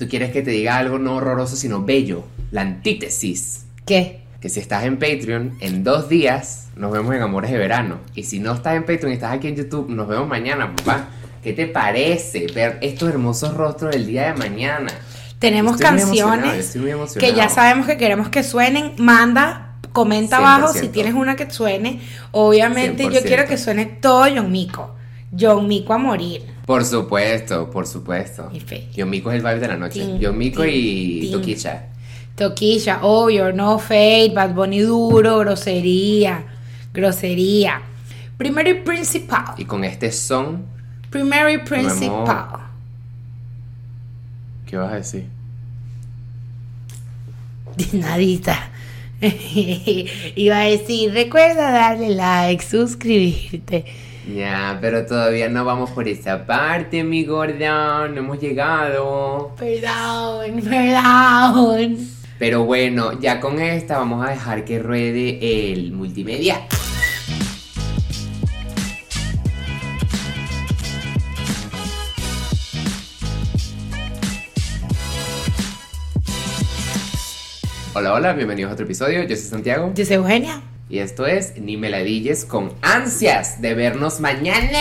tú 0.00 0.08
quieres 0.08 0.32
que 0.32 0.40
te 0.40 0.50
diga 0.50 0.78
algo 0.78 0.98
no 0.98 1.16
horroroso, 1.16 1.56
sino 1.56 1.84
bello, 1.84 2.24
la 2.50 2.62
antítesis. 2.62 3.66
¿Qué? 3.84 4.22
Que 4.40 4.48
si 4.48 4.58
estás 4.58 4.84
en 4.84 4.98
Patreon, 4.98 5.58
en 5.60 5.84
dos 5.84 6.08
días 6.08 6.68
nos 6.74 6.90
vemos 6.90 7.14
en 7.14 7.20
Amores 7.20 7.50
de 7.50 7.58
Verano. 7.58 7.98
Y 8.14 8.22
si 8.22 8.38
no 8.38 8.54
estás 8.54 8.76
en 8.76 8.86
Patreon 8.86 9.10
y 9.10 9.14
estás 9.16 9.34
aquí 9.34 9.48
en 9.48 9.56
YouTube, 9.56 9.90
nos 9.90 10.08
vemos 10.08 10.26
mañana, 10.26 10.74
papá. 10.74 11.08
¿Qué 11.44 11.52
te 11.52 11.66
parece 11.66 12.46
ver 12.54 12.78
estos 12.80 13.10
hermosos 13.10 13.54
rostros 13.54 13.92
del 13.92 14.06
día 14.06 14.32
de 14.32 14.38
mañana? 14.38 14.90
Tenemos 15.38 15.74
Estoy 15.74 15.98
canciones 15.98 16.76
muy 16.76 17.20
que 17.20 17.34
ya 17.34 17.50
sabemos 17.50 17.86
que 17.86 17.98
queremos 17.98 18.30
que 18.30 18.42
suenen. 18.42 18.92
Manda, 18.96 19.74
comenta 19.92 20.38
100%. 20.38 20.40
abajo 20.40 20.72
si 20.72 20.88
tienes 20.88 21.12
una 21.12 21.36
que 21.36 21.50
suene. 21.50 22.00
Obviamente 22.30 23.04
yo 23.04 23.20
100%. 23.20 23.22
quiero 23.24 23.44
que 23.44 23.58
suene 23.58 23.84
todo 23.84 24.24
John 24.34 24.50
Mico. 24.50 24.94
John 25.38 25.68
Mico 25.68 25.92
a 25.92 25.98
morir. 25.98 26.42
Por 26.70 26.84
supuesto, 26.84 27.68
por 27.68 27.84
supuesto. 27.84 28.48
Y 28.52 28.60
fe. 28.60 28.86
Yo 28.94 29.04
Mico 29.04 29.32
es 29.32 29.38
el 29.38 29.42
vibe 29.42 29.58
de 29.58 29.66
la 29.66 29.76
noche. 29.76 30.06
Tin, 30.06 30.20
Yo 30.20 30.32
Mico 30.32 30.62
tin, 30.62 30.72
y 30.72 31.20
tin. 31.22 31.32
Toquicha. 31.32 31.86
Toquilla, 32.36 33.00
obvio, 33.02 33.52
no 33.52 33.80
fade, 33.80 34.30
Bad 34.32 34.54
Bunny 34.54 34.82
duro, 34.82 35.40
grosería, 35.40 36.44
grosería. 36.94 37.82
Primero 38.36 38.70
y 38.70 38.74
principal. 38.74 39.54
Y 39.56 39.64
con 39.64 39.82
este 39.82 40.12
son, 40.12 40.64
Primero 41.10 41.50
y 41.50 41.58
principal. 41.58 42.46
¿qué 44.64 44.76
vas 44.76 44.92
a 44.92 44.94
decir? 44.94 45.26
Nadita. 47.94 48.70
Iba 50.36 50.60
a 50.60 50.64
decir, 50.66 51.12
recuerda 51.12 51.72
darle 51.72 52.10
like, 52.10 52.64
suscribirte. 52.64 53.86
Ya, 54.28 54.78
pero 54.80 55.06
todavía 55.06 55.48
no 55.48 55.64
vamos 55.64 55.90
por 55.90 56.06
esa 56.06 56.46
parte, 56.46 57.02
mi 57.02 57.24
gorda. 57.24 58.06
No 58.08 58.18
hemos 58.18 58.38
llegado. 58.38 59.54
Perdón, 59.58 60.60
perdón. 60.62 61.98
Pero 62.38 62.64
bueno, 62.64 63.18
ya 63.20 63.40
con 63.40 63.60
esta 63.60 63.98
vamos 63.98 64.26
a 64.26 64.30
dejar 64.30 64.64
que 64.64 64.78
ruede 64.78 65.72
el 65.72 65.92
multimedia. 65.92 66.66
Hola, 77.92 78.14
hola, 78.14 78.32
bienvenidos 78.34 78.70
a 78.70 78.74
otro 78.74 78.84
episodio. 78.84 79.24
Yo 79.24 79.34
soy 79.34 79.46
Santiago 79.46 79.92
Yo 79.94 80.04
soy 80.04 80.16
Eugenia. 80.16 80.62
Y 80.90 80.98
esto 80.98 81.26
es 81.26 81.54
Ni 81.56 81.76
Meladilles 81.76 82.44
con 82.44 82.72
ansias 82.82 83.62
de 83.62 83.74
vernos 83.74 84.20
mañana. 84.20 84.78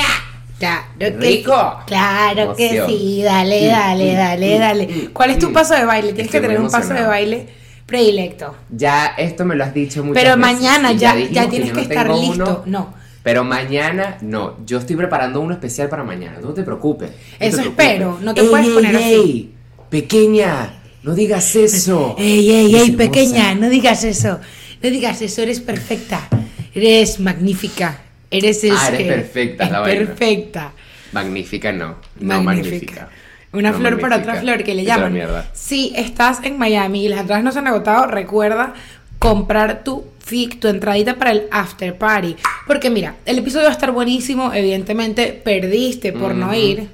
Claro 0.57 0.83
que 0.99 1.09
Rico. 1.11 1.53
sí. 1.79 1.83
Claro 1.87 2.55
que 2.55 2.83
sí. 2.87 3.21
Dale, 3.23 3.65
dale, 3.67 4.13
dale, 4.13 4.59
dale. 4.59 5.09
¿Cuál 5.13 5.29
es 5.31 5.39
tu 5.39 5.49
Mm. 5.51 5.53
paso 5.53 5.73
de 5.75 5.85
baile? 5.85 6.07
Tienes 6.13 6.25
Estoy 6.25 6.41
que 6.41 6.47
tener 6.47 6.61
un 6.61 6.69
paso 6.69 6.93
de 6.93 7.03
baile 7.03 7.47
predilecto. 7.85 8.55
Ya 8.69 9.13
esto 9.17 9.45
me 9.45 9.55
lo 9.55 9.63
has 9.63 9.73
dicho 9.73 10.03
muchas 10.03 10.21
Pero 10.23 10.35
veces, 10.35 10.53
mañana 10.53 10.91
y 10.91 10.97
ya, 10.97 11.15
ya 11.17 11.49
tienes 11.49 11.69
que 11.69 11.75
no 11.75 11.81
estar 11.81 12.09
listo. 12.09 12.33
uno, 12.43 12.63
No. 12.65 12.93
Pero 13.23 13.43
mañana 13.43 14.17
no, 14.21 14.57
yo 14.65 14.79
estoy 14.79 14.95
preparando 14.95 15.41
uno 15.41 15.53
especial 15.53 15.89
para 15.89 16.03
mañana, 16.03 16.39
no 16.41 16.49
te 16.53 16.63
preocupes. 16.63 17.09
no 17.11 17.15
te 17.37 17.47
Eso 17.47 17.57
preocupes. 17.57 17.85
espero, 17.85 18.17
no 18.21 18.33
te 18.33 18.41
Ey, 18.41 18.47
puedes 18.49 18.67
ey, 18.67 18.73
poner 18.73 18.95
así. 18.95 19.03
ey, 19.13 19.53
Pequeña, 19.89 20.79
no 21.03 21.13
digas 21.15 21.55
eso. 21.55 22.15
Ey, 22.17 22.49
ey, 22.49 22.75
ey, 22.75 22.91
pequeña, 22.91 23.55
no 23.55 23.69
digas 23.69 24.03
eso. 24.03 24.39
No 24.81 24.89
digas 24.89 25.21
eso, 25.21 25.41
eres 25.41 25.59
perfecta. 25.59 26.27
Eres 26.73 27.19
magnífica. 27.19 28.01
Eres 28.31 28.63
Ah, 28.63 28.67
eres 28.67 28.99
este, 28.99 29.05
perfecta, 29.05 29.63
es 29.65 29.71
la 29.71 29.79
vaina. 29.79 30.05
perfecta. 30.05 30.73
Magnífica 31.11 31.71
no, 31.71 31.95
no 32.19 32.43
magnífica. 32.43 33.09
Una 33.51 33.71
No 33.71 33.77
flor 33.79 33.99
para 33.99 34.17
otra 34.17 34.35
flor 34.35 34.63
que 34.63 34.75
le 34.75 34.83
llaman. 34.85 35.19
Si 35.53 35.91
estás 35.95 36.39
en 36.43 36.57
Miami 36.59 37.05
y 37.05 37.09
las 37.09 37.21
entradas 37.21 37.43
no 37.43 37.51
se 37.51 37.59
han 37.59 37.67
agotado, 37.67 38.05
recuerda 38.05 38.75
comprar 39.17 39.83
tu 39.83 40.05
fic, 40.23 40.59
tu 40.59 40.67
entradita 40.67 41.15
para 41.15 41.31
el 41.31 41.43
after 41.49 41.97
party. 41.97 42.35
Porque 42.67 42.91
mira, 42.91 43.15
el 43.25 43.39
episodio 43.39 43.63
va 43.65 43.71
a 43.71 43.73
estar 43.73 43.91
buenísimo. 43.91 44.53
Evidentemente, 44.53 45.33
perdiste 45.43 46.13
por 46.13 46.35
no 46.35 46.53
ir. 46.53 46.87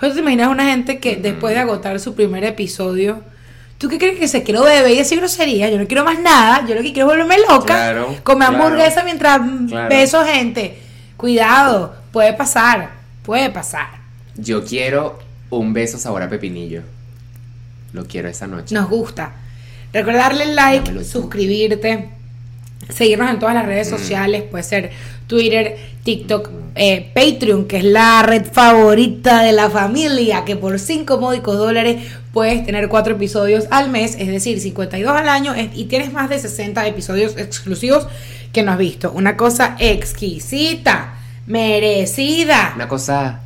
Pero 0.00 0.14
te 0.14 0.20
imaginas 0.20 0.48
una 0.48 0.70
gente 0.70 0.98
que 0.98 1.16
después 1.16 1.54
de 1.54 1.60
agotar 1.60 2.00
su 2.00 2.14
primer 2.14 2.42
episodio, 2.44 3.22
¿tú 3.82 3.88
qué 3.88 3.98
crees 3.98 4.16
que 4.16 4.28
se 4.28 4.44
quiero 4.44 4.62
beber 4.62 4.92
y 4.92 4.98
decir 4.98 5.18
grosería? 5.18 5.68
Yo 5.68 5.76
no 5.76 5.88
quiero 5.88 6.04
más 6.04 6.20
nada. 6.20 6.64
Yo 6.68 6.76
lo 6.76 6.82
que 6.82 6.92
quiero 6.92 7.10
es 7.10 7.16
volverme 7.18 7.36
loca. 7.50 7.64
Claro, 7.64 8.16
comer 8.22 8.48
claro. 8.50 8.64
hamburguesa 8.64 9.02
mientras 9.02 9.40
Claro. 9.66 9.88
beso 9.88 10.24
gente. 10.24 10.78
Cuidado, 11.16 11.96
puede 12.12 12.32
pasar. 12.32 12.92
Puede 13.24 13.50
pasar. 13.50 13.88
Yo 14.36 14.64
quiero 14.64 15.18
un 15.50 15.72
beso 15.72 15.98
sabor 15.98 16.22
a 16.22 16.28
pepinillo. 16.28 16.82
Lo 17.92 18.06
quiero 18.06 18.28
esa 18.28 18.46
noche. 18.46 18.72
Nos 18.72 18.88
gusta. 18.88 19.32
Recuerda 19.92 20.20
darle 20.20 20.46
like, 20.46 21.02
suscribirte, 21.02 22.08
seguirnos 22.88 23.30
en 23.30 23.38
todas 23.38 23.54
las 23.54 23.66
redes 23.66 23.88
sociales, 23.88 24.42
puede 24.42 24.64
ser 24.64 24.90
Twitter, 25.26 25.76
TikTok, 26.04 26.50
eh, 26.74 27.10
Patreon, 27.14 27.66
que 27.66 27.78
es 27.78 27.84
la 27.84 28.22
red 28.22 28.44
favorita 28.44 29.42
de 29.42 29.52
la 29.52 29.70
familia, 29.70 30.44
que 30.44 30.56
por 30.56 30.78
5 30.78 31.18
módicos 31.18 31.56
dólares 31.56 32.02
puedes 32.32 32.64
tener 32.64 32.88
4 32.88 33.14
episodios 33.14 33.66
al 33.70 33.90
mes, 33.90 34.16
es 34.18 34.28
decir, 34.28 34.60
52 34.60 35.14
al 35.14 35.28
año, 35.28 35.54
y 35.74 35.84
tienes 35.84 36.12
más 36.12 36.28
de 36.28 36.38
60 36.38 36.86
episodios 36.86 37.36
exclusivos 37.36 38.08
que 38.52 38.62
no 38.62 38.72
has 38.72 38.78
visto. 38.78 39.12
Una 39.12 39.36
cosa 39.36 39.76
exquisita, 39.78 41.14
merecida. 41.46 42.72
Una 42.74 42.88
cosa 42.88 43.40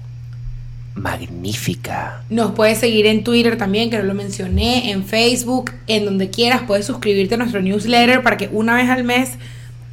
magnífica. 0.97 2.23
Nos 2.31 2.53
puedes 2.53 2.79
seguir 2.79 3.07
en 3.07 3.23
Twitter 3.23 3.57
también, 3.57 3.91
que 3.91 3.99
no 3.99 4.05
lo 4.05 4.15
mencioné, 4.15 4.91
en 4.91 5.05
Facebook, 5.05 5.73
en 5.87 6.05
donde 6.05 6.31
quieras. 6.31 6.63
Puedes 6.67 6.87
suscribirte 6.87 7.35
a 7.35 7.39
nuestro 7.39 7.61
newsletter 7.63 8.23
para 8.23 8.37
que 8.37 8.49
una 8.51 8.75
vez 8.75 8.89
al 8.89 9.05
mes, 9.05 9.35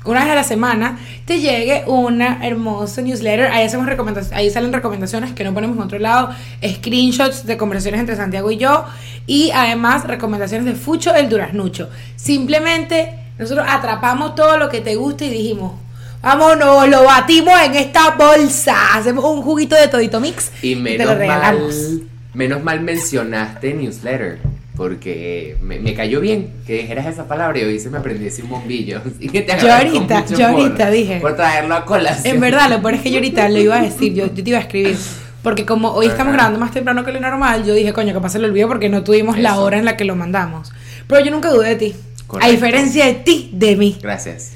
una 0.06 0.22
vez 0.22 0.31
a 0.31 0.36
la 0.36 0.44
semana, 0.44 0.97
te 1.25 1.40
llegue 1.40 1.84
una 1.88 2.46
hermosa 2.46 3.02
newsletter. 3.02 3.52
Ahí, 3.52 3.66
hacemos 3.66 3.86
recomendaciones, 3.86 4.53
salen 4.53 4.74
recomendaciones 4.74 5.34
que 5.34 5.44
no 5.44 5.53
ponemos 5.53 5.75
en 5.78 5.84
otro 5.84 6.00
lado, 6.00 6.30
screenshots 6.66 7.46
de 7.46 7.58
conversaciones 7.58 8.00
entre 8.00 8.16
Santiago 8.16 8.50
y 8.50 8.58
yo, 8.58 8.86
y 9.28 9.52
además 9.52 10.06
recomendaciones 10.06 10.66
de 10.66 10.74
Fucho 10.74 11.13
el 11.13 11.30
Duraznucho. 11.30 11.90
Simplemente 12.16 13.19
nosotros 13.38 13.66
atrapamos 13.69 14.36
todo 14.36 14.58
lo 14.58 14.69
que 14.69 14.80
te 14.80 14.96
gusta 14.96 15.25
y 15.25 15.30
dijimos. 15.30 15.82
Vámonos, 16.23 16.88
lo 16.88 17.03
batimos 17.03 17.53
en 17.66 17.75
esta 17.75 18.11
bolsa. 18.16 18.95
Hacemos 18.95 19.25
un 19.25 19.41
juguito 19.41 19.75
de 19.75 19.89
todito 19.89 20.22
mix 20.22 20.51
Y 20.61 20.73
te 20.75 20.81
menos 20.81 21.07
lo 21.07 21.16
regalamos. 21.16 21.75
mal, 21.75 22.01
menos 22.34 22.63
mal 22.63 22.79
mencionaste 22.81 23.73
newsletter, 23.73 24.39
porque 24.78 25.57
me, 25.62 25.79
me 25.79 25.94
cayó 25.94 26.22
bien 26.22 26.50
que 26.66 26.78
dijeras 26.78 27.07
esa 27.07 27.28
palabra 27.28 27.59
y 27.59 27.63
hoy 27.63 27.78
se 27.79 27.89
me 27.89 27.97
aprendí 27.97 28.25
ese 28.28 28.41
un 28.41 28.50
bombillo. 28.51 29.01
Así 29.17 29.28
que 29.28 29.41
te 29.41 29.59
Yo 29.59 29.73
ahorita, 29.73 30.19
mucho 30.22 30.38
yo 30.38 30.47
por- 30.51 30.62
ahorita 30.62 30.89
dije. 30.91 31.19
Por 31.19 31.35
traerlo 31.35 31.75
a 31.75 31.83
colación. 31.83 32.35
En 32.35 32.39
verdad, 32.41 32.69
lo 32.69 32.81
peor 32.81 32.94
es 32.94 33.01
que 33.01 33.12
yo 33.12 33.17
ahorita 33.17 33.50
lo 33.50 33.59
iba 33.59 33.78
a 33.78 33.81
decir, 33.81 34.13
yo, 34.13 34.28
yo 34.33 34.44
te 34.44 34.50
iba 34.50 34.59
a 34.59 34.62
escribir. 34.62 34.95
Porque 35.44 35.66
como 35.66 35.89
hoy 35.91 36.06
estamos 36.06 36.28
Ajá. 36.29 36.33
grabando 36.38 36.59
más 36.59 36.72
temprano 36.72 37.03
que 37.03 37.12
lo 37.12 37.19
normal, 37.19 37.66
yo 37.66 37.73
dije, 37.73 37.91
coño, 37.91 38.13
capaz 38.13 38.29
se 38.29 38.39
lo 38.39 38.47
olvidó 38.47 38.69
porque 38.69 38.88
no 38.88 39.03
tuvimos 39.03 39.38
la 39.38 39.50
Eso. 39.50 39.62
hora 39.62 39.78
en 39.78 39.83
la 39.83 39.97
que 39.97 40.06
lo 40.06 40.16
mandamos. 40.16 40.72
Pero 41.06 41.19
yo 41.25 41.31
nunca 41.31 41.50
dudé 41.50 41.67
de 41.69 41.75
ti. 41.75 41.95
Correcto. 42.28 42.47
A 42.47 42.50
diferencia 42.50 43.06
de 43.07 43.13
ti, 43.16 43.50
de 43.51 43.75
mí. 43.75 44.00
Gracias. 44.01 44.53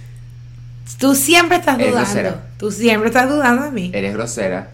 Tú 1.00 1.14
siempre 1.16 1.58
estás 1.58 1.76
Eres 1.80 1.92
dudando. 1.92 2.10
grosera. 2.12 2.42
Tú 2.58 2.72
siempre 2.72 3.10
estás 3.10 3.30
dudando 3.30 3.64
de 3.64 3.72
mí. 3.72 3.92
Eres 3.94 4.14
grosera. 4.14 4.70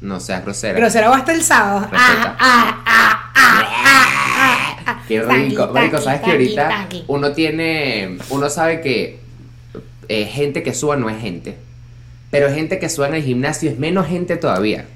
No 0.00 0.20
seas 0.20 0.42
grosera. 0.44 0.78
Grosera 0.78 1.10
o 1.10 1.14
hasta 1.14 1.32
el 1.32 1.42
sábado. 1.42 1.88
Ah, 1.92 2.36
ah, 2.38 2.82
ah, 2.84 3.32
ah, 3.34 3.64
ah, 3.76 4.76
ah. 4.86 5.02
Qué 5.08 5.22
rico. 5.22 5.68
Marico, 5.72 5.98
sabes 6.00 6.20
que 6.22 6.30
ahorita 6.30 6.88
uno 7.06 7.32
tiene. 7.32 8.18
Uno 8.30 8.50
sabe 8.50 8.80
que 8.80 9.20
eh, 10.08 10.24
gente 10.26 10.62
que 10.62 10.74
suba 10.74 10.96
no 10.96 11.08
es 11.08 11.20
gente. 11.20 11.56
Pero 12.30 12.50
gente 12.52 12.78
que 12.78 12.88
suba 12.88 13.08
en 13.08 13.14
el 13.14 13.22
gimnasio 13.22 13.70
es 13.70 13.78
menos 13.78 14.06
gente 14.08 14.36
todavía. 14.36 14.86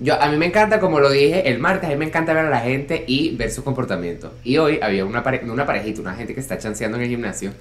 Yo, 0.00 0.20
a 0.20 0.28
mí 0.30 0.36
me 0.38 0.46
encanta, 0.46 0.80
como 0.80 0.98
lo 0.98 1.10
dije 1.10 1.48
el 1.50 1.58
martes, 1.58 1.88
a 1.88 1.92
mí 1.92 1.98
me 1.98 2.06
encanta 2.06 2.32
ver 2.32 2.46
a 2.46 2.50
la 2.50 2.60
gente 2.60 3.04
y 3.06 3.36
ver 3.36 3.50
su 3.50 3.62
comportamiento. 3.62 4.34
Y 4.42 4.56
hoy 4.56 4.80
había 4.82 5.04
una, 5.04 5.22
pare- 5.22 5.42
una 5.44 5.66
parejita, 5.66 6.00
una 6.00 6.14
gente 6.14 6.34
que 6.34 6.40
está 6.40 6.58
chanceando 6.58 6.96
en 6.96 7.04
el 7.04 7.10
gimnasio. 7.10 7.52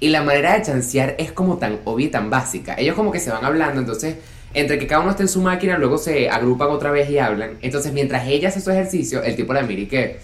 Y 0.00 0.08
la 0.08 0.22
manera 0.22 0.54
de 0.54 0.62
chancear 0.62 1.16
es 1.18 1.32
como 1.32 1.58
tan 1.58 1.80
obvia 1.84 2.06
y 2.06 2.10
tan 2.10 2.30
básica. 2.30 2.74
Ellos 2.78 2.94
como 2.94 3.10
que 3.10 3.18
se 3.18 3.30
van 3.30 3.44
hablando, 3.44 3.80
entonces, 3.80 4.16
entre 4.54 4.78
que 4.78 4.86
cada 4.86 5.00
uno 5.00 5.10
está 5.10 5.22
en 5.22 5.28
su 5.28 5.42
máquina, 5.42 5.76
luego 5.76 5.98
se 5.98 6.30
agrupan 6.30 6.68
otra 6.68 6.90
vez 6.90 7.10
y 7.10 7.18
hablan. 7.18 7.58
Entonces, 7.62 7.92
mientras 7.92 8.26
ella 8.28 8.48
hace 8.48 8.60
su 8.60 8.70
ejercicio, 8.70 9.22
el 9.22 9.34
tipo 9.34 9.52
la 9.52 9.62
mira 9.62 9.82
y 9.82 9.86
que... 9.86 10.20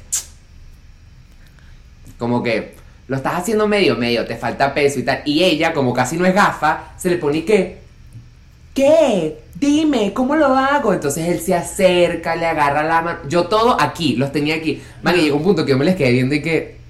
Como 2.19 2.43
que 2.43 2.75
lo 3.09 3.17
estás 3.17 3.35
haciendo 3.35 3.67
medio, 3.67 3.97
medio, 3.97 4.25
te 4.25 4.37
falta 4.37 4.73
peso 4.73 5.00
y 5.00 5.03
tal. 5.03 5.23
Y 5.25 5.43
ella, 5.43 5.73
como 5.73 5.93
casi 5.93 6.17
no 6.17 6.25
es 6.25 6.35
gafa, 6.35 6.93
se 6.97 7.11
le 7.11 7.17
pone 7.17 7.38
y 7.38 7.43
que... 7.43 7.79
¿Qué? 8.75 9.38
Dime, 9.55 10.12
¿cómo 10.12 10.35
lo 10.35 10.47
hago? 10.56 10.93
Entonces 10.93 11.29
él 11.29 11.41
se 11.41 11.55
acerca, 11.55 12.35
le 12.35 12.47
agarra 12.47 12.82
la 12.82 13.03
mano. 13.03 13.19
Yo 13.29 13.47
todo 13.47 13.81
aquí, 13.81 14.17
los 14.17 14.32
tenía 14.32 14.56
aquí. 14.56 14.82
Man, 15.03 15.17
y 15.17 15.23
llegó 15.23 15.37
un 15.37 15.44
punto 15.44 15.65
que 15.65 15.73
yo 15.73 15.79
me 15.79 15.85
les 15.85 15.97
quedé 15.97 16.12
viendo 16.12 16.35
y 16.35 16.43
que... 16.43 16.84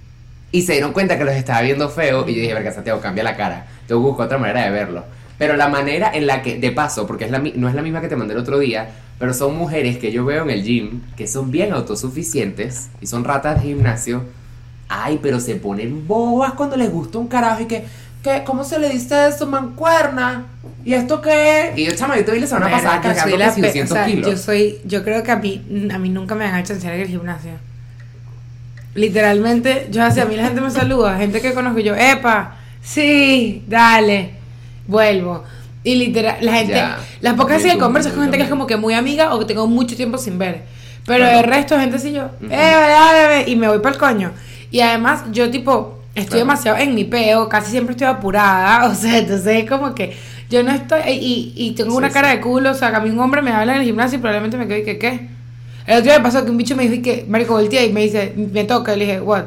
Y 0.54 0.62
se 0.62 0.72
dieron 0.74 0.92
cuenta 0.92 1.18
que 1.18 1.24
los 1.24 1.34
estaba 1.34 1.62
viendo 1.62 1.88
feo. 1.88 2.28
Y 2.28 2.34
yo 2.34 2.40
dije, 2.42 2.54
verga, 2.54 2.72
Santiago, 2.72 3.00
cambia 3.00 3.24
la 3.24 3.36
cara. 3.36 3.66
Que 3.88 3.94
buscar 3.94 4.26
otra 4.26 4.38
manera 4.38 4.64
de 4.64 4.70
verlo. 4.70 5.04
Pero 5.36 5.56
la 5.56 5.66
manera 5.68 6.12
en 6.14 6.28
la 6.28 6.42
que, 6.42 6.58
de 6.58 6.70
paso, 6.70 7.08
porque 7.08 7.24
es 7.24 7.32
la, 7.32 7.40
no 7.40 7.68
es 7.68 7.74
la 7.74 7.82
misma 7.82 8.00
que 8.00 8.06
te 8.06 8.14
mandé 8.14 8.34
el 8.34 8.40
otro 8.40 8.60
día, 8.60 8.88
Pero 9.18 9.34
son 9.34 9.56
mujeres 9.56 9.98
que 9.98 10.12
yo 10.12 10.24
veo 10.24 10.44
en 10.44 10.50
el 10.50 10.62
gym 10.62 11.00
que 11.16 11.26
son 11.26 11.50
bien 11.50 11.72
autosuficientes 11.72 12.88
y 13.00 13.06
son 13.08 13.24
ratas 13.24 13.56
de 13.62 13.68
gimnasio. 13.68 14.22
Ay, 14.88 15.18
pero 15.20 15.40
se 15.40 15.56
ponen 15.56 16.06
bobas 16.06 16.52
cuando 16.52 16.76
les 16.76 16.90
gusta 16.90 17.18
un 17.18 17.26
carajo 17.26 17.62
y 17.62 17.66
que, 17.66 17.84
que 18.22 18.44
¿cómo 18.44 18.62
se 18.62 18.78
le 18.78 18.90
dice 18.90 19.28
eso, 19.28 19.46
mancuerna? 19.48 20.44
¿Y 20.84 20.94
esto 20.94 21.20
qué 21.20 21.70
es? 21.70 21.78
Y 21.78 21.84
yo, 21.86 21.92
chama, 21.96 22.16
yo 22.16 22.24
te 22.24 22.30
vi 22.32 22.38
la 22.38 22.46
semana 22.46 22.66
Bueno, 22.66 22.82
pasada 22.82 22.96
yo 22.96 23.02
cargando 23.02 23.36
la 23.38 23.46
casi 23.46 23.60
pe- 23.60 23.66
200 23.68 23.90
o 23.90 23.94
sea, 23.94 24.06
kilos. 24.06 24.30
Yo 24.30 24.36
soy, 24.36 24.78
yo 24.84 25.02
creo 25.02 25.22
que 25.24 25.32
a 25.32 25.36
mí, 25.36 25.90
a 25.92 25.98
mí 25.98 26.08
nunca 26.10 26.34
me 26.36 26.44
han 26.44 26.60
hecho 26.60 26.74
enseñar 26.74 26.94
en 26.96 27.02
el 27.02 27.08
gimnasio. 27.08 27.50
Literalmente, 28.94 29.88
yo 29.90 30.04
hacia 30.04 30.22
a 30.22 30.26
mí 30.26 30.36
la 30.36 30.44
gente 30.44 30.60
me 30.60 30.70
saluda, 30.70 31.16
gente 31.16 31.40
que 31.40 31.52
conozco 31.52 31.80
y 31.80 31.82
yo, 31.82 31.94
epa, 31.96 32.56
sí, 32.80 33.64
dale, 33.66 34.30
vuelvo. 34.86 35.42
Y 35.82 35.96
literal, 35.96 36.36
la 36.40 36.52
gente, 36.52 36.74
Ya. 36.74 36.98
las 37.20 37.34
pocas 37.34 37.56
veces 37.58 37.72
que 37.72 37.78
converso 37.78 38.08
es 38.08 38.14
con 38.14 38.22
gente 38.22 38.38
que 38.38 38.44
es 38.44 38.48
como 38.48 38.66
que 38.66 38.76
muy 38.76 38.94
amiga 38.94 39.34
o 39.34 39.38
que 39.40 39.44
tengo 39.46 39.66
mucho 39.66 39.96
tiempo 39.96 40.16
sin 40.16 40.38
ver. 40.38 40.62
Pero 41.06 41.18
Claro. 41.24 41.40
el 41.40 41.44
resto, 41.44 41.78
gente 41.78 41.96
así 41.96 42.12
yo, 42.12 42.24
Ujú. 42.24 42.46
eh, 42.46 42.56
dale, 42.56 43.18
dale", 43.22 43.50
y 43.50 43.56
me 43.56 43.68
voy 43.68 43.80
para 43.80 43.94
el 43.94 44.00
coño. 44.00 44.32
Y 44.70 44.80
además, 44.80 45.24
yo 45.32 45.50
tipo, 45.50 45.98
estoy 46.14 46.26
Claro. 46.30 46.38
demasiado 46.46 46.78
en 46.78 46.94
mi 46.94 47.04
peo, 47.04 47.48
casi 47.48 47.70
siempre 47.72 47.92
estoy 47.92 48.06
apurada, 48.06 48.84
o 48.90 48.94
sea, 48.94 49.18
entonces 49.18 49.64
es 49.64 49.68
como 49.68 49.94
que 49.94 50.16
yo 50.48 50.62
no 50.62 50.70
estoy, 50.70 51.00
y, 51.10 51.52
y 51.56 51.72
tengo 51.72 51.90
Sí, 51.90 51.96
una 51.96 52.10
cara 52.10 52.30
sí. 52.30 52.36
de 52.36 52.40
culo, 52.42 52.70
o 52.70 52.74
sea, 52.74 52.90
que 52.90 52.96
a 52.96 53.00
mí 53.00 53.10
un 53.10 53.18
hombre 53.18 53.42
me 53.42 53.50
habla 53.50 53.74
en 53.74 53.80
el 53.80 53.84
gimnasio 53.86 54.18
y 54.18 54.20
probablemente 54.20 54.56
me 54.56 54.66
quedo 54.68 54.78
y 54.78 54.84
que, 54.84 54.98
¿qué? 54.98 55.33
El 55.86 55.94
otro 55.98 56.04
día 56.10 56.18
me 56.18 56.24
pasó 56.24 56.44
que 56.44 56.50
un 56.50 56.56
bicho 56.56 56.74
me 56.76 56.88
dijo 56.88 57.02
que, 57.02 57.24
marico, 57.28 57.52
voltea 57.54 57.84
y 57.84 57.92
me 57.92 58.02
dice, 58.02 58.32
me 58.36 58.64
toca, 58.64 58.94
y 58.94 58.98
le 58.98 59.04
dije, 59.06 59.20
what? 59.20 59.44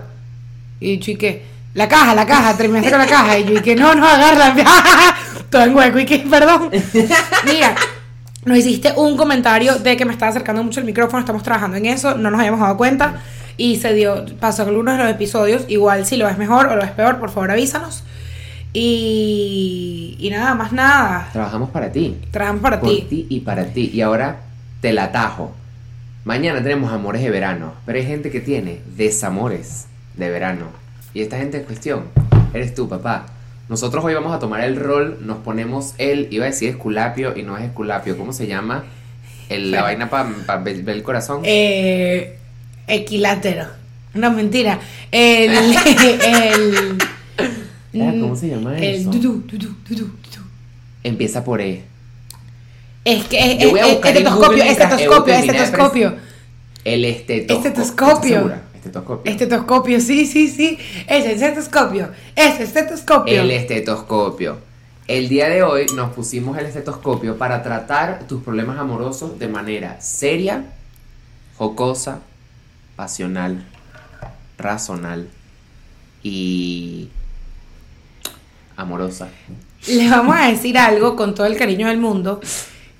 Y 0.79 0.99
yo, 0.99 1.11
¿y 1.13 1.15
qué? 1.15 1.43
La 1.73 1.87
caja, 1.87 2.13
la 2.15 2.25
caja, 2.25 2.55
terminaste 2.57 2.89
con 2.91 2.99
la 2.99 3.07
caja, 3.07 3.37
y 3.39 3.45
yo, 3.45 3.53
y 3.55 3.61
que, 3.61 3.75
no, 3.75 3.93
no, 3.95 4.07
agarra, 4.07 4.53
todo 5.49 5.63
en 5.63 5.75
hueco, 5.75 5.99
y 5.99 6.05
que, 6.05 6.19
perdón. 6.29 6.69
Mira, 7.45 7.75
nos 8.45 8.57
hiciste 8.57 8.93
un 8.95 9.17
comentario 9.17 9.75
de 9.75 9.97
que 9.97 10.05
me 10.05 10.13
estaba 10.13 10.29
acercando 10.29 10.63
mucho 10.63 10.79
el 10.79 10.85
micrófono, 10.85 11.19
estamos 11.19 11.43
trabajando 11.43 11.77
en 11.77 11.85
eso, 11.87 12.15
no 12.15 12.29
nos 12.31 12.39
habíamos 12.39 12.59
dado 12.61 12.77
cuenta 12.77 13.21
y 13.57 13.77
se 13.77 13.93
dio, 13.93 14.23
pasó 14.39 14.61
algunos 14.63 14.97
de 14.97 15.03
los 15.03 15.11
episodios, 15.11 15.63
igual 15.67 16.05
si 16.05 16.15
lo 16.17 16.25
ves 16.27 16.37
mejor 16.37 16.67
o 16.67 16.75
lo 16.75 16.81
ves 16.83 16.91
peor, 16.91 17.17
por 17.19 17.31
favor 17.31 17.49
avísanos. 17.51 18.03
Y, 18.73 20.15
y 20.19 20.29
nada, 20.29 20.53
más 20.53 20.71
nada, 20.71 21.29
Trabajamos 21.33 21.71
para 21.71 21.91
ti. 21.91 22.15
trabajamos 22.31 22.61
para 22.61 22.79
por 22.79 22.89
ti. 22.89 23.05
ti 23.09 23.25
y 23.29 23.39
para 23.39 23.65
ti. 23.65 23.89
Y 23.93 24.01
ahora 24.01 24.37
te 24.81 24.93
la 24.93 25.11
tajo. 25.11 25.55
Mañana 26.27 26.61
tenemos 26.61 26.91
amores 26.91 27.21
de 27.21 27.29
verano, 27.29 27.73
pero 27.85 27.97
hay 27.99 28.05
gente 28.05 28.29
que 28.29 28.41
tiene 28.41 28.81
desamores 28.97 29.85
de 30.17 30.29
verano. 30.29 30.65
Y 31.13 31.21
esta 31.21 31.37
gente 31.37 31.55
en 31.55 31.63
cuestión, 31.63 32.03
eres 32.53 32.75
tú, 32.75 32.89
papá. 32.89 33.27
Nosotros 33.69 34.03
hoy 34.03 34.13
vamos 34.13 34.33
a 34.33 34.39
tomar 34.39 34.59
el 34.59 34.75
rol, 34.75 35.19
nos 35.21 35.37
ponemos 35.37 35.93
el, 35.97 36.27
iba 36.29 36.43
a 36.43 36.49
decir 36.49 36.67
esculapio 36.67 37.37
y 37.37 37.43
no 37.43 37.57
es 37.57 37.63
esculapio, 37.63 38.17
¿cómo 38.17 38.33
se 38.33 38.45
llama? 38.45 38.83
El, 39.47 39.71
la 39.71 39.83
vaina 39.83 40.09
para 40.09 40.59
ver 40.59 40.89
el 40.89 41.01
corazón. 41.01 41.43
Eh, 41.45 42.37
equilátero. 42.87 43.67
No, 44.13 44.29
mentira. 44.29 44.81
El. 45.13 45.53
el 47.93 48.01
Ah, 48.01 48.11
¿cómo 48.19 48.35
se 48.35 48.49
llama 48.49 48.77
el 48.77 48.83
eso? 48.83 49.11
tutú. 49.11 49.45
Empieza 51.03 51.45
por 51.45 51.61
E. 51.61 51.83
Es 53.09 53.23
que 53.25 53.53
es, 53.53 53.57
Yo 53.59 53.69
voy 53.69 53.79
a 53.79 53.87
es- 53.87 53.93
buscar 53.93 54.11
en 54.11 54.17
estetoscopio, 54.27 54.63
estetoscopio, 54.63 55.33
estetoscopio. 55.33 56.15
El 56.83 57.05
estetoscopio. 57.05 57.69
Estetoscopio. 57.69 58.51
Estetoscopio. 58.75 59.31
Estetoscopio, 59.31 60.01
sí, 60.01 60.25
sí, 60.25 60.49
sí. 60.49 60.77
Ese 61.07 61.31
estetoscopio. 61.33 62.09
Ese 62.35 62.63
estetoscopio. 62.63 63.41
El 63.41 63.51
estetoscopio. 63.51 64.57
El 65.07 65.29
día 65.29 65.47
de 65.47 65.63
hoy 65.63 65.85
nos 65.95 66.11
pusimos 66.13 66.57
el 66.57 66.65
estetoscopio 66.65 67.37
para 67.37 67.63
tratar 67.63 68.27
tus 68.27 68.43
problemas 68.43 68.77
amorosos 68.77 69.39
de 69.39 69.47
manera 69.47 70.01
seria, 70.01 70.65
jocosa, 71.57 72.19
pasional, 72.97 73.63
razonal 74.57 75.29
y 76.23 77.07
amorosa. 78.75 79.29
Les 79.87 80.09
vamos 80.09 80.35
a 80.37 80.47
decir 80.49 80.77
algo 80.77 81.15
con 81.15 81.33
todo 81.35 81.47
el 81.47 81.55
cariño 81.55 81.87
del 81.87 81.99
mundo. 81.99 82.41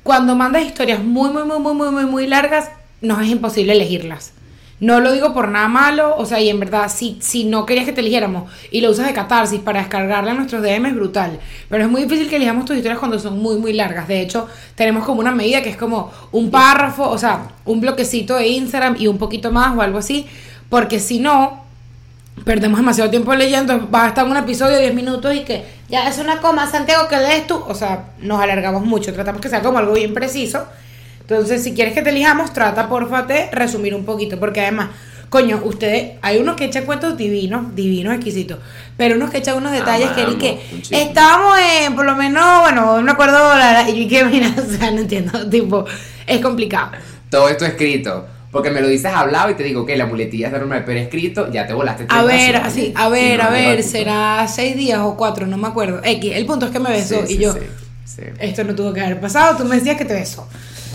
Cuando 0.08 0.38
mandas 0.38 0.64
historias 0.64 1.04
muy, 1.04 1.32
muy, 1.32 1.44
muy, 1.44 1.60
muy, 1.60 1.74
muy, 1.74 1.90
muy, 1.92 2.06
muy 2.06 2.28
largas, 2.28 2.72
nos 3.02 3.22
es 3.22 3.28
imposible 3.28 3.74
elegirlas. 3.74 4.32
No 4.80 5.02
lo 5.02 5.12
digo 5.12 5.34
por 5.34 5.50
nada 5.50 5.68
malo, 5.68 6.16
o 6.16 6.26
sea, 6.26 6.40
y 6.40 6.48
en 6.48 6.62
verdad, 6.62 6.90
si, 6.90 7.18
si 7.20 7.44
no 7.44 7.66
querías 7.66 7.86
que 7.86 7.92
te 7.92 8.00
eligiéramos 8.00 8.50
y 8.72 8.80
lo 8.80 8.90
usas 8.90 9.06
de 9.06 9.14
catarsis 9.14 9.60
para 9.60 9.82
descargarla 9.82 10.32
en 10.32 10.38
nuestros 10.38 10.64
DM 10.64 10.86
es 10.86 10.96
brutal. 10.96 11.42
Pero 11.68 11.84
es 11.84 11.90
muy 11.90 12.04
difícil 12.04 12.30
que 12.30 12.38
elijamos 12.38 12.64
tus 12.64 12.78
historias 12.78 13.00
cuando 13.00 13.20
son 13.20 13.40
muy, 13.40 13.58
muy 13.58 13.74
largas. 13.74 14.08
De 14.08 14.22
hecho, 14.22 14.48
tenemos 14.76 15.04
como 15.04 15.20
una 15.20 15.34
medida 15.34 15.62
que 15.62 15.72
es 15.72 15.78
como 15.78 16.10
un 16.32 16.52
párrafo, 16.52 17.10
o 17.10 17.18
sea, 17.18 17.50
un 17.66 17.82
bloquecito 17.82 18.38
de 18.38 18.48
Instagram 18.48 18.96
y 18.98 19.08
un 19.08 19.18
poquito 19.18 19.52
más 19.52 19.76
o 19.76 19.82
algo 19.82 19.98
así. 19.98 20.26
Porque 20.70 21.02
si 21.02 21.20
no, 21.20 21.66
perdemos 22.46 22.80
demasiado 22.80 23.10
tiempo 23.10 23.34
leyendo, 23.36 23.90
va 23.90 24.06
a 24.06 24.08
estar 24.10 24.26
un 24.26 24.38
episodio 24.38 24.76
de 24.76 24.84
10 24.84 24.94
minutos 24.94 25.34
y 25.36 25.42
que 25.42 25.66
ya 25.90 26.08
es 26.08 26.18
una 26.18 26.40
coma, 26.40 26.70
Santiago, 26.70 27.08
que 27.08 27.18
lees 27.18 27.48
tú? 27.48 27.64
O 27.68 27.74
sea, 27.74 28.12
nos 28.20 28.42
alargamos 28.42 28.84
mucho, 28.84 29.14
tratamos 29.14 29.42
que 29.42 29.50
sea 29.50 29.62
como 29.62 29.78
algo 29.78 29.94
bien 29.94 30.14
preciso. 30.14 30.66
Entonces, 31.22 31.64
si 31.64 31.74
quieres 31.74 31.94
que 31.94 32.02
te 32.02 32.10
elijamos, 32.10 32.54
trata 32.54 32.88
porfa 32.88 33.24
de 33.24 33.50
resumir 33.52 33.94
un 33.94 34.06
poquito, 34.06 34.40
porque 34.40 34.62
además, 34.62 34.90
coño, 35.30 35.62
ustedes, 35.64 36.14
hay 36.22 36.38
unos 36.38 36.56
que 36.56 36.66
echan 36.66 36.86
cuentos 36.86 37.18
divinos, 37.18 37.76
divinos, 37.76 38.14
exquisitos, 38.14 38.60
pero 38.96 39.16
unos 39.16 39.30
que 39.30 39.40
echan 39.40 39.58
unos 39.58 39.74
detalles 39.74 40.10
que, 40.12 40.26
que 40.40 41.02
estábamos 41.02 41.58
en, 41.60 41.96
por 41.96 42.06
lo 42.06 42.16
menos, 42.16 42.62
bueno, 42.62 42.98
no 42.98 43.02
me 43.02 43.12
acuerdo, 43.12 43.38
la, 43.56 43.90
y 43.90 44.08
que 44.08 44.24
mira, 44.24 44.54
o 44.58 44.78
sea, 44.78 44.92
no 44.92 45.02
entiendo, 45.02 45.50
tipo, 45.50 45.86
es 46.26 46.40
complicado. 46.40 46.92
Todo 47.30 47.50
esto 47.50 47.66
escrito. 47.66 48.37
Porque 48.52 48.72
me 48.72 48.82
lo 48.82 48.88
dices 48.88 49.12
hablado 49.14 49.50
y 49.50 49.56
te 49.56 49.64
digo 49.64 49.86
que 49.86 49.98
la 49.98 50.06
muletilla 50.06 50.48
es 50.48 50.54
normal, 50.54 50.84
pero 50.86 51.00
escrito 51.00 51.52
ya 51.52 51.68
te 51.68 51.74
volaste. 51.74 52.06
A 52.10 52.24
ver, 52.24 52.56
así, 52.58 52.94
a 52.96 53.10
ver, 53.10 53.42
a 53.42 53.50
ver, 53.50 53.84
será 53.84 54.48
seis 54.48 54.76
días 54.76 55.00
o 55.00 55.18
cuatro, 55.18 55.46
no 55.46 55.58
me 55.58 55.68
acuerdo. 55.68 56.02
X, 56.04 56.32
el 56.34 56.46
punto 56.46 56.66
es 56.68 56.72
que 56.72 56.80
me 56.80 56.90
besó 56.90 57.26
Sí, 57.26 57.34
y 57.34 57.38
sí, 57.38 57.44
yo, 57.44 57.54
sí, 57.54 57.60
sí. 58.06 58.22
esto 58.40 58.64
no 58.64 58.74
tuvo 58.74 58.94
que 58.94 59.02
haber 59.02 59.20
pasado, 59.20 59.58
tú 59.58 59.66
me 59.66 59.76
decías 59.76 59.98
que 59.98 60.06
te 60.06 60.14
besó. 60.14 60.48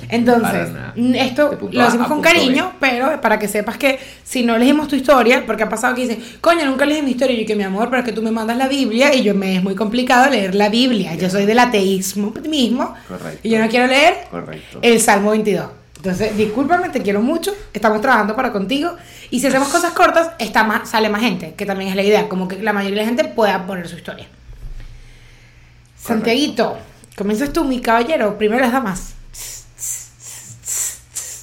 Entonces, 0.08 0.68
esto 1.14 1.58
punto 1.58 1.76
lo 1.78 1.84
a 1.84 1.88
con 1.90 1.98
punto 1.98 2.16
B. 2.16 2.22
cariño, 2.22 2.72
pero 2.80 3.20
para 3.20 3.38
que 3.38 3.48
sepas 3.48 3.78
que 3.78 3.98
si 4.24 4.42
no 4.42 4.56
elegimos 4.56 4.88
tu 4.88 4.96
historia, 4.96 5.44
porque 5.46 5.62
ha 5.62 5.68
pasado 5.68 5.94
que 5.94 6.02
dicen, 6.02 6.22
coño, 6.40 6.66
nunca 6.66 6.84
elegí 6.84 7.02
mi 7.02 7.12
historia, 7.12 7.34
y 7.36 7.40
yo 7.40 7.46
que 7.46 7.56
mi 7.56 7.62
amor, 7.62 7.88
pero 7.88 8.00
es 8.00 8.04
que 8.04 8.12
tú 8.12 8.22
me 8.22 8.30
mandas 8.30 8.56
la 8.58 8.68
Biblia 8.68 9.14
y 9.14 9.22
yo 9.22 9.34
me 9.34 9.56
es 9.56 9.62
muy 9.62 9.74
complicado 9.74 10.28
leer 10.30 10.54
la 10.54 10.68
Biblia, 10.68 11.14
yo 11.14 11.30
soy 11.30 11.46
del 11.46 11.58
ateísmo 11.58 12.32
mismo 12.48 12.94
Correcto. 13.08 13.40
y 13.42 13.50
yo 13.50 13.58
no 13.58 13.68
quiero 13.68 13.86
leer 13.86 14.16
Correcto. 14.30 14.78
el 14.82 15.00
Salmo 15.00 15.30
22. 15.30 15.66
Entonces, 16.02 16.36
discúlpame, 16.36 16.88
te 16.88 17.00
quiero 17.00 17.22
mucho, 17.22 17.54
estamos 17.72 18.00
trabajando 18.00 18.34
para 18.34 18.50
contigo 18.50 18.96
y 19.30 19.38
si 19.38 19.46
hacemos 19.46 19.68
cosas 19.68 19.92
cortas, 19.92 20.32
está 20.40 20.64
más, 20.64 20.90
sale 20.90 21.08
más 21.08 21.20
gente, 21.20 21.54
que 21.54 21.64
también 21.64 21.90
es 21.90 21.94
la 21.94 22.02
idea, 22.02 22.28
como 22.28 22.48
que 22.48 22.60
la 22.60 22.72
mayoría 22.72 22.96
de 22.96 23.02
la 23.02 23.08
gente 23.08 23.24
pueda 23.32 23.64
poner 23.68 23.86
su 23.86 23.94
historia. 23.94 24.26
Santiaguito, 25.96 26.76
comienzas 27.16 27.52
tú, 27.52 27.62
mi 27.62 27.80
caballero, 27.80 28.36
primero 28.36 28.60
las 28.60 28.72
damas. 28.72 29.14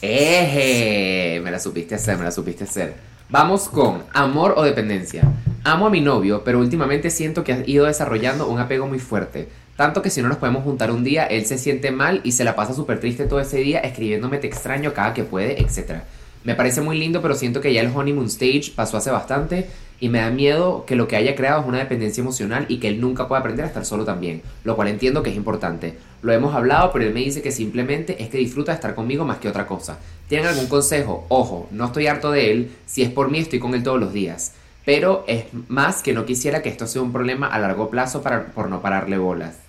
Eje, 0.01 1.39
me 1.41 1.51
la 1.51 1.59
supiste 1.59 1.95
hacer, 1.95 2.17
me 2.17 2.25
la 2.25 2.31
supiste 2.31 2.65
hacer. 2.65 2.95
Vamos 3.29 3.69
con 3.69 4.03
amor 4.11 4.55
o 4.57 4.63
dependencia. 4.63 5.23
Amo 5.63 5.87
a 5.87 5.89
mi 5.89 6.01
novio, 6.01 6.43
pero 6.43 6.59
últimamente 6.59 7.11
siento 7.11 7.45
que 7.45 7.53
ha 7.53 7.63
ido 7.65 7.85
desarrollando 7.85 8.49
un 8.49 8.59
apego 8.59 8.87
muy 8.87 8.99
fuerte. 8.99 9.47
Tanto 9.79 10.01
que 10.01 10.09
si 10.09 10.21
no 10.21 10.27
nos 10.27 10.39
podemos 10.39 10.65
juntar 10.65 10.91
un 10.91 11.05
día, 11.05 11.23
él 11.23 11.45
se 11.45 11.57
siente 11.57 11.89
mal 11.89 12.19
y 12.25 12.33
se 12.33 12.43
la 12.43 12.53
pasa 12.53 12.73
súper 12.73 12.99
triste 12.99 13.27
todo 13.27 13.39
ese 13.39 13.59
día 13.59 13.79
escribiéndome 13.79 14.37
te 14.37 14.45
extraño 14.45 14.93
cada 14.93 15.13
que 15.13 15.23
puede, 15.23 15.61
etc. 15.61 16.01
Me 16.43 16.53
parece 16.53 16.81
muy 16.81 16.99
lindo, 16.99 17.21
pero 17.21 17.33
siento 17.33 17.61
que 17.61 17.71
ya 17.71 17.79
el 17.79 17.95
honeymoon 17.95 18.25
stage 18.25 18.73
pasó 18.75 18.97
hace 18.97 19.09
bastante 19.09 19.69
y 20.01 20.09
me 20.09 20.19
da 20.19 20.31
miedo 20.31 20.83
que 20.85 20.97
lo 20.97 21.07
que 21.07 21.15
haya 21.15 21.33
creado 21.33 21.61
es 21.61 21.65
una 21.65 21.77
dependencia 21.77 22.19
emocional 22.19 22.65
y 22.67 22.79
que 22.79 22.89
él 22.89 22.99
nunca 22.99 23.29
pueda 23.29 23.39
aprender 23.39 23.63
a 23.63 23.69
estar 23.69 23.85
solo 23.85 24.03
también, 24.03 24.41
lo 24.65 24.75
cual 24.75 24.89
entiendo 24.89 25.23
que 25.23 25.29
es 25.29 25.37
importante. 25.37 25.93
Lo 26.23 26.33
hemos 26.33 26.53
hablado, 26.53 26.91
pero 26.91 27.05
él 27.05 27.13
me 27.13 27.21
dice 27.21 27.41
que 27.41 27.53
simplemente 27.53 28.21
es 28.21 28.27
que 28.27 28.37
disfruta 28.37 28.73
de 28.73 28.75
estar 28.75 28.95
conmigo 28.95 29.23
más 29.23 29.37
que 29.37 29.47
otra 29.47 29.65
cosa. 29.65 29.97
¿Tienen 30.27 30.47
algún 30.47 30.67
consejo? 30.67 31.25
Ojo, 31.29 31.69
no 31.71 31.85
estoy 31.85 32.07
harto 32.07 32.31
de 32.31 32.51
él, 32.51 32.71
si 32.85 33.01
es 33.01 33.11
por 33.11 33.31
mí 33.31 33.39
estoy 33.39 33.59
con 33.59 33.73
él 33.73 33.83
todos 33.83 34.01
los 34.01 34.11
días. 34.11 34.55
Pero 34.83 35.23
es 35.25 35.45
más 35.69 36.03
que 36.03 36.11
no 36.11 36.25
quisiera 36.25 36.61
que 36.61 36.67
esto 36.67 36.85
sea 36.85 37.01
un 37.01 37.13
problema 37.13 37.47
a 37.47 37.59
largo 37.59 37.89
plazo 37.89 38.21
para, 38.21 38.47
por 38.47 38.69
no 38.69 38.81
pararle 38.81 39.17
bolas. 39.17 39.68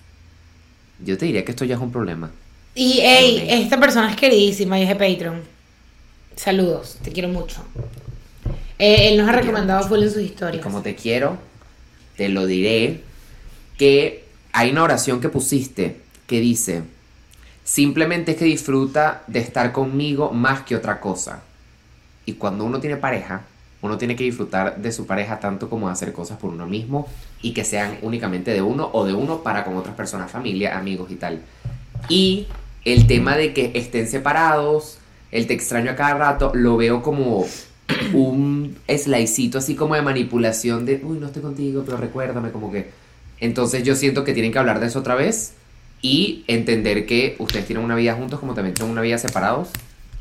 Yo 1.03 1.17
te 1.17 1.25
diría 1.25 1.43
que 1.45 1.51
esto 1.51 1.65
ya 1.65 1.75
es 1.75 1.81
un 1.81 1.91
problema. 1.91 2.31
Y, 2.75 2.99
hey, 3.01 3.45
esta 3.49 3.79
persona 3.79 4.09
es 4.11 4.15
queridísima 4.17 4.79
y 4.79 4.83
es 4.83 4.89
de 4.89 4.95
Patreon. 4.95 5.41
Saludos, 6.35 6.97
te 7.03 7.11
quiero 7.11 7.27
mucho. 7.29 7.63
Eh, 8.79 9.09
él 9.09 9.17
nos 9.17 9.29
ha 9.29 9.33
Te 9.33 9.41
recomendado 9.41 9.87
full 9.87 10.01
en 10.03 10.11
sus 10.11 10.21
Y 10.21 10.25
historias. 10.25 10.63
como 10.63 10.81
te 10.81 10.95
quiero, 10.95 11.37
te 12.17 12.29
lo 12.29 12.45
diré 12.45 13.01
que 13.77 14.25
hay 14.53 14.71
una 14.71 14.83
oración 14.83 15.21
que 15.21 15.29
pusiste 15.29 15.97
que 16.27 16.39
dice, 16.39 16.83
simplemente 17.63 18.31
es 18.31 18.37
que 18.37 18.45
disfruta 18.45 19.23
de 19.27 19.39
estar 19.39 19.71
conmigo 19.71 20.31
más 20.31 20.61
que 20.63 20.75
otra 20.75 20.99
cosa. 20.99 21.43
Y 22.25 22.33
cuando 22.33 22.63
uno 22.65 22.79
tiene 22.79 22.97
pareja, 22.97 23.41
uno 23.81 23.97
tiene 23.97 24.15
que 24.15 24.23
disfrutar 24.23 24.77
de 24.77 24.91
su 24.91 25.05
pareja 25.05 25.39
tanto 25.39 25.69
como 25.69 25.89
hacer 25.89 26.13
cosas 26.13 26.37
por 26.37 26.51
uno 26.51 26.67
mismo 26.67 27.07
y 27.41 27.53
que 27.53 27.63
sean 27.63 27.97
únicamente 28.01 28.51
de 28.51 28.61
uno 28.61 28.89
o 28.93 29.05
de 29.05 29.13
uno 29.13 29.41
para 29.41 29.63
con 29.63 29.75
otras 29.75 29.95
personas, 29.95 30.31
familia, 30.31 30.77
amigos 30.77 31.11
y 31.11 31.15
tal. 31.15 31.41
Y 32.07 32.47
el 32.85 33.07
tema 33.07 33.35
de 33.35 33.53
que 33.53 33.71
estén 33.73 34.07
separados, 34.07 34.97
el 35.31 35.47
te 35.47 35.53
extraño 35.53 35.91
a 35.91 35.95
cada 35.95 36.13
rato, 36.13 36.51
lo 36.53 36.77
veo 36.77 37.01
como 37.01 37.45
un 38.13 38.77
slicito 38.87 39.57
así 39.57 39.75
como 39.75 39.95
de 39.95 40.01
manipulación 40.01 40.85
de, 40.85 41.01
uy, 41.03 41.17
no 41.19 41.27
estoy 41.27 41.41
contigo, 41.41 41.83
pero 41.85 41.97
recuérdame, 41.97 42.51
como 42.51 42.71
que... 42.71 42.89
Entonces 43.39 43.83
yo 43.83 43.95
siento 43.95 44.23
que 44.23 44.33
tienen 44.33 44.51
que 44.51 44.59
hablar 44.59 44.79
de 44.79 44.87
eso 44.87 44.99
otra 44.99 45.15
vez 45.15 45.53
y 46.03 46.43
entender 46.47 47.07
que 47.07 47.35
ustedes 47.39 47.65
tienen 47.65 47.83
una 47.83 47.95
vida 47.95 48.13
juntos 48.13 48.39
como 48.39 48.53
también 48.53 48.75
tienen 48.75 48.91
una 48.91 49.01
vida 49.01 49.17
separados 49.17 49.69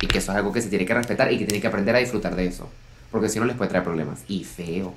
y 0.00 0.06
que 0.06 0.18
eso 0.18 0.32
es 0.32 0.38
algo 0.38 0.52
que 0.52 0.62
se 0.62 0.70
tiene 0.70 0.86
que 0.86 0.94
respetar 0.94 1.30
y 1.30 1.38
que 1.38 1.44
tienen 1.44 1.60
que 1.60 1.66
aprender 1.66 1.94
a 1.94 1.98
disfrutar 1.98 2.34
de 2.34 2.46
eso. 2.46 2.70
Porque 3.10 3.28
si 3.28 3.38
no 3.38 3.44
les 3.46 3.56
puede 3.56 3.68
traer 3.68 3.84
problemas. 3.84 4.20
Y 4.28 4.44
feo. 4.44 4.94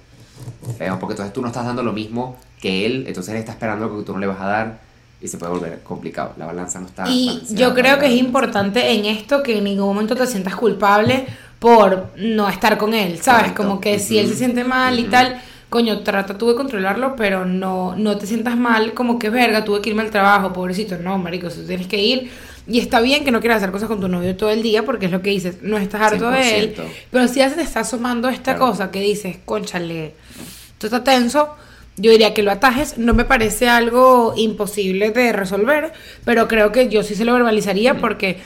Feo, 0.78 1.00
porque 1.00 1.14
entonces 1.14 1.34
tú 1.34 1.42
no 1.42 1.48
estás 1.48 1.66
dando 1.66 1.84
lo 1.84 1.94
mismo 1.94 2.38
que 2.62 2.86
él, 2.86 3.06
entonces 3.08 3.34
él 3.34 3.40
está 3.40 3.52
esperando 3.52 3.88
lo 3.88 4.00
que 4.00 4.06
tú 4.06 4.14
no 4.14 4.20
le 4.20 4.28
vas 4.28 4.40
a 4.42 4.46
dar 4.46 4.80
y 5.22 5.28
se 5.28 5.38
puede 5.38 5.54
volver 5.54 5.80
complicado. 5.84 6.34
La 6.38 6.46
balanza 6.46 6.80
no 6.80 6.88
está. 6.88 7.08
Y 7.08 7.42
yo 7.50 7.74
creo 7.74 7.98
que 7.98 8.08
es 8.08 8.20
importante 8.20 8.92
en 8.92 9.06
esto 9.06 9.42
que 9.42 9.58
en 9.58 9.64
ningún 9.64 9.86
momento 9.88 10.16
te 10.16 10.28
sientas 10.28 10.56
culpable 10.56 11.26
por 11.60 12.12
no 12.18 12.50
estar 12.50 12.78
con 12.78 12.94
él, 12.94 13.20
¿sabes? 13.22 13.44
Correcto. 13.44 13.64
Como 13.64 13.80
que 13.80 14.00
si 14.00 14.18
él 14.20 14.28
se 14.28 14.36
siente 14.36 14.66
mal 14.66 15.00
y 15.00 15.04
Ujú. 15.04 15.12
tal, 15.12 15.42
coño, 15.70 16.02
trata 16.02 16.38
tú 16.38 16.50
de 16.50 16.56
controlarlo, 16.56 17.16
pero 17.16 17.46
no, 17.46 17.96
no 17.96 18.18
te 18.18 18.28
sientas 18.28 18.58
mal 18.58 18.94
como 18.94 19.18
que 19.18 19.30
verga, 19.30 19.64
tuve 19.64 19.82
que 19.82 19.92
irme 19.92 20.02
al 20.04 20.12
trabajo, 20.12 20.52
pobrecito. 20.52 20.98
No, 20.98 21.18
marico, 21.18 21.48
tú 21.48 21.66
tienes 21.66 21.88
que 21.88 22.04
ir. 22.04 22.32
Y 22.68 22.80
está 22.80 23.02
bien 23.02 23.26
que 23.26 23.32
no 23.32 23.40
quieras 23.42 23.58
hacer 23.58 23.72
cosas 23.72 23.90
con 23.90 24.00
tu 24.00 24.08
novio 24.08 24.36
todo 24.38 24.50
el 24.50 24.64
día, 24.64 24.84
porque 24.84 25.08
es 25.08 25.12
lo 25.12 25.22
que 25.22 25.32
dices, 25.32 25.58
no 25.62 25.78
estás 25.78 26.02
harto 26.02 26.30
de 26.32 26.60
él. 26.60 26.76
100%. 26.76 26.84
Pero 27.12 27.28
si 27.28 27.36
ya 27.40 27.50
se 27.50 27.56
te 27.56 27.62
está 27.62 27.82
asomando 27.82 28.30
esta 28.30 28.56
Claro. 28.56 28.72
cosa 28.72 28.90
que 28.92 29.02
dices, 29.02 29.38
conchale, 29.44 30.14
tú 30.78 30.88
estás 30.88 31.04
tenso, 31.04 31.50
yo 31.98 32.12
diría 32.12 32.34
que 32.34 32.42
lo 32.42 32.52
atajes. 32.52 32.98
No 32.98 33.14
me 33.14 33.26
parece 33.26 33.68
algo 33.68 34.34
imposible 34.38 35.12
de 35.12 35.34
resolver, 35.34 35.92
pero 36.26 36.48
creo 36.48 36.72
que 36.72 36.88
yo 36.90 37.04
sí 37.04 37.16
se 37.16 37.26
lo 37.26 37.34
verbalizaría 37.34 37.98
porque 37.98 38.38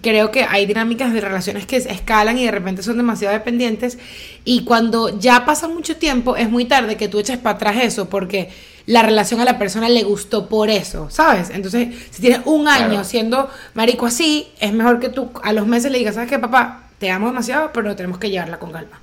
creo 0.00 0.30
que 0.30 0.44
hay 0.44 0.66
dinámicas 0.66 1.12
de 1.12 1.20
relaciones 1.20 1.66
que 1.66 1.76
escalan 1.76 2.38
y 2.38 2.44
de 2.44 2.50
repente 2.50 2.82
son 2.82 2.96
demasiado 2.96 3.34
dependientes. 3.34 3.98
Y 4.44 4.64
cuando 4.64 5.18
ya 5.18 5.44
pasa 5.44 5.68
mucho 5.68 5.96
tiempo, 5.96 6.36
es 6.36 6.48
muy 6.48 6.64
tarde 6.64 6.96
que 6.96 7.08
tú 7.08 7.18
eches 7.18 7.38
para 7.38 7.56
atrás 7.56 7.76
eso 7.82 8.08
porque 8.08 8.48
la 8.86 9.02
relación 9.02 9.40
a 9.40 9.44
la 9.44 9.58
persona 9.58 9.88
le 9.88 10.02
gustó 10.02 10.48
por 10.48 10.68
eso, 10.70 11.08
¿sabes? 11.10 11.50
Entonces, 11.50 11.88
si 12.10 12.20
tienes 12.20 12.40
un 12.44 12.68
año 12.68 12.88
Claro. 12.88 13.04
siendo 13.04 13.50
marico 13.74 14.06
así, 14.06 14.48
es 14.60 14.72
mejor 14.72 15.00
que 15.00 15.08
tú 15.08 15.30
a 15.42 15.52
los 15.52 15.66
meses 15.66 15.90
le 15.90 15.98
digas, 15.98 16.14
¿sabes 16.16 16.28
qué, 16.30 16.38
papá? 16.38 16.82
Te 16.98 17.10
amo 17.10 17.26
demasiado, 17.28 17.70
pero 17.72 17.96
tenemos 17.96 18.18
que 18.18 18.30
llevarla 18.30 18.58
con 18.58 18.72
calma. 18.72 19.00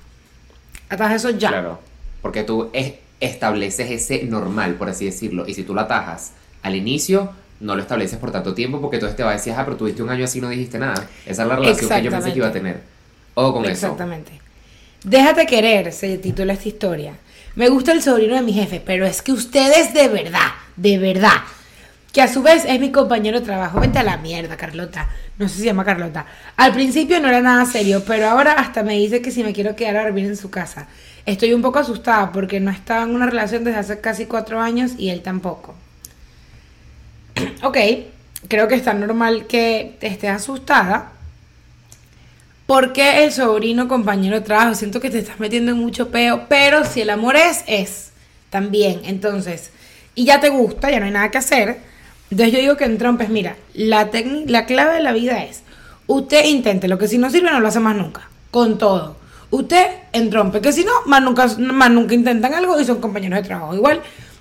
Atajas 0.88 1.16
eso 1.24 1.30
ya. 1.30 1.48
Claro. 1.48 1.78
Porque 2.20 2.44
tú 2.44 2.70
es- 2.72 2.94
estableces 3.20 3.90
ese 3.90 4.24
normal, 4.24 4.74
por 4.74 4.88
así 4.88 5.04
decirlo. 5.06 5.46
Y 5.46 5.54
si 5.54 5.62
tú 5.64 5.74
lo 5.74 5.80
atajas 5.80 6.32
al 6.62 6.74
inicio, 6.76 7.30
no 7.60 7.74
lo 7.76 7.82
estableces 7.82 8.18
por 8.18 8.30
tanto 8.32 8.54
tiempo 8.54 8.80
porque 8.80 8.96
entonces 8.96 9.16
te 9.16 9.22
va 9.22 9.30
a 9.30 9.34
decir, 9.34 9.52
ah, 9.56 9.64
pero 9.64 9.76
tuviste 9.76 10.02
un 10.02 10.10
año 10.10 10.24
así 10.24 10.38
y 10.38 10.40
no 10.40 10.48
dijiste 10.48 10.78
nada. 10.78 11.06
Esa 11.26 11.42
es 11.42 11.48
la 11.48 11.56
relación 11.56 11.88
que 11.90 12.02
yo 12.02 12.10
pensé 12.10 12.32
que 12.32 12.38
iba 12.38 12.48
a 12.48 12.52
tener. 12.52 12.80
O 13.34 13.52
con 13.52 13.64
eso. 13.64 13.72
Exactamente. 13.72 14.40
Déjate 15.04 15.46
querer, 15.46 15.92
se 15.92 16.18
titula 16.18 16.52
esta 16.52 16.68
historia. 16.68 17.14
Me 17.54 17.68
gusta 17.68 17.92
el 17.92 18.02
sobrino 18.02 18.34
de 18.34 18.42
mi 18.42 18.52
jefe, 18.52 18.82
pero 18.84 19.04
es 19.04 19.20
que 19.20 19.32
ustedes 19.32 19.92
de 19.92 20.08
verdad, 20.08 20.52
de 20.76 20.98
verdad, 20.98 21.42
que 22.12 22.22
a 22.22 22.28
su 22.28 22.42
vez 22.42 22.64
es 22.66 22.80
mi 22.80 22.90
compañero 22.90 23.40
de 23.40 23.46
trabajo. 23.46 23.80
Vente 23.80 23.98
a 23.98 24.02
la 24.02 24.16
mierda, 24.18 24.56
Carlota. 24.56 25.08
No 25.38 25.48
sé 25.48 25.54
si 25.54 25.60
se 25.60 25.66
llama 25.66 25.84
Carlota. 25.84 26.26
Al 26.56 26.72
principio 26.72 27.20
no 27.20 27.28
era 27.28 27.40
nada 27.40 27.64
serio, 27.66 28.02
pero 28.06 28.28
ahora 28.28 28.52
hasta 28.52 28.82
me 28.82 28.94
dice 28.94 29.20
que 29.20 29.30
si 29.30 29.42
me 29.42 29.52
quiero 29.52 29.76
quedar 29.76 29.96
a 29.96 30.04
dormir 30.04 30.26
en 30.26 30.36
su 30.36 30.50
casa. 30.50 30.88
Estoy 31.24 31.52
un 31.52 31.62
poco 31.62 31.78
asustada 31.78 32.32
porque 32.32 32.58
no 32.58 32.70
estaba 32.70 33.04
en 33.04 33.14
una 33.14 33.26
relación 33.26 33.64
desde 33.64 33.78
hace 33.78 34.00
casi 34.00 34.26
cuatro 34.26 34.60
años 34.60 34.92
y 34.98 35.10
él 35.10 35.22
tampoco. 35.22 35.74
ok, 37.62 37.78
creo 38.48 38.68
que 38.68 38.74
está 38.74 38.92
normal 38.94 39.46
que 39.46 39.96
estés 40.00 40.30
asustada. 40.30 41.12
Porque 42.72 43.22
el 43.22 43.32
sobrino 43.32 43.86
compañero 43.86 44.36
de 44.36 44.40
trabajo, 44.40 44.74
siento 44.74 44.98
que 44.98 45.10
te 45.10 45.18
estás 45.18 45.38
metiendo 45.38 45.72
en 45.72 45.76
mucho 45.76 46.08
peo, 46.08 46.46
pero 46.48 46.86
si 46.86 47.02
el 47.02 47.10
amor 47.10 47.36
es, 47.36 47.64
es 47.66 48.12
también. 48.48 49.02
Entonces, 49.04 49.72
y 50.14 50.24
ya 50.24 50.40
te 50.40 50.48
gusta, 50.48 50.90
ya 50.90 50.98
no 50.98 51.04
hay 51.04 51.10
nada 51.10 51.30
que 51.30 51.36
hacer. 51.36 51.80
Entonces 52.30 52.54
yo 52.54 52.60
digo 52.60 52.78
que 52.78 52.84
en 52.84 52.96
trompes, 52.96 53.28
mira, 53.28 53.56
la, 53.74 54.08
la 54.46 54.64
clave 54.64 54.94
de 54.94 55.02
la 55.02 55.12
vida 55.12 55.44
es, 55.44 55.64
usted 56.06 56.46
intente, 56.46 56.88
lo 56.88 56.96
que 56.96 57.08
si 57.08 57.18
no 57.18 57.28
sirve 57.28 57.50
no 57.50 57.60
lo 57.60 57.68
hace 57.68 57.78
más 57.78 57.94
nunca, 57.94 58.30
con 58.50 58.78
todo. 58.78 59.16
Usted 59.50 59.88
en 60.14 60.30
trompe, 60.30 60.62
que 60.62 60.72
si 60.72 60.82
no, 60.82 60.92
más 61.04 61.20
nunca, 61.20 61.48
más 61.58 61.90
nunca 61.90 62.14
intentan 62.14 62.54
algo 62.54 62.80
y 62.80 62.86
son 62.86 63.02
compañeros 63.02 63.42
de 63.42 63.48
trabajo 63.48 63.74
igual. 63.74 64.00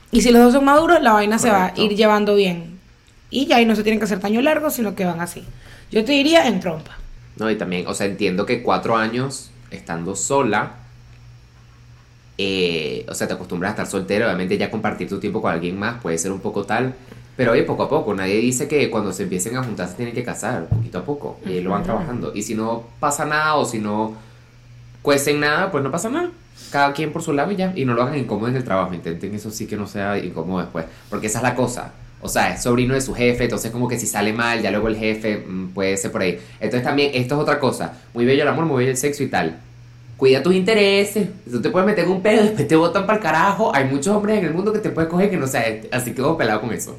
Y 0.10 0.22
si 0.22 0.32
los 0.32 0.42
dos 0.42 0.54
son 0.54 0.64
maduros, 0.64 1.02
la 1.02 1.12
vaina 1.12 1.38
se 1.38 1.50
va 1.50 1.66
a 1.66 1.74
ir 1.76 1.98
llevando 1.98 2.36
bien. 2.36 2.80
Y 3.30 3.48
ya 3.48 3.58
ahí 3.58 3.66
no 3.66 3.76
se 3.76 3.84
tienen 3.84 4.00
que 4.00 4.06
hacer 4.06 4.22
taño 4.22 4.40
largo, 4.42 4.70
sino 4.70 4.96
que 4.96 5.04
van 5.04 5.20
así. 5.20 5.44
Yo 5.92 6.06
te 6.06 6.14
diría 6.14 6.48
en 6.48 6.62
trompa. 6.62 7.02
No, 7.38 7.50
y 7.50 7.56
también, 7.56 7.88
o 7.88 7.94
sea, 7.94 8.08
entiendo 8.08 8.46
que 8.46 8.62
cuatro 8.62 8.98
años 8.98 9.52
estando 9.72 10.16
sola, 10.16 10.76
eh, 12.38 13.06
o 13.08 13.14
sea, 13.14 13.28
te 13.28 13.34
acostumbras 13.34 13.70
a 13.70 13.74
estar 13.74 13.88
soltero, 13.88 14.26
obviamente 14.26 14.58
ya 14.58 14.72
compartir 14.72 15.08
tu 15.08 15.20
tiempo 15.20 15.42
con 15.42 15.52
alguien 15.52 15.78
más 15.78 16.02
puede 16.02 16.18
ser 16.18 16.32
un 16.32 16.40
poco 16.40 16.64
tal, 16.64 16.94
pero 17.38 17.54
oye, 17.54 17.64
poco 17.64 17.84
a 17.84 17.90
poco, 17.90 18.14
nadie 18.14 18.38
dice 18.38 18.68
que 18.68 18.90
cuando 18.90 19.14
se 19.14 19.24
empiecen 19.24 19.56
a 19.58 19.64
juntar 19.64 19.88
se 19.88 19.96
tienen 19.96 20.14
que 20.14 20.24
casar, 20.24 20.68
poquito 20.68 21.00
a 21.00 21.06
poco, 21.06 21.40
y 21.46 21.62
lo 21.62 21.72
van 21.72 21.84
trabajando. 21.84 22.32
Y 22.36 22.44
si 22.44 22.56
no 22.56 22.84
pasa 23.00 23.26
nada 23.26 23.56
o 23.56 23.66
si 23.66 23.80
no 23.80 24.16
cuecen 25.02 25.40
nada, 25.40 25.72
pues 25.72 25.84
no 25.84 25.92
pasa 25.92 26.10
nada. 26.10 26.30
Cada 26.72 26.94
quien 26.94 27.12
por 27.12 27.24
su 27.24 27.34
lado 27.34 27.52
y 27.52 27.56
ya, 27.56 27.74
y 27.76 27.86
no 27.86 27.94
lo 27.94 28.04
hagan 28.04 28.18
incómodo 28.18 28.50
en 28.50 28.58
el 28.58 28.64
trabajo, 28.64 28.94
intenten 28.94 29.34
eso 29.34 29.50
sí 29.50 29.66
que 29.66 29.78
no 29.78 29.88
sea 29.88 30.18
incómodo 30.18 30.62
después, 30.62 30.86
porque 31.10 31.28
esa 31.28 31.40
es 31.40 31.44
la 31.44 31.56
cosa. 31.56 31.94
O 32.22 32.30
sea, 32.30 32.54
es 32.54 32.64
sobrino 32.64 32.94
de 32.94 33.02
su 33.02 33.14
jefe, 33.14 33.46
entonces 33.46 33.72
como 33.72 33.88
que 33.88 33.98
si 34.00 34.08
sale 34.08 34.34
mal, 34.34 34.62
ya 34.62 34.72
luego 34.72 34.88
el 34.88 34.98
jefe 34.98 35.38
mm, 35.38 35.70
puede 35.70 35.98
ser 35.98 36.12
por 36.12 36.22
ahí. 36.22 36.40
Entonces 36.60 36.84
también, 36.84 37.12
esto 37.14 37.36
es 37.36 37.42
otra 37.42 37.60
cosa. 37.60 37.94
Muy 38.14 38.26
bello 38.26 38.44
el 38.44 38.48
amor, 38.48 38.66
muy 38.66 38.80
bello 38.80 38.92
el 38.92 38.98
sexo 38.98 39.24
y 39.24 39.28
tal. 39.28 39.58
Cuida 40.18 40.44
tus 40.44 40.54
intereses. 40.54 41.30
Tú 41.50 41.62
te 41.62 41.70
puedes 41.70 41.88
meter 41.88 42.08
un 42.08 42.22
pedo, 42.22 42.44
después 42.44 42.68
te 42.68 42.76
botan 42.76 43.06
para 43.06 43.18
el 43.18 43.24
carajo. 43.24 43.76
Hay 43.76 43.86
muchos 43.86 44.16
hombres 44.16 44.38
en 44.38 44.46
el 44.46 44.54
mundo 44.54 44.72
que 44.72 44.80
te 44.80 44.90
puedes 44.90 45.10
coger 45.10 45.30
que 45.30 45.38
no 45.38 45.48
sé, 45.48 45.90
así 45.92 46.14
que 46.14 46.22
vos 46.22 46.38
pelado 46.38 46.62
con 46.62 46.72
eso. 46.72 46.96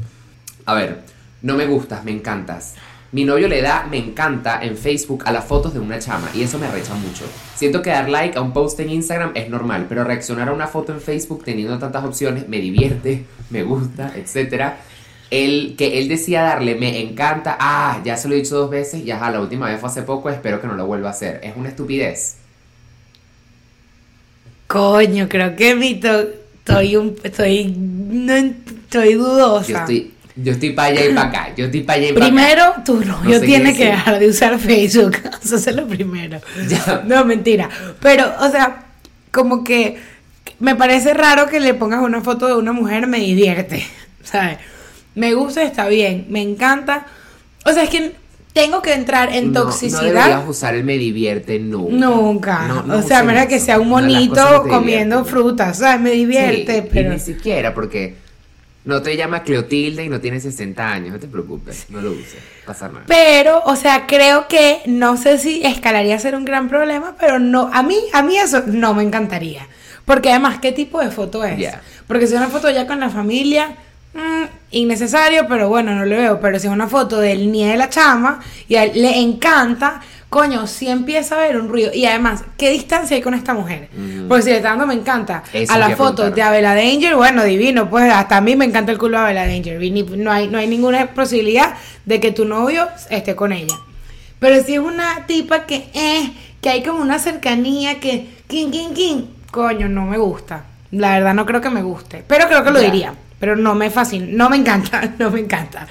A 0.66 0.74
ver, 0.74 1.00
no 1.40 1.56
me 1.56 1.66
gustas, 1.66 2.04
me 2.04 2.10
encantas. 2.10 2.74
Mi 3.12 3.24
novio 3.24 3.46
le 3.46 3.60
da 3.60 3.86
me 3.90 3.98
encanta 3.98 4.62
en 4.62 4.74
Facebook 4.74 5.24
a 5.26 5.32
las 5.32 5.44
fotos 5.44 5.74
de 5.74 5.80
una 5.80 5.98
chama 5.98 6.30
y 6.34 6.42
eso 6.42 6.58
me 6.58 6.70
recha 6.70 6.94
mucho. 6.94 7.24
Siento 7.54 7.82
que 7.82 7.90
dar 7.90 8.08
like 8.08 8.38
a 8.38 8.40
un 8.40 8.54
post 8.54 8.80
en 8.80 8.88
Instagram 8.88 9.32
es 9.34 9.50
normal, 9.50 9.84
pero 9.86 10.02
reaccionar 10.02 10.48
a 10.48 10.52
una 10.52 10.66
foto 10.66 10.92
en 10.92 11.00
Facebook 11.02 11.44
teniendo 11.44 11.78
tantas 11.78 12.04
opciones 12.04 12.48
me 12.48 12.58
divierte, 12.58 13.26
me 13.50 13.64
gusta, 13.64 14.14
etcétera. 14.16 14.78
El 15.34 15.76
que 15.78 15.98
él 15.98 16.08
decía 16.08 16.42
darle 16.42 16.74
me 16.74 17.00
encanta, 17.00 17.56
ah, 17.58 18.02
ya 18.04 18.18
se 18.18 18.28
lo 18.28 18.34
he 18.34 18.38
dicho 18.38 18.54
dos 18.54 18.68
veces, 18.68 19.02
ya 19.02 19.18
la 19.30 19.40
última 19.40 19.66
vez 19.66 19.80
fue 19.80 19.88
hace 19.88 20.02
poco, 20.02 20.28
espero 20.28 20.60
que 20.60 20.66
no 20.66 20.74
lo 20.74 20.84
vuelva 20.84 21.08
a 21.08 21.12
hacer. 21.12 21.40
Es 21.42 21.56
una 21.56 21.70
estupidez. 21.70 22.36
Coño, 24.66 25.28
creo 25.28 25.54
que 25.56 25.74
mi 25.74 25.94
to- 26.00 26.28
estoy 26.58 26.96
un 26.96 27.16
estoy 27.22 27.74
no 27.76 28.34
estoy 28.34 29.14
dudosa. 29.14 29.68
Yo 29.70 29.78
estoy, 29.78 30.10
yo 30.36 30.52
estoy 30.52 30.70
para 30.72 30.88
allá 30.88 31.04
y 31.06 31.14
para 31.14 31.28
acá, 31.28 31.54
yo 31.56 31.64
estoy 31.66 31.80
para 31.82 31.98
allá 31.98 32.08
y 32.08 32.12
para 32.12 32.26
acá. 32.26 32.34
Primero, 32.34 32.74
tu 32.84 33.04
novio 33.04 33.34
sé 33.34 33.40
qué 33.40 33.46
tiene 33.46 33.76
que 33.76 33.86
dejar 33.86 34.18
de 34.18 34.28
usar 34.28 34.58
Facebook. 34.58 35.16
Eso 35.42 35.56
es 35.56 35.74
lo 35.74 35.86
primero. 35.86 36.40
Ya. 36.68 37.02
No, 37.06 37.24
mentira. 37.24 37.68
Pero, 38.00 38.32
o 38.40 38.50
sea, 38.50 38.84
como 39.30 39.64
que 39.64 39.98
me 40.58 40.74
parece 40.76 41.14
raro 41.14 41.48
que 41.48 41.58
le 41.60 41.74
pongas 41.74 42.02
una 42.02 42.20
foto 42.20 42.46
de 42.48 42.54
una 42.54 42.72
mujer, 42.72 43.06
me 43.06 43.18
divierte. 43.18 43.84
¿Sabes? 44.22 44.58
Me 45.14 45.34
gusta, 45.34 45.62
está 45.62 45.88
bien. 45.88 46.26
Me 46.28 46.40
encanta. 46.42 47.06
O 47.64 47.72
sea, 47.72 47.84
es 47.84 47.90
que 47.90 48.12
tengo 48.52 48.82
que 48.82 48.92
entrar 48.92 49.32
en 49.34 49.52
No, 49.52 49.60
No 49.60 49.66
toxicidad. 49.66 50.02
deberías 50.02 50.48
usar 50.48 50.74
el 50.74 50.84
me 50.84 50.98
divierte 50.98 51.58
nunca. 51.58 51.94
Nunca. 52.06 52.68
No, 52.68 52.82
no 52.82 52.96
o 52.98 53.02
sea, 53.02 53.18
a 53.18 53.22
usen 53.22 53.26
menos 53.34 53.46
que 53.48 53.58
sea 53.60 53.78
un 53.78 53.88
No, 53.88 53.96
monito 53.96 54.50
no 54.64 54.68
comiendo 54.68 55.24
frutas. 55.24 55.78
¿Sabes? 55.78 56.00
Me 56.00 56.10
divierte, 56.12 56.82
Sí, 56.82 56.88
pero. 56.92 57.10
Y 57.10 57.14
ni 57.14 57.20
siquiera 57.20 57.72
porque 57.74 58.14
no 58.84 59.00
te 59.00 59.16
llama 59.16 59.42
Cleotilde 59.42 60.04
y 60.04 60.08
no 60.08 60.20
tienes 60.20 60.42
60 60.42 60.86
años. 60.92 61.12
No 61.12 61.18
te 61.20 61.28
preocupes, 61.28 61.86
no 61.88 62.00
lo 62.00 62.10
uses. 62.12 62.36
Pasa 62.66 62.88
nada. 62.88 63.04
Pero, 63.06 63.62
o 63.64 63.76
sea, 63.76 64.06
creo 64.06 64.48
que 64.48 64.80
no 64.86 65.16
sé 65.16 65.38
si 65.38 65.62
escalaría 65.64 66.16
a 66.16 66.18
ser 66.18 66.34
un 66.34 66.44
gran 66.44 66.68
problema, 66.68 67.16
pero 67.18 67.38
no, 67.38 67.70
a 67.72 67.82
mí, 67.82 67.96
a 68.12 68.22
mí 68.22 68.36
eso 68.38 68.62
no 68.66 68.92
me 68.94 69.02
encantaría. 69.02 69.66
Porque 70.04 70.30
además, 70.30 70.58
¿qué 70.60 70.72
tipo 70.72 71.00
de 71.00 71.10
foto 71.10 71.44
es? 71.44 71.58
Ya. 71.58 71.80
Porque 72.08 72.26
si 72.26 72.34
es 72.34 72.38
una 72.40 72.48
foto 72.48 72.68
ya 72.70 72.86
con 72.88 72.98
la 73.00 73.08
familia, 73.08 73.76
mm, 74.14 74.44
innecesario, 74.72 75.46
pero 75.48 75.68
bueno, 75.68 75.94
no 75.94 76.04
lo 76.04 76.16
veo. 76.16 76.40
Pero 76.40 76.58
si 76.58 76.66
es 76.66 76.72
una 76.72 76.88
foto 76.88 77.18
del 77.18 77.50
nie 77.50 77.68
de 77.68 77.76
la 77.76 77.88
chama 77.88 78.40
y 78.68 78.76
a 78.76 78.84
él 78.84 78.92
le 78.94 79.18
encanta, 79.18 80.00
coño, 80.32 80.66
sí 80.66 80.88
empieza 80.88 81.36
a 81.36 81.44
haber 81.44 81.58
un 81.58 81.68
ruido. 81.68 81.92
Y 81.92 82.06
además, 82.06 82.42
¿qué 82.56 82.70
distancia 82.70 83.14
hay 83.14 83.22
con 83.22 83.34
esta 83.34 83.52
mujer? 83.52 83.90
Mm. 83.94 84.28
Porque 84.28 84.42
si 84.44 84.50
le 84.50 84.56
está 84.56 84.70
dando 84.70 84.86
me 84.86 84.94
encanta 84.94 85.42
Eso 85.52 85.72
a 85.72 85.78
la 85.78 85.94
foto 85.94 86.30
de 86.30 86.42
Abela 86.42 86.74
Danger, 86.74 87.16
bueno, 87.16 87.44
divino, 87.44 87.90
pues 87.90 88.10
hasta 88.10 88.38
a 88.38 88.40
mí 88.40 88.56
me 88.56 88.64
encanta 88.64 88.92
el 88.92 88.98
culo 88.98 89.18
de 89.18 89.24
Abela 89.24 89.46
Danger. 89.46 89.78
No 90.16 90.32
hay, 90.32 90.48
no 90.48 90.56
hay 90.58 90.66
ninguna 90.66 91.06
posibilidad 91.08 91.74
de 92.06 92.18
que 92.18 92.32
tu 92.32 92.46
novio 92.46 92.88
esté 93.10 93.36
con 93.36 93.52
ella. 93.52 93.76
Pero 94.38 94.64
si 94.64 94.74
es 94.74 94.80
una 94.80 95.26
tipa 95.26 95.66
que, 95.66 95.88
eh, 95.94 96.32
que 96.60 96.70
hay 96.70 96.82
como 96.82 97.00
una 97.00 97.18
cercanía 97.18 98.00
que, 98.00 98.26
king, 98.48 98.70
king, 98.70 98.94
king, 98.94 99.22
coño, 99.50 99.88
no 99.88 100.06
me 100.06 100.16
gusta. 100.16 100.64
La 100.92 101.12
verdad 101.12 101.34
no 101.34 101.44
creo 101.44 101.60
que 101.60 101.70
me 101.70 101.82
guste. 101.82 102.24
Pero 102.26 102.48
creo 102.48 102.64
que 102.64 102.70
lo 102.70 102.80
diría. 102.80 103.14
Pero 103.42 103.56
no 103.56 103.74
me 103.74 103.90
fascina, 103.90 104.26
no 104.30 104.48
me 104.48 104.56
encanta, 104.56 105.14
no 105.18 105.28
me 105.32 105.40
encanta. 105.40 105.88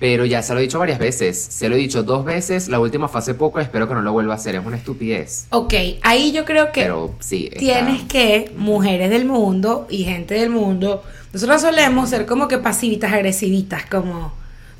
Pero 0.00 0.24
ya 0.24 0.42
se 0.42 0.52
lo 0.52 0.58
he 0.58 0.62
dicho 0.62 0.80
varias 0.80 0.98
veces. 0.98 1.38
Se 1.40 1.68
lo 1.68 1.76
he 1.76 1.78
dicho 1.78 2.02
dos 2.02 2.24
veces. 2.24 2.66
La 2.68 2.80
última 2.80 3.06
fue 3.06 3.20
hace 3.20 3.34
poco. 3.34 3.60
Espero 3.60 3.86
que 3.86 3.94
no 3.94 4.02
lo 4.02 4.10
vuelva 4.10 4.32
a 4.32 4.36
hacer. 4.36 4.56
Es 4.56 4.66
una 4.66 4.76
estupidez. 4.76 5.46
Ok, 5.50 5.74
ahí 6.02 6.32
yo 6.32 6.44
creo 6.44 6.72
que 6.72 6.82
Pero 6.82 7.14
sí. 7.20 7.44
está- 7.46 7.58
tienes 7.60 8.02
que, 8.02 8.52
mujeres 8.56 9.10
del 9.10 9.26
mundo 9.26 9.86
y 9.88 10.02
gente 10.02 10.34
del 10.34 10.50
mundo, 10.50 11.04
nosotros 11.32 11.60
solemos 11.60 12.10
ser 12.10 12.26
como 12.26 12.48
que 12.48 12.58
pasivitas, 12.58 13.12
agresivitas, 13.12 13.86
como, 13.86 14.32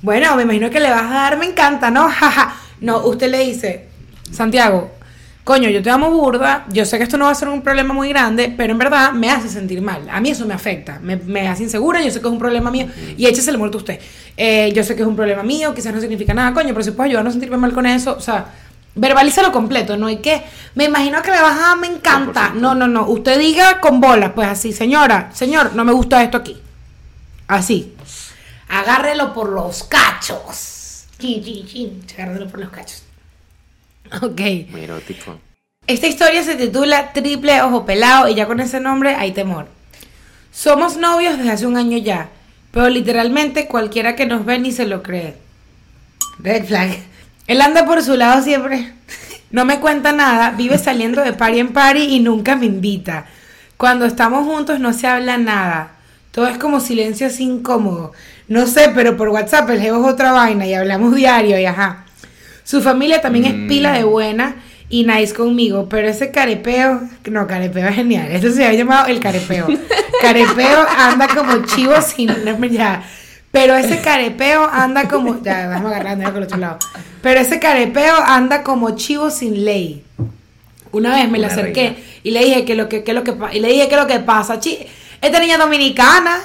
bueno, 0.02 0.34
me 0.34 0.42
imagino 0.42 0.70
que 0.70 0.80
le 0.80 0.90
vas 0.90 1.04
a 1.04 1.14
dar, 1.14 1.38
me 1.38 1.46
encanta, 1.46 1.92
¿no? 1.92 2.08
Jaja. 2.08 2.56
No, 2.80 2.98
usted 3.06 3.30
le 3.30 3.38
dice, 3.46 3.86
Santiago, 4.32 4.90
coño, 5.48 5.70
yo 5.70 5.82
te 5.82 5.88
amo 5.88 6.10
burda, 6.10 6.66
yo 6.68 6.84
sé 6.84 6.98
que 6.98 7.04
esto 7.04 7.16
no 7.16 7.24
va 7.24 7.30
a 7.30 7.34
ser 7.34 7.48
un 7.48 7.62
problema 7.62 7.94
muy 7.94 8.10
grande, 8.10 8.52
pero 8.54 8.70
en 8.74 8.78
verdad 8.78 9.12
me 9.12 9.30
hace 9.30 9.48
sentir 9.48 9.80
mal. 9.80 10.06
A 10.10 10.20
mí 10.20 10.28
eso 10.28 10.44
me 10.44 10.52
afecta, 10.52 10.98
me, 11.00 11.16
me 11.16 11.48
hace 11.48 11.62
insegura, 11.62 12.02
yo 12.02 12.10
sé 12.10 12.20
que 12.20 12.26
es 12.26 12.32
un 12.32 12.38
problema 12.38 12.70
mío, 12.70 12.86
y 13.16 13.24
échese 13.24 13.50
el 13.50 13.56
muerto 13.56 13.78
a 13.78 13.80
usted. 13.80 13.98
Eh, 14.36 14.70
yo 14.74 14.84
sé 14.84 14.94
que 14.94 15.00
es 15.00 15.08
un 15.08 15.16
problema 15.16 15.42
mío, 15.42 15.74
quizás 15.74 15.94
no 15.94 16.02
significa 16.02 16.34
nada, 16.34 16.52
coño, 16.52 16.74
pero 16.74 16.82
si 16.82 16.90
puedes 16.90 17.08
ayudarnos 17.08 17.30
a 17.30 17.32
sentirme 17.32 17.56
mal 17.56 17.72
con 17.72 17.86
eso, 17.86 18.14
o 18.14 18.20
sea, 18.20 18.44
verbalízalo 18.94 19.50
completo, 19.50 19.96
no 19.96 20.08
hay 20.08 20.18
que, 20.18 20.42
me 20.74 20.84
imagino 20.84 21.22
que 21.22 21.30
le 21.30 21.40
vas 21.40 21.58
a, 21.58 21.76
me 21.76 21.86
encanta. 21.86 22.52
100%. 22.52 22.54
No, 22.56 22.74
no, 22.74 22.86
no, 22.86 23.08
usted 23.08 23.38
diga 23.38 23.80
con 23.80 24.02
bola, 24.02 24.34
pues 24.34 24.48
así, 24.48 24.74
señora, 24.74 25.30
señor, 25.32 25.74
no 25.74 25.82
me 25.82 25.92
gusta 25.92 26.22
esto 26.22 26.36
aquí. 26.36 26.58
Así. 27.46 27.94
Agárrelo 28.68 29.32
por 29.32 29.48
los 29.48 29.84
cachos. 29.84 31.06
Chin, 31.18 31.42
chin, 31.42 31.66
chin. 31.66 32.02
Agárrelo 32.18 32.48
por 32.48 32.60
los 32.60 32.68
cachos. 32.68 33.07
Ok. 34.22 34.40
Muy 34.70 34.82
erótico. 34.82 35.38
Esta 35.86 36.06
historia 36.06 36.42
se 36.42 36.54
titula 36.54 37.12
Triple 37.12 37.62
Ojo 37.62 37.86
Pelado 37.86 38.28
y 38.28 38.34
ya 38.34 38.46
con 38.46 38.60
ese 38.60 38.80
nombre 38.80 39.14
hay 39.14 39.32
temor. 39.32 39.68
Somos 40.52 40.96
novios 40.96 41.38
desde 41.38 41.50
hace 41.50 41.66
un 41.66 41.76
año 41.76 41.96
ya, 41.98 42.28
pero 42.72 42.88
literalmente 42.88 43.68
cualquiera 43.68 44.16
que 44.16 44.26
nos 44.26 44.44
ve 44.44 44.58
ni 44.58 44.72
se 44.72 44.86
lo 44.86 45.02
cree. 45.02 45.36
Red 46.40 46.66
flag. 46.66 46.98
Él 47.46 47.60
anda 47.62 47.86
por 47.86 48.02
su 48.02 48.16
lado 48.16 48.42
siempre. 48.42 48.92
No 49.50 49.64
me 49.64 49.80
cuenta 49.80 50.12
nada, 50.12 50.50
vive 50.50 50.76
saliendo 50.76 51.22
de 51.24 51.32
party 51.32 51.60
en 51.60 51.72
party 51.72 52.00
y 52.00 52.20
nunca 52.20 52.54
me 52.54 52.66
invita. 52.66 53.24
Cuando 53.78 54.04
estamos 54.04 54.44
juntos 54.44 54.78
no 54.78 54.92
se 54.92 55.06
habla 55.06 55.38
nada. 55.38 55.92
Todo 56.32 56.48
es 56.48 56.58
como 56.58 56.80
silencio 56.80 57.28
así 57.28 57.44
incómodo. 57.44 58.12
No 58.46 58.66
sé, 58.66 58.92
pero 58.94 59.16
por 59.16 59.30
WhatsApp 59.30 59.70
el 59.70 59.80
jevo 59.80 60.06
es 60.06 60.12
otra 60.12 60.32
vaina 60.32 60.66
y 60.66 60.74
hablamos 60.74 61.14
diario 61.16 61.58
y 61.58 61.64
ajá. 61.64 62.04
Su 62.68 62.82
familia 62.82 63.22
también 63.22 63.46
es 63.46 63.54
Mm. 63.54 63.66
pila 63.66 63.92
de 63.92 64.04
buena 64.04 64.56
y 64.90 65.04
nice 65.04 65.32
conmigo, 65.32 65.88
pero 65.88 66.06
ese 66.06 66.30
carepeo, 66.30 67.00
no, 67.30 67.46
carepeo 67.46 67.88
es 67.88 67.94
genial. 67.94 68.30
Esto 68.30 68.52
se 68.52 68.66
ha 68.66 68.74
llamado 68.74 69.06
el 69.06 69.20
carepeo. 69.20 69.66
Carepeo 70.20 70.86
anda 70.98 71.28
como 71.28 71.64
chivo 71.64 71.94
sin 72.02 72.28
ya. 72.70 73.02
Pero 73.52 73.74
ese 73.74 74.02
carepeo 74.02 74.68
anda 74.70 75.08
como 75.08 75.42
ya, 75.42 75.66
vamos 75.68 75.90
agarrando 75.92 76.24
con 76.26 76.36
el 76.36 76.42
otro 76.42 76.58
lado. 76.58 76.78
Pero 77.22 77.40
ese 77.40 77.58
carepeo 77.58 78.16
anda 78.26 78.62
como 78.62 78.90
chivo 78.96 79.30
sin 79.30 79.64
ley. 79.64 80.04
Una 80.92 81.14
vez 81.16 81.30
me 81.30 81.38
le 81.38 81.46
acerqué 81.46 81.82
reina. 81.82 81.96
y 82.22 82.30
le 82.32 82.44
dije 82.44 82.64
que 82.66 82.74
lo 82.74 82.90
que, 82.90 83.02
que 83.02 83.14
lo 83.14 83.24
que 83.24 83.34
y 83.54 83.60
le 83.60 83.68
dije 83.68 83.88
que 83.88 83.96
lo 83.96 84.06
que 84.06 84.18
pasa, 84.20 84.60
chi, 84.60 84.78
esta 85.22 85.40
niña 85.40 85.56
dominicana, 85.56 86.38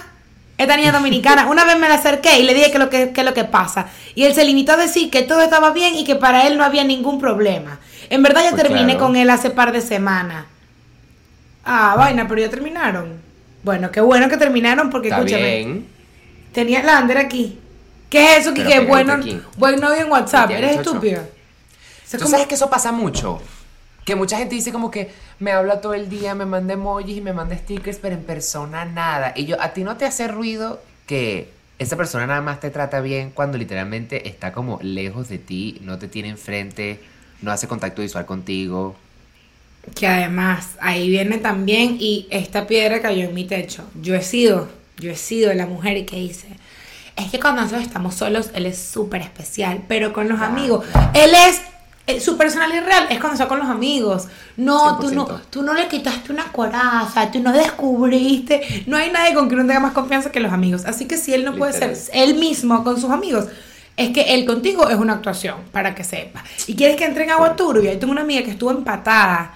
esta 0.63 0.75
niña 0.77 0.91
dominicana, 0.99 1.47
una 1.47 1.63
vez 1.65 1.77
me 1.77 1.87
la 1.87 1.95
acerqué 1.95 2.39
y 2.39 2.43
le 2.43 2.53
dije 2.53 2.71
que 2.71 2.79
lo 2.79 2.89
que, 2.89 3.11
que 3.11 3.23
lo 3.23 3.33
que 3.33 3.43
pasa. 3.43 3.87
Y 4.15 4.23
él 4.23 4.33
se 4.33 4.43
limitó 4.45 4.73
a 4.73 4.77
decir 4.77 5.09
que 5.11 5.21
todo 5.23 5.41
estaba 5.41 5.71
bien 5.71 5.95
y 5.95 6.03
que 6.03 6.15
para 6.15 6.47
él 6.47 6.57
no 6.57 6.63
había 6.63 6.83
ningún 6.83 7.19
problema. 7.19 7.79
En 8.09 8.21
verdad 8.23 8.43
ya 8.43 8.49
Pues 8.51 8.63
terminé 8.63 8.93
claro. 8.93 8.99
con 9.07 9.15
él 9.15 9.29
hace 9.29 9.49
par 9.49 9.71
de 9.71 9.81
semanas. 9.81 10.45
Ah, 11.65 11.95
vaina, 11.97 12.27
pero 12.27 12.41
ya 12.41 12.49
terminaron. 12.49 13.21
Bueno, 13.63 13.91
qué 13.91 14.01
bueno 14.01 14.27
que 14.27 14.37
terminaron 14.37 14.89
porque 14.89 15.07
Está 15.07 15.19
escúchame. 15.19 15.55
bien. 15.57 15.87
Tenía 16.51 16.83
Lander 16.83 17.17
aquí. 17.17 17.59
¿Qué 18.09 18.33
es 18.37 18.39
eso? 18.45 18.53
Pegadito 18.53 18.85
bueno, 18.87 19.13
aquí. 19.13 19.41
buen 19.57 19.79
novio 19.79 20.01
en 20.01 20.11
WhatsApp. 20.11 20.51
Eres 20.51 20.77
estúpido. 20.77 21.21
O 21.21 21.25
sea, 22.05 22.19
Tú 22.19 22.25
como- 22.25 22.31
sabes 22.31 22.47
que 22.47 22.55
eso 22.55 22.69
pasa 22.69 22.91
mucho. 22.91 23.41
Que 24.05 24.15
mucha 24.15 24.37
gente 24.37 24.53
dice 24.55 24.71
como 24.73 24.91
que 24.91 25.11
me 25.43 25.51
habla 25.51 25.81
todo 25.81 25.93
el 25.93 26.09
día, 26.09 26.33
me 26.35 26.45
manda 26.45 26.73
emojis 26.73 27.17
y 27.17 27.21
me 27.21 27.33
manda 27.33 27.57
stickers, 27.57 27.99
pero 28.01 28.15
en 28.15 28.23
persona 28.23 28.85
nada. 28.85 29.33
Y 29.35 29.45
yo, 29.45 29.61
¿a 29.61 29.73
ti 29.73 29.83
no 29.83 29.97
te 29.97 30.05
hace 30.05 30.27
ruido 30.27 30.81
que 31.05 31.49
esa 31.79 31.97
persona 31.97 32.25
nada 32.25 32.41
más 32.41 32.59
te 32.59 32.69
trata 32.69 33.01
bien 33.01 33.31
cuando 33.31 33.57
literalmente 33.57 34.29
está 34.29 34.53
como 34.53 34.79
lejos 34.81 35.27
de 35.27 35.37
ti, 35.37 35.79
no 35.81 35.99
te 35.99 36.07
tiene 36.07 36.29
enfrente, 36.29 37.01
no 37.41 37.51
hace 37.51 37.67
contacto 37.67 38.01
visual 38.01 38.25
contigo? 38.25 38.95
Que 39.95 40.07
además 40.07 40.77
ahí 40.79 41.09
viene 41.09 41.39
también 41.39 41.97
y 41.99 42.25
esta 42.29 42.65
piedra 42.65 43.01
cayó 43.01 43.25
en 43.25 43.33
mi 43.33 43.43
techo. 43.43 43.83
Yo 44.01 44.15
he 44.15 44.21
sido, 44.21 44.69
yo 44.97 45.11
he 45.11 45.17
sido 45.17 45.53
la 45.53 45.65
mujer 45.65 46.05
que 46.05 46.15
dice, 46.15 46.47
es 47.17 47.29
que 47.29 47.39
cuando 47.39 47.61
nosotros 47.61 47.85
estamos 47.85 48.15
solos, 48.15 48.49
él 48.55 48.65
es 48.65 48.77
súper 48.77 49.21
especial, 49.21 49.83
pero 49.89 50.13
con 50.13 50.29
los 50.29 50.39
amigos, 50.39 50.85
él 51.13 51.31
es, 51.49 51.61
eh, 52.05 52.19
su 52.19 52.37
personalidad 52.37 52.85
real 52.85 53.07
es 53.09 53.19
cuando 53.19 53.33
está 53.33 53.47
con 53.47 53.59
los 53.59 53.67
amigos. 53.67 54.27
No, 54.57 54.99
tú 54.99 55.11
no, 55.11 55.25
100%. 55.25 55.41
tú 55.49 55.61
no 55.61 55.73
le 55.73 55.87
quitaste 55.87 56.33
una 56.33 56.51
coraza, 56.51 57.31
tú 57.31 57.39
no 57.39 57.53
descubriste, 57.53 58.83
no 58.87 58.97
hay 58.97 59.09
nadie 59.09 59.33
con 59.33 59.47
quien 59.47 59.59
uno 59.59 59.67
tenga 59.67 59.79
más 59.79 59.93
confianza 59.93 60.31
que 60.31 60.41
los 60.41 60.51
amigos. 60.51 60.83
Así 60.85 61.05
que 61.05 61.17
si 61.17 61.33
él 61.33 61.45
no 61.45 61.55
puede 61.55 61.73
ser 61.73 61.97
él 62.13 62.35
mismo 62.35 62.83
con 62.83 62.99
sus 62.99 63.09
amigos, 63.09 63.45
es 63.95 64.09
que 64.09 64.33
él 64.33 64.45
contigo 64.45 64.89
es 64.89 64.97
una 64.97 65.13
actuación, 65.13 65.57
para 65.71 65.95
que 65.95 66.03
sepa. 66.03 66.43
Y 66.67 66.75
quieres 66.75 66.97
que 66.97 67.05
entre 67.05 67.23
en 67.23 67.31
agua 67.31 67.55
turbia. 67.55 67.93
Yo 67.93 67.99
tengo 67.99 68.11
una 68.11 68.21
amiga 68.21 68.43
que 68.43 68.51
estuvo 68.51 68.71
empatada, 68.71 69.53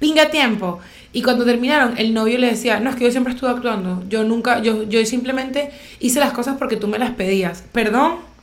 pinga 0.00 0.30
tiempo. 0.30 0.80
Y 1.12 1.22
cuando 1.22 1.44
terminaron, 1.44 1.96
el 1.98 2.12
novio 2.12 2.38
le 2.38 2.48
decía, 2.48 2.80
no, 2.80 2.90
es 2.90 2.96
que 2.96 3.04
yo 3.04 3.10
siempre 3.10 3.32
estuve 3.32 3.50
actuando. 3.50 4.02
Yo 4.08 4.24
nunca, 4.24 4.60
yo, 4.60 4.82
yo 4.82 5.04
simplemente 5.06 5.70
hice 6.00 6.20
las 6.20 6.32
cosas 6.32 6.56
porque 6.58 6.76
tú 6.76 6.88
me 6.88 6.98
las 6.98 7.12
pedías. 7.12 7.62
Perdón. 7.72 8.35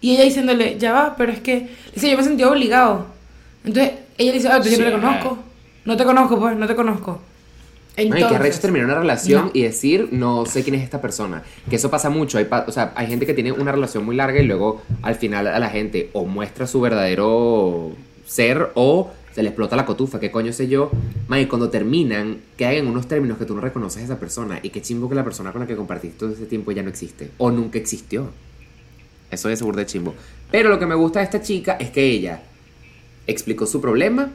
Y 0.00 0.14
ella 0.14 0.24
diciéndole, 0.24 0.78
ya 0.78 0.92
va, 0.92 1.14
pero 1.16 1.32
es 1.32 1.40
que, 1.40 1.68
dice, 1.94 2.10
yo 2.10 2.16
me 2.16 2.22
sentí 2.24 2.44
obligado. 2.44 3.06
Entonces, 3.64 3.94
ella 4.16 4.32
dice, 4.32 4.48
ah, 4.48 4.60
tú 4.60 4.68
yo 4.68 4.78
no 4.78 4.84
te 4.84 4.90
Sí. 4.90 5.00
conozco. 5.00 5.38
No 5.84 5.96
te 5.96 6.04
conozco, 6.04 6.38
pues, 6.38 6.56
no 6.56 6.66
te 6.66 6.74
conozco. 6.76 7.10
No, 7.96 8.04
y 8.04 8.08
que 8.10 8.14
Entonces, 8.18 8.36
arrecho 8.38 8.60
terminar 8.60 8.86
una 8.86 9.00
relación 9.00 9.46
no. 9.46 9.50
y 9.54 9.62
decir, 9.62 10.08
no 10.12 10.46
sé 10.46 10.62
quién 10.62 10.76
es 10.76 10.82
esta 10.84 11.00
persona. 11.00 11.42
Que 11.68 11.76
eso 11.76 11.90
pasa 11.90 12.10
mucho. 12.10 12.38
Hay, 12.38 12.44
pa- 12.44 12.64
o 12.68 12.70
sea, 12.70 12.92
hay 12.94 13.08
gente 13.08 13.26
que 13.26 13.34
tiene 13.34 13.50
una 13.50 13.72
relación 13.72 14.04
muy 14.04 14.14
larga 14.14 14.38
y 14.40 14.46
luego 14.46 14.82
al 15.02 15.16
final 15.16 15.48
a 15.48 15.58
la 15.58 15.68
gente 15.68 16.10
o 16.12 16.24
muestra 16.24 16.68
su 16.68 16.80
verdadero 16.80 17.90
ser 18.24 18.70
o 18.74 19.10
se 19.34 19.42
le 19.42 19.48
explota 19.48 19.74
la 19.74 19.84
cotufa, 19.84 20.20
qué 20.20 20.30
coño 20.30 20.52
sé 20.52 20.68
yo. 20.68 20.90
Man, 21.26 21.40
y 21.40 21.46
cuando 21.46 21.70
terminan, 21.70 22.38
quedan 22.56 22.74
en 22.74 22.86
unos 22.86 23.08
términos 23.08 23.36
que 23.38 23.44
tú 23.46 23.54
no 23.56 23.60
reconoces 23.60 24.02
a 24.02 24.04
esa 24.04 24.20
persona 24.20 24.60
y 24.62 24.70
qué 24.70 24.80
chimbo 24.80 25.08
que 25.08 25.14
la 25.16 25.24
persona 25.24 25.50
con 25.50 25.60
la 25.62 25.66
que 25.66 25.74
compartiste 25.74 26.18
todo 26.18 26.32
ese 26.32 26.46
tiempo 26.46 26.70
ya 26.70 26.82
no 26.84 26.90
existe 26.90 27.30
o 27.38 27.50
nunca 27.50 27.78
existió. 27.78 28.28
Eso 29.30 29.48
es 29.50 29.58
seguro 29.58 29.78
de 29.78 29.86
chimbo. 29.86 30.14
Pero 30.50 30.68
lo 30.68 30.78
que 30.78 30.86
me 30.86 30.94
gusta 30.94 31.18
de 31.20 31.26
esta 31.26 31.42
chica 31.42 31.76
es 31.78 31.90
que 31.90 32.04
ella 32.04 32.40
explicó 33.26 33.66
su 33.66 33.80
problema, 33.80 34.30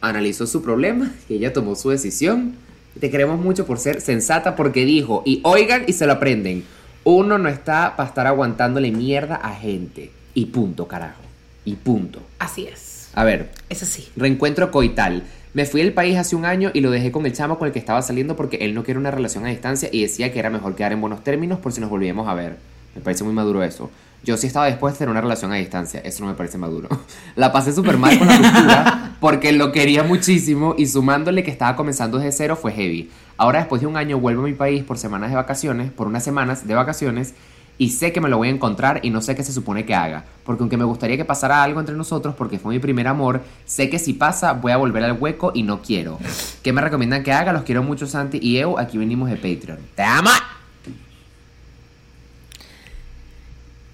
analizó 0.00 0.46
su 0.46 0.62
problema 0.62 1.12
y 1.28 1.34
ella 1.34 1.52
tomó 1.52 1.74
su 1.74 1.90
decisión. 1.90 2.54
Te 3.00 3.10
queremos 3.10 3.40
mucho 3.40 3.66
por 3.66 3.78
ser 3.78 4.00
sensata 4.00 4.56
porque 4.56 4.84
dijo, 4.84 5.22
y 5.26 5.40
oigan 5.44 5.84
y 5.86 5.92
se 5.92 6.06
lo 6.06 6.12
aprenden, 6.14 6.64
uno 7.04 7.38
no 7.38 7.48
está 7.48 7.94
para 7.96 8.08
estar 8.08 8.26
aguantándole 8.26 8.90
mierda 8.90 9.36
a 9.36 9.54
gente. 9.54 10.10
Y 10.34 10.46
punto, 10.46 10.86
carajo. 10.86 11.22
Y 11.64 11.74
punto. 11.74 12.20
Así 12.38 12.66
es. 12.66 13.10
A 13.14 13.24
ver, 13.24 13.50
Es 13.68 13.82
así. 13.82 14.08
reencuentro 14.16 14.70
coital. 14.70 15.24
Me 15.54 15.64
fui 15.64 15.80
del 15.82 15.94
país 15.94 16.16
hace 16.18 16.36
un 16.36 16.44
año 16.44 16.70
y 16.74 16.80
lo 16.80 16.90
dejé 16.90 17.10
con 17.10 17.24
el 17.24 17.32
chamo 17.32 17.58
con 17.58 17.66
el 17.66 17.72
que 17.72 17.78
estaba 17.78 18.02
saliendo 18.02 18.36
porque 18.36 18.56
él 18.58 18.74
no 18.74 18.84
quiere 18.84 19.00
una 19.00 19.10
relación 19.10 19.46
a 19.46 19.48
distancia 19.48 19.88
y 19.90 20.02
decía 20.02 20.30
que 20.32 20.38
era 20.38 20.50
mejor 20.50 20.74
quedar 20.76 20.92
en 20.92 21.00
buenos 21.00 21.24
términos 21.24 21.58
por 21.58 21.72
si 21.72 21.80
nos 21.80 21.88
volvíamos 21.88 22.28
a 22.28 22.34
ver. 22.34 22.56
Me 22.96 23.02
parece 23.02 23.22
muy 23.22 23.32
maduro 23.32 23.62
eso. 23.62 23.90
Yo 24.24 24.36
sí 24.36 24.48
estaba 24.48 24.66
dispuesto 24.66 24.96
a 24.96 24.98
tener 24.98 25.10
una 25.10 25.20
relación 25.20 25.52
a 25.52 25.56
distancia. 25.56 26.00
Eso 26.00 26.24
no 26.24 26.30
me 26.30 26.36
parece 26.36 26.58
maduro. 26.58 26.88
La 27.36 27.52
pasé 27.52 27.72
súper 27.72 27.96
mal 27.96 28.18
con 28.18 28.26
la 28.26 28.36
ruptura 28.36 29.12
porque 29.20 29.52
lo 29.52 29.70
quería 29.70 30.02
muchísimo 30.02 30.74
y 30.76 30.86
sumándole 30.86 31.44
que 31.44 31.50
estaba 31.50 31.76
comenzando 31.76 32.18
desde 32.18 32.32
cero 32.32 32.56
fue 32.56 32.72
heavy. 32.72 33.10
Ahora 33.36 33.60
después 33.60 33.80
de 33.82 33.86
un 33.86 33.96
año 33.96 34.18
vuelvo 34.18 34.42
a 34.42 34.46
mi 34.46 34.54
país 34.54 34.82
por 34.82 34.98
semanas 34.98 35.30
de 35.30 35.36
vacaciones, 35.36 35.92
por 35.92 36.06
unas 36.06 36.24
semanas 36.24 36.66
de 36.66 36.74
vacaciones 36.74 37.34
y 37.78 37.90
sé 37.90 38.12
que 38.12 38.20
me 38.20 38.28
lo 38.28 38.38
voy 38.38 38.48
a 38.48 38.52
encontrar 38.52 39.00
y 39.02 39.10
no 39.10 39.20
sé 39.20 39.36
qué 39.36 39.42
se 39.42 39.52
supone 39.52 39.84
que 39.84 39.94
haga. 39.94 40.24
Porque 40.44 40.62
aunque 40.62 40.76
me 40.76 40.84
gustaría 40.84 41.16
que 41.16 41.24
pasara 41.24 41.62
algo 41.62 41.80
entre 41.80 41.94
nosotros 41.94 42.34
porque 42.34 42.58
fue 42.58 42.74
mi 42.74 42.80
primer 42.80 43.06
amor, 43.06 43.42
sé 43.64 43.90
que 43.90 43.98
si 43.98 44.14
pasa 44.14 44.54
voy 44.54 44.72
a 44.72 44.76
volver 44.76 45.04
al 45.04 45.20
hueco 45.20 45.52
y 45.54 45.62
no 45.62 45.82
quiero. 45.82 46.18
¿Qué 46.62 46.72
me 46.72 46.80
recomiendan 46.80 47.22
que 47.22 47.32
haga? 47.32 47.52
Los 47.52 47.62
quiero 47.62 47.82
mucho 47.82 48.06
Santi 48.06 48.38
y 48.42 48.56
Eu. 48.56 48.78
Aquí 48.78 48.98
venimos 48.98 49.28
de 49.28 49.36
Patreon. 49.36 49.78
¡Te 49.94 50.02
amo! 50.02 50.30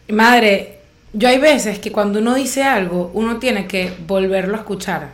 Madre, 0.08 0.78
yo 1.12 1.28
hay 1.28 1.38
veces 1.38 1.78
que 1.78 1.92
cuando 1.92 2.18
uno 2.20 2.34
dice 2.34 2.62
algo, 2.62 3.10
uno 3.14 3.38
tiene 3.38 3.66
que 3.66 3.92
volverlo 4.06 4.54
a 4.54 4.60
escuchar. 4.60 5.10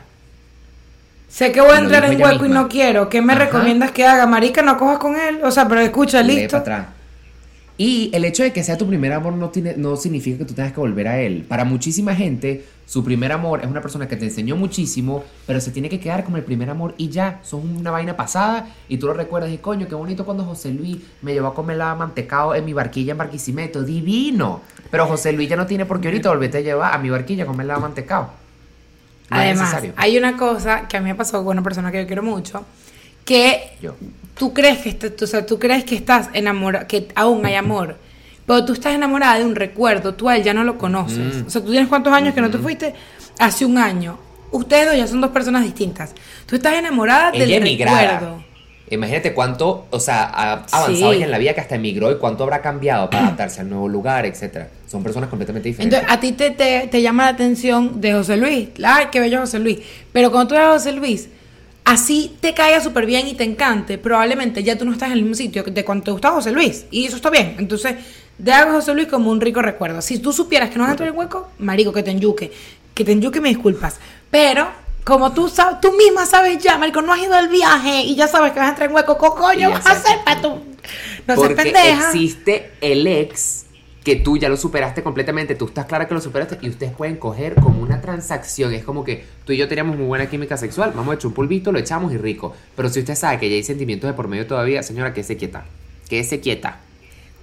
Sé 1.29 1.53
que 1.53 1.61
voy 1.61 1.73
a 1.73 1.79
entrar 1.79 2.05
en 2.11 2.21
hueco 2.21 2.47
y 2.47 2.49
no 2.49 2.69
quiero. 2.69 3.09
¿Qué 3.09 3.21
me 3.21 3.35
Ajá. 3.35 3.45
recomiendas 3.47 3.91
que 3.91 4.05
haga? 4.07 4.27
Marica, 4.27 4.63
no 4.63 4.79
cojas 4.79 4.99
con 4.99 5.15
él. 5.15 5.41
O 5.45 5.51
sea, 5.51 5.69
pero 5.69 5.81
escucha, 5.81 6.23
Lee 6.23 6.37
listo. 6.37 6.63
para 6.63 6.79
atrás. 6.79 6.95
Y 7.77 8.11
el 8.13 8.25
hecho 8.25 8.43
de 8.43 8.53
que 8.53 8.65
sea 8.65 8.77
tu 8.79 8.87
primer 8.89 9.13
amor 9.13 9.35
no, 9.35 9.51
tiene, 9.51 9.75
no 9.77 9.97
significa 9.97 10.39
que 10.39 10.45
tú 10.47 10.55
tengas 10.55 10.73
que 10.73 10.81
volver 10.81 11.07
a 11.07 11.21
él. 11.21 11.45
Para 11.47 11.65
muchísima 11.65 12.15
gente, 12.15 12.65
su 12.89 13.05
primer 13.05 13.33
amor 13.33 13.61
es 13.63 13.67
una 13.69 13.83
persona 13.83 14.09
que 14.09 14.17
te 14.17 14.25
enseñó 14.25 14.57
muchísimo, 14.57 15.23
pero 15.47 15.61
se 15.61 15.71
tiene 15.71 15.91
que 15.91 16.01
quedar 16.01 16.25
como 16.25 16.39
el 16.39 16.43
primer 16.43 16.71
amor 16.71 16.95
y 16.97 17.11
ya, 17.11 17.39
son 17.45 17.77
una 17.77 17.91
vaina 17.91 18.17
pasada 18.17 18.67
y 18.89 18.97
tú 18.97 19.07
lo 19.09 19.13
recuerdas 19.13 19.51
y 19.53 19.59
coño, 19.59 19.87
qué 19.87 19.95
bonito 19.95 20.25
cuando 20.25 20.43
José 20.45 20.73
Luis 20.73 20.97
me 21.21 21.35
llevó 21.35 21.49
a 21.49 21.55
comer 21.55 21.77
la 21.77 21.95
mantecado 21.95 22.55
en 22.55 22.65
mi 22.65 22.73
barquilla 22.73 23.13
en 23.13 23.19
Barquisimeto, 23.19 23.83
divino. 23.83 24.63
Pero 24.91 25.07
José 25.07 25.33
Luis 25.35 25.51
ya 25.51 25.57
no 25.57 25.67
tiene 25.67 25.85
por 25.85 26.01
qué 26.01 26.09
ahorita 26.09 26.31
volverte 26.31 26.59
a 26.59 26.61
llevar 26.63 26.95
a 26.95 26.99
mi 26.99 27.11
barquilla 27.11 27.43
a 27.45 27.47
comer 27.47 27.67
la. 27.67 27.79
No 27.79 27.89
es 27.95 28.05
Además, 29.31 29.77
hay 29.97 30.17
una 30.17 30.39
cosa 30.39 30.89
que 30.89 30.97
a 30.97 31.01
mí 31.03 31.11
me 31.11 31.15
pasó 31.15 31.45
con 31.45 31.59
una 31.59 31.63
persona 31.63 31.93
que 31.93 32.01
yo 32.01 32.07
quiero 32.07 32.23
mucho, 32.23 32.65
que 33.27 33.77
Yo. 33.83 33.95
tú 34.35 34.55
crees 34.55 34.79
que 34.79 34.89
est- 34.89 35.15
tú, 35.17 35.25
o 35.25 35.29
sea, 35.29 35.45
tú 35.45 35.59
crees 35.59 35.85
que 35.85 35.95
estás 35.95 36.31
enamorada, 36.33 36.87
que 36.87 37.09
aún 37.15 37.45
hay 37.45 37.55
amor, 37.55 37.97
pero 38.49 38.65
tú 38.65 38.73
estás 38.73 38.95
enamorada 38.95 39.39
de 39.39 39.45
un 39.45 39.55
recuerdo, 39.55 40.15
tú 40.15 40.29
a 40.29 40.37
él 40.37 40.43
ya 40.43 40.53
no 40.55 40.65
lo 40.65 40.77
conoces. 40.79 41.19
Mm. 41.43 41.47
O 41.47 41.51
sea, 41.51 41.63
tú 41.63 41.71
tienes 41.71 41.89
cuántos 41.89 42.13
años 42.13 42.35
que 42.35 42.41
no 42.41 42.51
te 42.51 42.59
fuiste, 42.59 42.95
hace 43.39 43.65
un 43.65 43.79
año. 43.79 44.19
Ustedes 44.51 44.87
dos 44.87 44.97
ya 44.97 45.07
son 45.07 45.21
dos 45.21 45.31
personas 45.31 45.63
distintas. 45.63 46.15
Tú 46.47 46.57
estás 46.57 46.75
enamorada 46.75 47.31
del 47.31 47.43
Ella 47.43 47.57
emigrada. 47.59 48.01
recuerdo. 48.19 48.45
Imagínate 48.91 49.35
cuánto, 49.35 49.87
o 49.91 50.01
sea, 50.01 50.23
ha 50.25 50.53
avanzado 50.53 50.87
Sí. 51.13 51.17
ella 51.17 51.27
en 51.27 51.31
la 51.31 51.37
vida 51.37 51.53
que 51.53 51.61
hasta 51.61 51.75
emigró 51.75 52.11
y 52.11 52.17
cuánto 52.17 52.45
habrá 52.45 52.63
cambiado 52.63 53.11
para 53.11 53.25
adaptarse 53.27 53.61
al 53.61 53.69
nuevo 53.69 53.87
lugar, 53.87 54.25
etcétera. 54.25 54.71
Son 54.87 55.03
personas 55.03 55.29
completamente 55.29 55.69
diferentes. 55.69 55.99
Entonces, 56.01 56.17
a 56.17 56.21
ti 56.21 56.33
te, 56.33 56.51
te, 56.53 56.89
te 56.91 57.03
llama 57.03 57.25
la 57.25 57.29
atención 57.29 58.01
de 58.01 58.15
José 58.15 58.39
Luis. 58.39 58.71
Ay, 58.83 59.07
qué 59.13 59.21
bello 59.21 59.41
José 59.41 59.59
Luis. 59.59 59.79
Pero 60.11 60.31
cuando 60.33 60.49
tú 60.49 60.55
ves 60.55 60.65
a 60.65 60.73
José 60.73 60.93
Luis, 60.93 61.29
así 61.85 62.35
te 62.41 62.55
caiga 62.55 62.81
súper 62.81 63.05
bien 63.05 63.27
y 63.29 63.35
te 63.35 63.45
encante, 63.45 63.99
probablemente 63.99 64.63
ya 64.63 64.79
tú 64.79 64.87
no 64.87 64.93
estás 64.93 65.09
en 65.09 65.15
el 65.15 65.21
mismo 65.23 65.35
sitio 65.35 65.63
de 65.65 65.85
cuando 65.85 66.05
te 66.05 66.11
gustaba 66.13 66.37
José 66.37 66.53
Luis. 66.53 66.87
Y 66.91 67.05
eso 67.05 67.17
está 67.17 67.29
bien. 67.29 67.57
Entonces, 67.59 67.97
deja 68.39 68.63
a 68.63 68.73
José 68.73 68.95
Luis 68.95 69.09
como 69.09 69.31
un 69.31 69.41
rico 69.41 69.61
recuerdo. 69.61 70.01
Si 70.01 70.19
tú 70.19 70.33
supieras 70.33 70.71
que 70.71 70.77
no 70.77 70.83
vas 70.83 70.91
a 70.91 70.93
entrar 70.93 71.09
en 71.09 71.17
hueco, 71.19 71.49
marico, 71.59 71.93
que 71.93 72.03
te 72.03 72.11
enyuque. 72.11 72.53
Que 72.95 73.05
te 73.05 73.13
enyuque, 73.13 73.41
me 73.41 73.49
disculpas. 73.49 73.99
Pero... 74.31 74.89
Como 75.05 75.33
tú 75.33 75.49
sabes, 75.49 75.81
tú 75.81 75.91
misma 75.93 76.27
sabes 76.27 76.63
ya, 76.63 76.77
marico, 76.77 77.01
no 77.01 77.15
has 77.15 77.23
ido 77.23 77.35
al 77.35 77.49
viaje 77.49 78.03
y 78.03 78.15
ya 78.15 78.29
sabes 78.29 78.53
que 78.53 78.59
vas 78.59 78.67
a 78.67 78.71
entrar 78.73 78.91
en 78.91 78.95
hueco, 78.95 79.17
¿qué 79.17 79.27
Y 79.27 79.41
coño 79.41 79.71
vas 79.71 79.87
a 79.87 79.93
hacer 79.93 80.19
para 80.23 80.43
tú? 80.43 80.49
No 80.49 81.35
seas 81.35 81.39
Porque 81.39 81.55
pendeja. 81.55 82.09
existe 82.09 82.73
el 82.83 83.07
ex 83.07 83.65
que 84.05 84.17
tú 84.17 84.37
ya 84.37 84.51
lo 84.51 84.57
superaste 84.59 85.03
completamente, 85.03 85.55
tú 85.55 85.67
estás 85.67 85.87
clara 85.87 86.07
que 86.07 86.13
lo 86.13 86.21
superaste 86.21 86.59
y 86.61 86.69
ustedes 86.69 86.93
pueden 86.93 87.17
coger 87.17 87.55
como 87.55 87.83
una 87.83 88.03
transacción. 88.03 88.75
Es 88.75 88.85
como 88.85 89.03
que 89.03 89.25
tú 89.47 89.53
y 89.53 89.57
yo 89.57 89.67
teníamos 89.67 89.97
muy 89.97 90.07
buena 90.07 90.29
química 90.29 90.59
sexual, 90.59 90.93
vamos 90.95 91.13
a 91.13 91.15
echar 91.15 91.29
un 91.29 91.35
polvito, 91.35 91.73
lo 91.73 91.79
echamos 91.79 92.13
y 92.13 92.19
rico. 92.19 92.55
Pero 92.77 92.91
si 92.91 93.01
usted 93.01 93.15
sabe 93.15 93.39
que 93.39 93.49
ya 93.49 93.57
hay 93.57 93.63
sentimientos 93.63 94.09
de 94.09 94.15
por 94.15 94.29
medio 94.29 94.47
todavía, 94.47 94.83
señora, 94.83 95.15
que 95.15 95.23
se 95.23 95.37
quieta. 95.39 95.65
Que 96.09 96.23
se 96.25 96.41
quieta. 96.41 96.81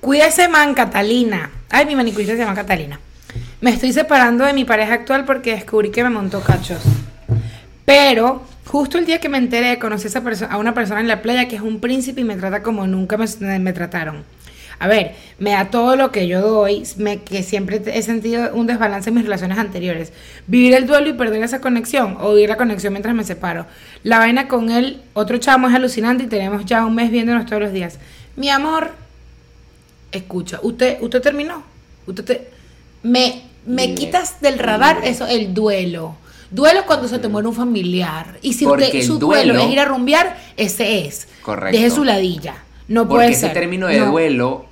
Cuídese, 0.05 0.47
man, 0.47 0.75
Catalina. 0.75 1.49
Ay, 1.71 1.87
mi 1.87 1.95
manicurista 1.95 2.33
se 2.33 2.37
llama 2.37 2.53
Catalina. 2.53 2.99
Me 3.59 3.71
estoy 3.71 3.91
separando 3.91 4.45
de 4.45 4.53
mi 4.53 4.63
pareja 4.63 4.93
actual 4.93 5.25
porque 5.25 5.55
descubrí 5.55 5.89
que 5.89 6.03
me 6.03 6.11
montó 6.11 6.41
cachos. 6.41 6.83
Pero 7.85 8.43
justo 8.67 8.99
el 8.99 9.07
día 9.07 9.19
que 9.19 9.29
me 9.29 9.39
enteré, 9.39 9.79
conocí 9.79 10.07
a, 10.15 10.45
a 10.51 10.57
una 10.57 10.75
persona 10.75 10.99
en 10.99 11.07
la 11.07 11.23
playa 11.23 11.47
que 11.47 11.55
es 11.55 11.63
un 11.63 11.79
príncipe 11.79 12.21
y 12.21 12.23
me 12.23 12.35
trata 12.35 12.61
como 12.61 12.85
nunca 12.85 13.17
me, 13.17 13.57
me 13.57 13.73
trataron. 13.73 14.23
A 14.77 14.87
ver, 14.87 15.15
me 15.39 15.53
da 15.53 15.71
todo 15.71 15.95
lo 15.95 16.11
que 16.11 16.27
yo 16.27 16.39
doy, 16.39 16.83
me, 16.97 17.23
que 17.23 17.41
siempre 17.41 17.81
he 17.83 18.03
sentido 18.03 18.53
un 18.53 18.67
desbalance 18.67 19.09
en 19.09 19.15
mis 19.15 19.23
relaciones 19.23 19.57
anteriores. 19.57 20.13
Vivir 20.45 20.75
el 20.75 20.85
duelo 20.85 21.09
y 21.09 21.13
perder 21.13 21.41
esa 21.41 21.61
conexión, 21.61 22.17
o 22.19 22.35
vivir 22.35 22.49
la 22.49 22.57
conexión 22.57 22.93
mientras 22.93 23.15
me 23.15 23.23
separo. 23.23 23.65
La 24.03 24.19
vaina 24.19 24.47
con 24.47 24.69
él, 24.69 25.01
otro 25.13 25.39
chamo, 25.39 25.67
es 25.67 25.73
alucinante 25.73 26.25
y 26.25 26.27
tenemos 26.27 26.63
ya 26.63 26.85
un 26.85 26.93
mes 26.93 27.09
viéndonos 27.09 27.47
todos 27.47 27.63
los 27.63 27.73
días. 27.73 27.97
Mi 28.35 28.49
amor, 28.49 28.91
escucha, 30.11 30.59
usted, 30.63 30.97
usted 31.01 31.21
terminó. 31.21 31.63
Usted 32.07 32.23
te- 32.23 32.49
me, 33.03 33.43
me 33.65 33.93
quitas 33.95 34.39
del 34.41 34.59
radar 34.59 34.99
eso, 35.03 35.27
el 35.27 35.53
duelo. 35.53 36.15
Duelo 36.51 36.79
es 36.81 36.85
cuando 36.85 37.07
se 37.07 37.19
te 37.19 37.27
muere 37.27 37.47
un 37.47 37.55
familiar. 37.55 38.37
Y 38.41 38.53
si 38.53 38.65
Porque 38.65 38.85
usted, 38.85 39.01
su 39.03 39.17
duelo, 39.19 39.53
duelo- 39.53 39.67
es 39.67 39.73
ir 39.73 39.79
a 39.79 39.85
rumbear, 39.85 40.37
ese 40.57 41.05
es. 41.05 41.27
Correcto. 41.41 41.77
Deje 41.77 41.89
su 41.89 42.03
ladilla. 42.03 42.55
No 42.87 43.07
Porque 43.07 43.15
puede 43.25 43.31
ese 43.31 43.41
ser. 43.41 43.53
término 43.53 43.87
de 43.87 43.99
No. 43.99 44.11
duelo, 44.11 44.65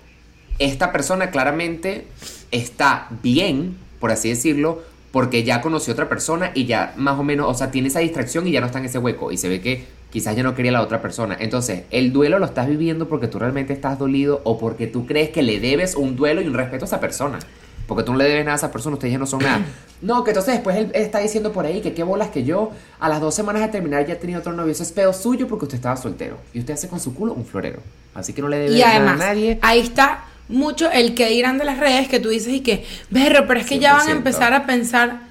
esta 0.60 0.92
persona 0.92 1.32
claramente 1.32 2.08
está 2.52 3.08
bien, 3.24 3.76
por 4.00 4.12
así 4.12 4.30
decirlo, 4.30 4.84
porque 5.12 5.44
ya 5.44 5.62
conoció 5.62 5.92
a 5.92 5.96
otra 5.96 6.10
persona 6.10 6.52
y 6.54 6.66
ya 6.66 6.94
más 6.96 7.20
o 7.20 7.24
menos, 7.24 7.48
o 7.50 7.54
sea, 7.56 7.72
tiene 7.72 7.88
esa 7.88 8.00
distracción 8.00 8.48
y 8.48 8.52
ya 8.52 8.60
no 8.62 8.68
está 8.68 8.80
en 8.80 8.86
ese 8.86 9.00
hueco. 9.00 9.32
Y 9.32 9.38
se 9.38 9.50
ve 9.50 9.62
que 9.62 9.86
quizás 10.14 10.36
ya 10.36 10.44
no 10.44 10.54
quería 10.54 10.70
a 10.70 10.74
la 10.74 10.82
otra 10.84 11.02
persona. 11.02 11.36
Entonces, 11.40 11.86
el 11.90 12.14
duelo 12.14 12.38
lo 12.38 12.46
estás 12.46 12.68
viviendo 12.68 13.08
porque 13.10 13.28
tú 13.28 13.40
realmente 13.40 13.74
estás 13.74 13.98
dolido 13.98 14.42
o 14.44 14.60
porque 14.60 14.86
tú 14.86 15.08
crees 15.08 15.32
que 15.32 15.42
le 15.42 15.60
debes 15.60 15.96
un 15.96 16.16
duelo 16.16 16.40
y 16.40 16.46
un 16.48 16.54
respeto 16.54 16.86
a 16.86 16.88
esa 16.88 17.00
persona. 17.00 17.40
Porque 17.88 18.04
tú 18.04 18.12
no 18.12 18.20
le 18.20 18.26
debes 18.26 18.46
nada 18.46 18.54
a 18.54 18.58
esa 18.58 18.72
persona, 18.72 18.94
ustedes 18.94 19.12
ya 19.12 19.18
no 19.18 19.26
son 19.26 19.42
nada. 19.44 19.66
No, 20.04 20.26
que 20.26 20.32
entonces 20.32 20.56
después 20.56 20.76
él 20.76 20.92
está 20.96 21.20
diciendo 21.20 21.54
por 21.54 21.66
ahí 21.66 21.80
que 21.80 21.94
qué 21.94 22.04
bolas 22.04 22.28
que 22.28 22.44
yo 22.44 22.72
a 23.00 23.08
las 23.08 23.22
dos 23.22 23.34
semanas 23.34 23.62
de 23.62 23.70
terminar 23.70 24.06
ya 24.06 24.20
tenía 24.20 24.38
otro 24.38 24.52
novio. 24.52 24.70
Eso 24.74 24.84
es 24.84 24.92
pedo 24.92 25.14
suyo 25.14 25.48
porque 25.48 25.64
usted 25.64 25.78
estaba 25.78 25.96
soltero. 25.96 26.38
Y 26.54 26.60
usted 26.60 26.74
hace 26.74 26.90
con 26.90 27.00
su 27.00 27.16
culo 27.16 27.32
un 27.34 27.46
florero. 27.46 27.80
Así 28.14 28.34
que 28.34 28.42
no 28.42 28.50
le 28.50 28.58
debe 28.58 28.76
Y 28.76 28.82
nada 28.82 29.12
a 29.14 29.16
nadie. 29.16 29.60
ahí 29.62 29.80
está 29.80 30.26
mucho 30.50 30.92
el 30.92 31.16
que 31.16 31.30
dirán 31.30 31.58
de 31.58 31.64
las 31.64 31.80
redes 31.80 32.10
que 32.10 32.20
tú 32.20 32.28
dices 32.30 32.54
y 32.54 32.60
que, 32.60 32.86
berro, 33.12 33.46
pero 33.48 33.62
es 33.62 33.66
que 33.66 33.80
ya 33.80 33.94
van 33.94 34.10
a 34.10 34.12
100%. 34.12 34.16
empezar 34.18 34.54
a 34.54 34.66
pensar, 34.66 35.22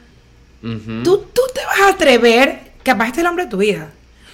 tú, 0.63 1.19
tú 1.35 1.43
te 1.55 1.61
vas 1.67 1.81
a 1.83 1.89
atrever, 1.91 2.73
capaz 2.83 3.09
este 3.09 3.21
es 3.21 3.25
el 3.25 3.27
hombre 3.29 3.45
de 3.45 3.51
tu 3.51 3.59
vida, 3.59 3.91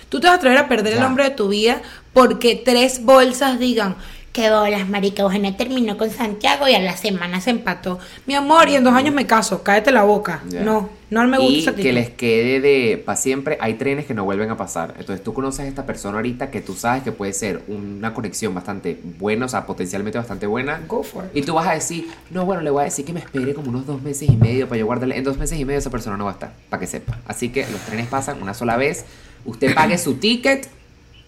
tú 0.09 0.21
te 0.21 0.27
vas 0.27 0.35
a 0.35 0.39
atrever 0.39 0.59
a 0.59 0.69
perder 0.69 0.95
el 0.95 1.03
hombre 1.03 1.25
de 1.25 1.31
tu 1.31 1.49
vida 1.49 1.83
porque 2.13 2.61
tres 2.63 3.05
bolsas 3.05 3.59
digan, 3.59 3.97
qué 4.33 4.51
bolas, 4.51 4.89
marica, 4.89 5.23
Eugenia 5.23 5.57
terminó 5.57 5.97
con 5.97 6.11
Santiago 6.11 6.69
y 6.69 6.75
a 6.75 6.79
la 6.79 6.97
semana 6.97 7.41
se 7.41 7.51
empató. 7.51 7.99
Mi 8.27 8.35
amor, 8.35 8.69
y 8.69 8.77
en 8.77 8.85
dos 8.85 8.95
años 8.95 9.15
me 9.15 9.27
caso, 9.27 9.63
cállate 9.63 9.91
la 9.91 10.05
boca. 10.05 10.43
Ya. 10.49 10.63
No, 10.63 10.91
no 11.11 11.27
me 11.27 11.39
gusta 11.39 11.53
y 11.53 11.61
esa 11.61 11.75
que 11.75 11.93
les 11.93 12.11
quede 12.11 12.61
de 12.61 13.03
para 13.05 13.17
siempre. 13.17 13.59
Hay 13.61 13.75
trenes 13.75 14.07
que 14.07 14.15
no 14.15 14.25
vuelven 14.25 14.51
a 14.51 14.57
pasar. 14.57 14.95
Entonces 14.99 15.25
tú 15.25 15.35
conoces 15.35 15.61
a 15.61 15.67
esta 15.67 15.87
persona 15.87 16.19
ahorita 16.19 16.51
que 16.51 16.61
tú 16.61 16.75
sabes 16.75 17.03
que 17.03 17.11
puede 17.11 17.33
ser 17.33 17.63
una 17.67 18.15
conexión 18.15 18.55
bastante 18.55 19.01
buena, 19.19 19.47
o 19.47 19.49
sea, 19.49 19.67
potencialmente 19.67 20.19
bastante 20.19 20.47
buena. 20.47 20.83
Go 20.87 21.03
for 21.03 21.25
it. 21.25 21.31
Y 21.37 21.43
tú 21.43 21.55
vas 21.55 21.67
a 21.67 21.75
decir, 21.75 22.07
no, 22.31 22.45
bueno, 22.45 22.63
le 22.63 22.71
voy 22.71 22.83
a 22.83 22.85
decir 22.85 23.05
que 23.05 23.13
me 23.13 23.21
espere 23.21 23.55
como 23.55 23.71
unos 23.71 23.87
dos 23.87 24.03
meses 24.03 24.29
y 24.29 24.37
medio 24.37 24.69
para 24.69 24.79
yo 24.79 24.87
guardarle. 24.87 25.17
En 25.17 25.25
dos 25.25 25.39
meses 25.39 25.59
y 25.59 25.65
medio 25.65 25.79
esa 25.79 25.91
persona 25.91 26.17
no 26.17 26.27
va 26.27 26.31
a 26.31 26.35
estar, 26.35 26.53
para 26.69 26.79
que 26.81 26.87
sepa. 26.87 27.19
Así 27.27 27.49
que 27.49 27.67
los 27.71 27.81
trenes 27.81 28.07
pasan 28.07 28.41
una 28.41 28.55
sola 28.55 28.77
vez. 28.77 29.05
Usted 29.45 29.75
pague 29.75 29.99
su 29.99 30.15
ticket 30.15 30.69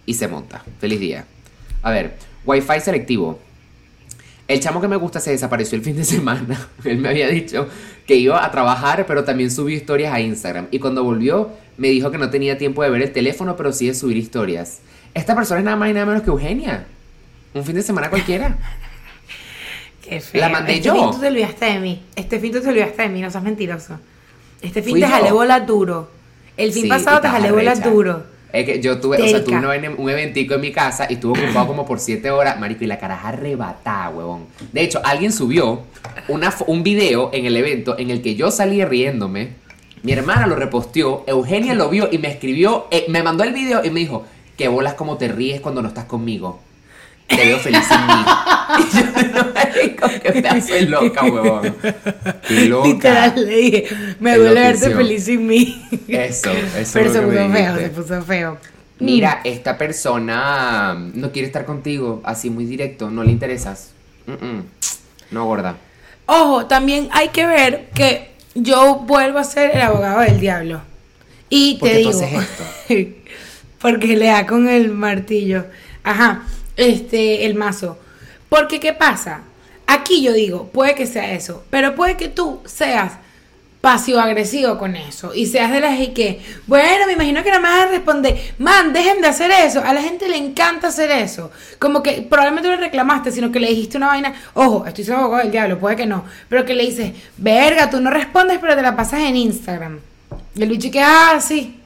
y 0.07 0.15
se 0.15 0.29
monta. 0.29 0.65
Feliz 0.79 1.01
día. 1.01 1.25
A 1.83 1.91
ver, 1.91 2.17
Wi-Fi 2.45 2.81
selectivo. 2.81 3.39
El 4.49 4.59
chamo 4.61 4.81
que 4.81 4.89
me 4.89 4.97
gusta 4.97 5.21
se 5.21 5.31
desapareció 5.31 5.77
el 5.77 5.85
fin 5.85 5.97
de 5.97 6.05
semana. 6.17 6.69
Él 6.85 6.99
me 6.99 7.09
había 7.09 7.29
dicho 7.29 7.69
que 8.07 8.17
iba 8.17 8.45
a 8.45 8.51
trabajar, 8.51 9.07
pero 9.07 9.25
también 9.25 9.51
subió 9.51 9.77
historias 9.77 10.13
a 10.13 10.21
Instagram. 10.21 10.67
Y 10.71 10.81
cuando 10.81 11.05
volvió, 11.05 11.51
me 11.77 11.89
dijo 11.89 12.11
que 12.11 12.19
no 12.19 12.31
tenía 12.31 12.59
tiempo 12.59 12.83
de 12.83 12.91
ver 12.91 13.03
el 13.03 13.13
teléfono, 13.13 13.57
pero 13.57 13.73
sí 13.73 13.87
de 13.87 13.95
subir 13.95 14.17
historias. 14.17 14.81
Esta 15.15 15.35
persona 15.35 15.61
es 15.61 15.65
nada 15.65 15.77
más 15.77 15.91
y 15.91 15.93
nada 15.93 16.07
menos 16.07 16.23
que 16.23 16.31
Eugenia. 16.31 16.87
Un 17.55 17.65
fin 17.65 17.77
de 17.77 17.83
semana 17.83 18.11
cualquiera. 18.11 18.59
Qué 20.03 20.21
feo. 20.21 20.41
La 20.41 20.49
mandé 20.49 20.75
este 20.75 20.87
yo. 20.87 20.95
fin 20.95 21.11
tú 21.13 21.21
te 21.21 21.29
olvidaste 21.29 21.65
de 21.67 21.79
mí. 21.79 22.03
Este 22.17 22.41
fin 22.41 22.53
tú 22.53 22.61
te 22.61 22.69
olvidaste 22.69 23.03
de 23.03 23.09
mí, 23.09 23.21
no 23.21 23.31
seas 23.31 23.45
mentiroso. 23.45 23.99
Este 24.63 24.83
fin 24.83 24.93
Fui 24.95 25.01
te 25.01 25.07
jalé 25.07 25.31
bola 25.31 25.61
duro. 25.61 26.11
El 26.57 26.73
fin 26.73 26.83
Sí, 26.85 26.89
pasado 26.89 27.21
te 27.21 27.29
jalé 27.29 27.51
bola 27.51 27.73
arrecha. 27.73 27.89
duro. 27.91 28.23
Es 28.53 28.67
que 28.67 28.81
yo 28.81 28.99
tuve, 29.01 29.17
o 29.23 29.29
sea, 29.29 29.45
tuve 29.45 29.57
un, 29.89 29.95
un 30.01 30.11
eventico 30.11 30.55
en 30.55 30.61
mi 30.61 30.73
casa 30.73 31.07
y 31.09 31.15
estuve 31.15 31.45
ocupado 31.45 31.69
como 31.69 31.87
por 31.87 32.01
7 32.01 32.31
horas, 32.33 32.59
marico, 32.59 32.83
y 32.83 32.89
la 32.89 32.99
caraja 32.99 33.29
arrebatada, 33.29 34.11
huevón. 34.11 34.47
De 34.73 34.83
hecho, 34.83 35.01
alguien 35.05 35.33
subió 35.33 35.83
una, 36.27 36.53
un 36.67 36.83
video 36.83 37.31
en 37.33 37.47
el 37.47 37.57
evento 37.57 37.97
en 37.97 38.11
el 38.11 38.23
que 38.23 38.35
yo 38.35 38.51
salí 38.51 38.85
riéndome. 38.85 39.51
Mi 40.03 40.13
hermana 40.13 40.49
lo 40.49 40.57
reposteó, 40.57 41.23
Eugenia 41.29 41.75
lo 41.75 41.89
vio 41.91 42.09
y 42.11 42.19
me 42.19 42.29
escribió, 42.29 42.89
eh, 42.91 43.05
me 43.09 43.23
mandó 43.23 43.45
el 43.45 43.53
video 43.53 43.85
y 43.85 43.91
me 43.91 44.01
dijo, 44.01 44.25
qué 44.57 44.67
bolas 44.67 44.95
como 44.95 45.17
te 45.17 45.29
ríes 45.29 45.61
cuando 45.61 45.81
no 45.81 45.87
estás 45.89 46.07
conmigo. 46.07 46.59
Te 47.31 47.37
veo 47.47 47.59
feliz 47.59 47.85
sin 47.87 48.07
mí. 48.07 48.25
Y 48.71 48.97
yo, 48.97 49.33
no, 49.35 49.53
marico, 49.53 50.07
qué 50.23 50.33
pedazo 50.43 50.75
de 50.75 50.83
loca, 50.83 51.25
huevón. 51.25 51.75
Qué 52.47 52.67
loca. 52.67 52.87
Literal, 52.89 53.35
le 53.47 53.57
dije, 53.57 53.87
me 54.21 54.37
duele 54.37 54.61
verte 54.61 54.91
feliz 54.95 55.25
sin 55.25 55.45
mí. 55.47 55.83
Eso, 56.07 56.51
eso. 56.79 56.91
Pero 56.95 57.07
es 57.07 57.13
se 57.13 57.21
lo 57.23 57.31
que 57.31 57.37
puso 57.37 57.49
me 57.49 57.57
feo, 57.59 57.75
dijiste. 57.75 57.83
se 57.83 57.89
puso 58.03 58.23
feo. 58.23 58.59
Mira, 59.01 59.41
esta 59.43 59.77
persona 59.77 60.95
no 61.15 61.33
quiere 61.33 61.47
estar 61.49 61.65
contigo, 61.65 62.21
así 62.25 62.49
muy 62.49 62.65
directo, 62.65 63.11
no 63.11 63.25
le 63.25 63.33
interesas. 63.33 63.91
No, 65.33 65.45
gorda. 65.47 65.77
Ojo, 66.27 66.67
también 66.67 67.09
hay 67.11 67.31
que 67.31 67.45
ver 67.47 67.89
que 67.95 68.31
yo 68.55 68.97
vuelvo 69.07 69.39
a 69.41 69.45
ser 69.45 69.73
el 69.75 69.81
abogado 69.83 70.21
del 70.21 70.39
diablo. 70.39 70.81
Y 71.49 71.77
¿Por 71.79 71.89
te 71.89 71.97
qué 71.97 72.03
tú 72.05 72.11
digo. 72.13 72.23
haces 72.25 72.49
esto? 72.89 73.21
porque 73.81 74.17
le 74.17 74.27
da 74.27 74.47
con 74.47 74.69
el 74.69 74.91
martillo. 74.93 75.65
Ajá, 76.05 76.43
este, 76.83 77.47
el 77.47 77.55
mazo. 77.55 77.99
Porque, 78.49 78.81
¿qué 78.81 78.93
pasa? 78.93 79.43
Aquí 79.87 80.23
yo 80.23 80.33
digo, 80.33 80.69
puede 80.69 80.95
que 80.95 81.07
sea 81.07 81.33
eso, 81.33 81.65
pero 81.71 81.95
puede 81.95 82.17
que 82.17 82.29
tú 82.29 82.61
seas 82.65 83.13
pasivo-agresivo 83.81 84.79
con 84.79 84.95
eso. 84.95 85.35
Y 85.35 85.47
seas 85.47 85.71
de 85.73 85.81
las 85.81 85.97
que, 86.09 86.41
bueno, 86.67 87.07
me 87.07 87.15
imagino 87.15 87.43
que 87.43 87.51
no 87.51 87.61
me 87.61 87.69
vas 87.69 87.87
a 87.87 87.91
responder. 87.91 88.55
Man, 88.59 88.93
dejen 88.93 89.21
de 89.21 89.29
hacer 89.29 89.51
eso. 89.51 89.83
A 89.83 89.93
la 89.95 90.03
gente 90.03 90.29
le 90.29 90.37
encanta 90.37 90.89
hacer 90.89 91.11
eso. 91.11 91.51
Como 91.79 92.03
que 92.03 92.23
probablemente 92.23 92.69
no 92.69 92.77
le 92.77 92.83
reclamaste, 92.83 93.33
sino 93.33 93.51
que 93.51 93.61
le 93.61 93.69
dijiste 93.69 93.97
una 93.97 94.09
vaina. 94.09 94.35
Ojo, 94.55 94.87
estoy 94.87 95.05
siendo 95.05 95.23
abogado 95.23 95.45
del 95.45 95.53
diablo, 95.53 95.79
puede 95.79 95.97
que 95.97 96.07
no. 96.07 96.25
Pero 96.49 96.65
que 96.65 96.75
le 96.75 96.85
dices, 96.85 97.13
verga, 97.39 97.89
tú 97.89 98.01
no 98.01 98.11
respondes, 98.11 98.59
pero 98.61 98.77
te 98.77 98.83
la 98.83 98.95
pasas 98.95 99.21
en 99.21 99.37
Instagram. 99.37 99.99
Y 100.55 100.63
el 100.63 100.69
bicho 100.69 100.91
que, 100.91 101.01
ah, 101.01 101.41
sí. 101.41 101.81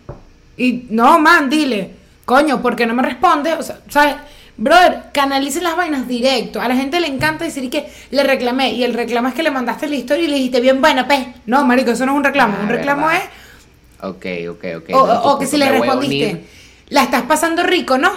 Y 0.56 0.86
no, 0.90 1.18
man, 1.18 1.48
dile, 1.48 1.90
coño, 2.24 2.60
¿por 2.60 2.74
qué 2.74 2.86
no 2.86 2.94
me 2.94 3.02
respondes? 3.02 3.56
O 3.58 3.62
sea, 3.62 3.78
¿sabes? 3.88 4.16
Brother, 4.56 5.04
canalicen 5.12 5.64
las 5.64 5.76
vainas 5.76 6.06
directo. 6.06 6.60
A 6.60 6.68
la 6.68 6.76
gente 6.76 7.00
le 7.00 7.08
encanta 7.08 7.44
decir 7.44 7.68
que 7.70 7.88
le 8.10 8.22
reclamé. 8.22 8.72
Y 8.72 8.84
el 8.84 8.94
reclamo 8.94 9.28
es 9.28 9.34
que 9.34 9.42
le 9.42 9.50
mandaste 9.50 9.88
la 9.88 9.96
historia 9.96 10.24
y 10.24 10.28
le 10.28 10.36
dijiste 10.36 10.60
bien 10.60 10.80
buena, 10.80 11.06
pues. 11.06 11.26
No, 11.46 11.64
marico, 11.64 11.90
eso 11.90 12.06
no 12.06 12.12
es 12.12 12.18
un 12.18 12.24
reclamo. 12.24 12.54
Ah, 12.58 12.62
un 12.62 12.68
reclamo 12.68 13.06
verdad. 13.08 13.22
es. 13.22 14.04
Ok, 14.04 14.26
ok, 14.50 14.64
ok. 14.78 14.90
O, 14.94 15.06
No, 15.06 15.22
o 15.22 15.32
tú- 15.34 15.40
que 15.40 15.46
si 15.46 15.56
le 15.56 15.68
respondiste, 15.70 16.44
la 16.88 17.02
estás 17.02 17.22
pasando 17.22 17.62
rico, 17.64 17.98
¿no? 17.98 18.10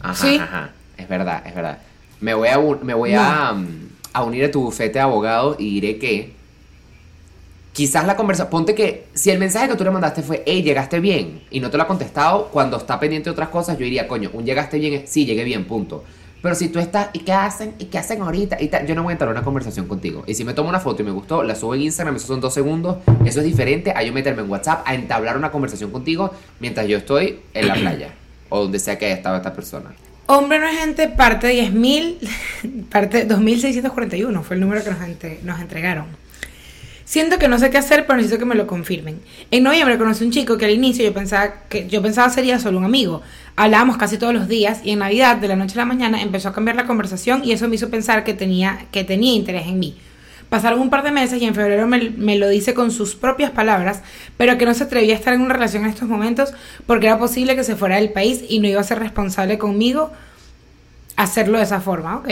Ajá, 0.00 0.14
Sí. 0.14 0.36
ajá. 0.36 0.70
Es 0.96 1.08
verdad, 1.08 1.42
es 1.46 1.54
verdad. 1.54 1.78
Me 2.20 2.34
voy 2.34 2.48
a, 2.48 2.58
me 2.82 2.94
voy 2.94 3.14
a, 3.14 3.52
mm, 3.52 3.88
a 4.12 4.22
unir 4.24 4.44
a 4.44 4.50
tu 4.50 4.62
bufete 4.62 4.94
de 4.94 5.00
abogados 5.00 5.56
y 5.58 5.80
diré 5.80 5.98
que 5.98 6.32
quizás 7.72 8.06
la 8.06 8.16
conversación, 8.16 8.50
ponte 8.50 8.74
que 8.74 9.06
si 9.14 9.30
el 9.30 9.38
mensaje 9.38 9.68
que 9.68 9.76
tú 9.76 9.84
le 9.84 9.90
mandaste 9.90 10.22
fue, 10.22 10.42
hey, 10.46 10.62
llegaste 10.62 11.00
bien, 11.00 11.42
y 11.50 11.60
no 11.60 11.70
te 11.70 11.76
lo 11.76 11.84
ha 11.84 11.86
contestado, 11.86 12.48
cuando 12.48 12.76
está 12.76 13.00
pendiente 13.00 13.30
de 13.30 13.32
otras 13.32 13.48
cosas, 13.48 13.78
yo 13.78 13.84
diría, 13.84 14.06
coño, 14.08 14.30
un 14.32 14.44
llegaste 14.44 14.78
bien 14.78 14.94
es, 14.94 15.10
sí, 15.10 15.24
llegué 15.24 15.44
bien, 15.44 15.64
punto. 15.66 16.04
Pero 16.42 16.56
si 16.56 16.68
tú 16.68 16.80
estás, 16.80 17.10
¿y 17.12 17.20
qué 17.20 17.32
hacen? 17.32 17.74
¿Y 17.78 17.84
qué 17.84 17.98
hacen 17.98 18.20
ahorita? 18.20 18.60
Y 18.60 18.68
yo 18.86 18.96
no 18.96 19.04
voy 19.04 19.12
a 19.12 19.12
entrar 19.12 19.28
a 19.28 19.32
una 19.32 19.44
conversación 19.44 19.86
contigo. 19.86 20.24
Y 20.26 20.34
si 20.34 20.44
me 20.44 20.54
tomo 20.54 20.68
una 20.68 20.80
foto 20.80 21.02
y 21.02 21.04
me 21.04 21.12
gustó, 21.12 21.44
la 21.44 21.54
subo 21.54 21.76
en 21.76 21.82
Instagram, 21.82 22.16
eso 22.16 22.26
son 22.26 22.40
dos 22.40 22.52
segundos, 22.52 22.96
eso 23.24 23.38
es 23.38 23.46
diferente 23.46 23.92
a 23.94 24.02
yo 24.02 24.12
meterme 24.12 24.42
en 24.42 24.50
WhatsApp 24.50 24.82
a 24.84 24.94
entablar 24.94 25.36
una 25.36 25.52
conversación 25.52 25.92
contigo 25.92 26.32
mientras 26.58 26.88
yo 26.88 26.98
estoy 26.98 27.40
en 27.54 27.68
la 27.68 27.74
playa 27.74 28.14
o 28.48 28.64
donde 28.64 28.80
sea 28.80 28.98
que 28.98 29.06
haya 29.06 29.14
estado 29.14 29.36
esta 29.36 29.54
persona. 29.54 29.94
Hombre 30.26 30.58
no 30.58 30.66
es 30.66 30.78
gente, 30.78 31.08
parte 31.08 31.48
10.000, 31.48 32.86
parte 32.90 33.26
2.641 33.28 34.42
fue 34.42 34.56
el 34.56 34.60
número 34.60 34.82
que 34.82 34.90
nos, 34.90 34.98
nos 35.44 35.60
entregaron. 35.60 36.06
Siento 37.12 37.38
que 37.38 37.46
no 37.46 37.58
sé 37.58 37.68
qué 37.68 37.76
hacer, 37.76 38.06
pero 38.06 38.16
necesito 38.16 38.38
que 38.38 38.46
me 38.46 38.54
lo 38.54 38.66
confirmen. 38.66 39.20
En 39.50 39.64
noviembre 39.64 39.98
conocí 39.98 40.24
un 40.24 40.30
chico 40.30 40.56
que 40.56 40.64
al 40.64 40.70
inicio 40.70 41.04
yo 41.04 41.12
pensaba 41.12 41.52
que 41.68 41.86
yo 41.86 42.00
pensaba 42.00 42.30
sería 42.30 42.58
solo 42.58 42.78
un 42.78 42.84
amigo. 42.84 43.20
Hablábamos 43.54 43.98
casi 43.98 44.16
todos 44.16 44.32
los 44.32 44.48
días 44.48 44.80
y 44.82 44.92
en 44.92 45.00
Navidad, 45.00 45.36
de 45.36 45.46
la 45.46 45.54
noche 45.54 45.74
a 45.74 45.82
la 45.82 45.84
mañana, 45.84 46.22
empezó 46.22 46.48
a 46.48 46.54
cambiar 46.54 46.74
la 46.74 46.86
conversación 46.86 47.44
y 47.44 47.52
eso 47.52 47.68
me 47.68 47.74
hizo 47.74 47.90
pensar 47.90 48.24
que 48.24 48.32
tenía, 48.32 48.86
que 48.92 49.04
tenía 49.04 49.34
interés 49.34 49.66
en 49.66 49.78
mí. 49.78 49.98
Pasaron 50.48 50.80
un 50.80 50.88
par 50.88 51.02
de 51.02 51.10
meses 51.10 51.42
y 51.42 51.44
en 51.44 51.54
febrero 51.54 51.86
me, 51.86 52.08
me 52.16 52.38
lo 52.38 52.48
dice 52.48 52.72
con 52.72 52.90
sus 52.90 53.14
propias 53.14 53.50
palabras, 53.50 54.00
pero 54.38 54.56
que 54.56 54.64
no 54.64 54.72
se 54.72 54.84
atrevía 54.84 55.12
a 55.12 55.18
estar 55.18 55.34
en 55.34 55.42
una 55.42 55.52
relación 55.52 55.84
en 55.84 55.90
estos 55.90 56.08
momentos 56.08 56.54
porque 56.86 57.08
era 57.08 57.18
posible 57.18 57.56
que 57.56 57.64
se 57.64 57.76
fuera 57.76 57.96
del 57.96 58.08
país 58.08 58.42
y 58.48 58.60
no 58.60 58.68
iba 58.68 58.80
a 58.80 58.84
ser 58.84 59.00
responsable 59.00 59.58
conmigo 59.58 60.12
hacerlo 61.16 61.58
de 61.58 61.64
esa 61.64 61.82
forma, 61.82 62.16
¿ok? 62.16 62.28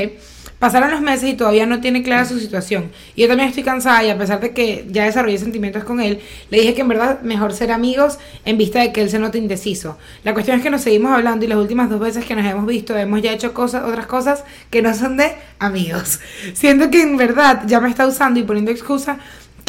Pasaron 0.61 0.90
los 0.90 1.01
meses 1.01 1.31
y 1.31 1.35
todavía 1.35 1.64
no 1.64 1.81
tiene 1.81 2.03
clara 2.03 2.27
su 2.27 2.38
situación. 2.38 2.92
Y 3.16 3.23
yo 3.23 3.29
también 3.29 3.49
estoy 3.49 3.64
cansada 3.64 4.05
y 4.05 4.11
a 4.11 4.18
pesar 4.18 4.40
de 4.40 4.53
que 4.53 4.85
ya 4.90 5.05
desarrollé 5.05 5.38
sentimientos 5.38 5.85
con 5.85 6.01
él, 6.01 6.20
le 6.51 6.61
dije 6.61 6.75
que 6.75 6.83
en 6.83 6.88
verdad 6.88 7.23
mejor 7.23 7.55
ser 7.55 7.73
amigos 7.73 8.18
en 8.44 8.59
vista 8.59 8.79
de 8.81 8.92
que 8.92 9.01
él 9.01 9.09
se 9.09 9.18
nota 9.18 9.38
indeciso. 9.38 9.96
La 10.23 10.35
cuestión 10.35 10.59
es 10.59 10.62
que 10.62 10.68
nos 10.68 10.83
seguimos 10.83 11.12
hablando 11.12 11.46
y 11.46 11.49
las 11.49 11.57
últimas 11.57 11.88
dos 11.88 11.99
veces 11.99 12.27
que 12.27 12.37
nos 12.37 12.44
hemos 12.44 12.66
visto 12.66 12.94
hemos 12.94 13.23
ya 13.23 13.33
hecho 13.33 13.55
cosas, 13.55 13.85
otras 13.85 14.07
cosas 14.07 14.44
que 14.68 14.83
no 14.83 14.92
son 14.92 15.16
de 15.16 15.33
amigos. 15.59 16.20
Siento 16.53 16.90
que 16.90 17.01
en 17.01 17.16
verdad 17.16 17.62
ya 17.66 17.81
me 17.81 17.88
está 17.88 18.07
usando 18.07 18.38
y 18.38 18.42
poniendo 18.42 18.70
excusa 18.70 19.18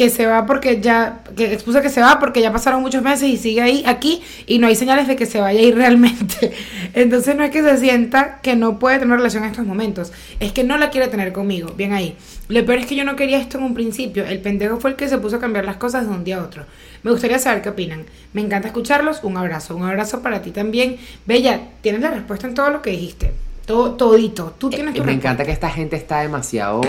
que 0.02 0.10
se 0.10 0.26
va 0.26 0.46
porque 0.46 0.80
ya, 0.80 1.20
que 1.36 1.52
expuso 1.52 1.80
que 1.80 1.88
se 1.90 2.00
va 2.00 2.18
porque 2.18 2.40
ya 2.40 2.50
pasaron 2.52 2.82
muchos 2.82 3.02
meses 3.02 3.28
y 3.28 3.36
sigue 3.36 3.60
ahí, 3.62 3.84
aquí, 3.86 4.20
y 4.46 4.58
no 4.58 4.66
hay 4.66 4.74
señales 4.74 5.06
de 5.06 5.14
que 5.14 5.26
se 5.26 5.40
vaya 5.40 5.60
a 5.60 5.62
ir 5.62 5.74
realmente. 5.82 6.52
Entonces 6.94 7.36
no 7.36 7.44
es 7.44 7.50
que 7.50 7.62
se 7.62 7.78
sienta 7.78 8.40
que 8.42 8.56
no 8.56 8.78
puede 8.80 8.98
tener 8.98 9.16
relación 9.16 9.44
en 9.44 9.50
estos 9.50 9.64
momentos, 9.64 10.12
es 10.40 10.50
que 10.52 10.64
no 10.64 10.76
la 10.76 10.90
quiere 10.90 11.06
tener 11.08 11.32
conmigo, 11.32 11.72
bien 11.76 11.92
ahí. 11.92 12.16
Lo 12.48 12.64
peor 12.66 12.80
es 12.80 12.86
que 12.86 12.96
yo 12.96 13.04
no 13.04 13.14
quería 13.14 13.38
esto 13.38 13.58
en 13.58 13.64
un 13.64 13.74
principio, 13.74 14.24
el 14.26 14.40
pendejo 14.40 14.78
fue 14.80 14.90
el 14.90 14.96
que 14.96 15.08
se 15.08 15.18
puso 15.18 15.36
a 15.36 15.40
cambiar 15.40 15.64
las 15.64 15.76
cosas 15.76 16.08
de 16.08 16.12
un 16.12 16.24
día 16.24 16.38
a 16.38 16.42
otro. 16.42 16.64
Me 17.04 17.10
gustaría 17.12 17.38
saber 17.38 17.62
qué 17.62 17.68
opinan. 17.68 18.04
Me 18.32 18.40
encanta 18.40 18.68
escucharlos, 18.68 19.20
un 19.22 19.36
abrazo, 19.36 19.76
un 19.76 19.84
abrazo 19.84 20.20
para 20.22 20.42
ti 20.42 20.50
también. 20.50 20.96
Bella, 21.26 21.60
tienes 21.80 22.00
la 22.00 22.10
respuesta 22.10 22.46
en 22.48 22.54
todo 22.54 22.70
lo 22.70 22.82
que 22.82 22.90
dijiste. 22.90 23.32
Todo, 23.66 23.92
todito. 23.92 24.54
Tú 24.58 24.70
tienes 24.70 24.94
Eh, 24.94 24.98
tu 24.98 25.00
me 25.02 25.06
respuesta. 25.06 25.28
encanta 25.28 25.44
que 25.44 25.52
esta 25.52 25.70
gente 25.70 25.94
está 25.96 26.20
demasiado 26.20 26.80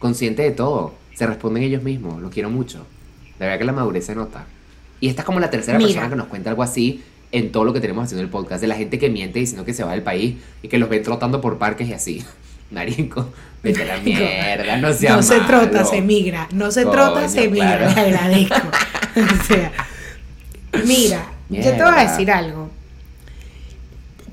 consciente 0.00 0.42
de 0.42 0.50
todo. 0.50 0.94
Se 1.18 1.26
responden 1.26 1.64
ellos 1.64 1.82
mismos. 1.82 2.22
Lo 2.22 2.30
quiero 2.30 2.48
mucho. 2.48 2.86
De 3.40 3.44
verdad 3.44 3.58
que 3.58 3.64
la 3.64 3.72
madurez 3.72 4.06
se 4.06 4.14
nota. 4.14 4.46
Y 5.00 5.08
esta 5.08 5.22
es 5.22 5.26
como 5.26 5.40
la 5.40 5.50
tercera 5.50 5.76
Mira. 5.76 5.88
persona 5.88 6.08
que 6.08 6.14
nos 6.14 6.28
cuenta 6.28 6.50
algo 6.50 6.62
así 6.62 7.02
en 7.32 7.50
todo 7.50 7.64
lo 7.64 7.72
que 7.72 7.80
tenemos 7.80 8.04
haciendo 8.04 8.22
el 8.22 8.28
podcast. 8.30 8.60
De 8.60 8.68
la 8.68 8.76
gente 8.76 9.00
que 9.00 9.10
miente 9.10 9.40
diciendo 9.40 9.64
que 9.64 9.74
se 9.74 9.82
va 9.82 9.90
del 9.90 10.02
país 10.02 10.36
y 10.62 10.68
que 10.68 10.78
los 10.78 10.88
ve 10.88 11.00
trotando 11.00 11.40
por 11.40 11.58
parques 11.58 11.88
y 11.88 11.92
así. 11.92 12.24
Marico, 12.70 13.30
vete 13.64 13.82
a 13.82 13.96
la 13.96 13.98
mierda, 13.98 14.76
no 14.76 14.92
sea 14.92 15.16
No 15.16 15.22
se 15.22 15.40
trota, 15.40 15.84
se 15.84 16.02
migra. 16.02 16.46
No 16.52 16.70
se 16.70 16.84
Coño, 16.84 16.92
trota, 16.92 17.28
se 17.28 17.48
migra. 17.48 17.78
claro. 17.78 18.08
Le 18.10 18.16
agradezco. 18.16 18.54
o 19.16 19.44
sea, 19.44 19.72
mira, 20.84 21.32
yo 21.48 21.62
te 21.62 21.82
voy 21.82 21.94
a 21.96 22.08
decir 22.08 22.30
algo. 22.30 22.67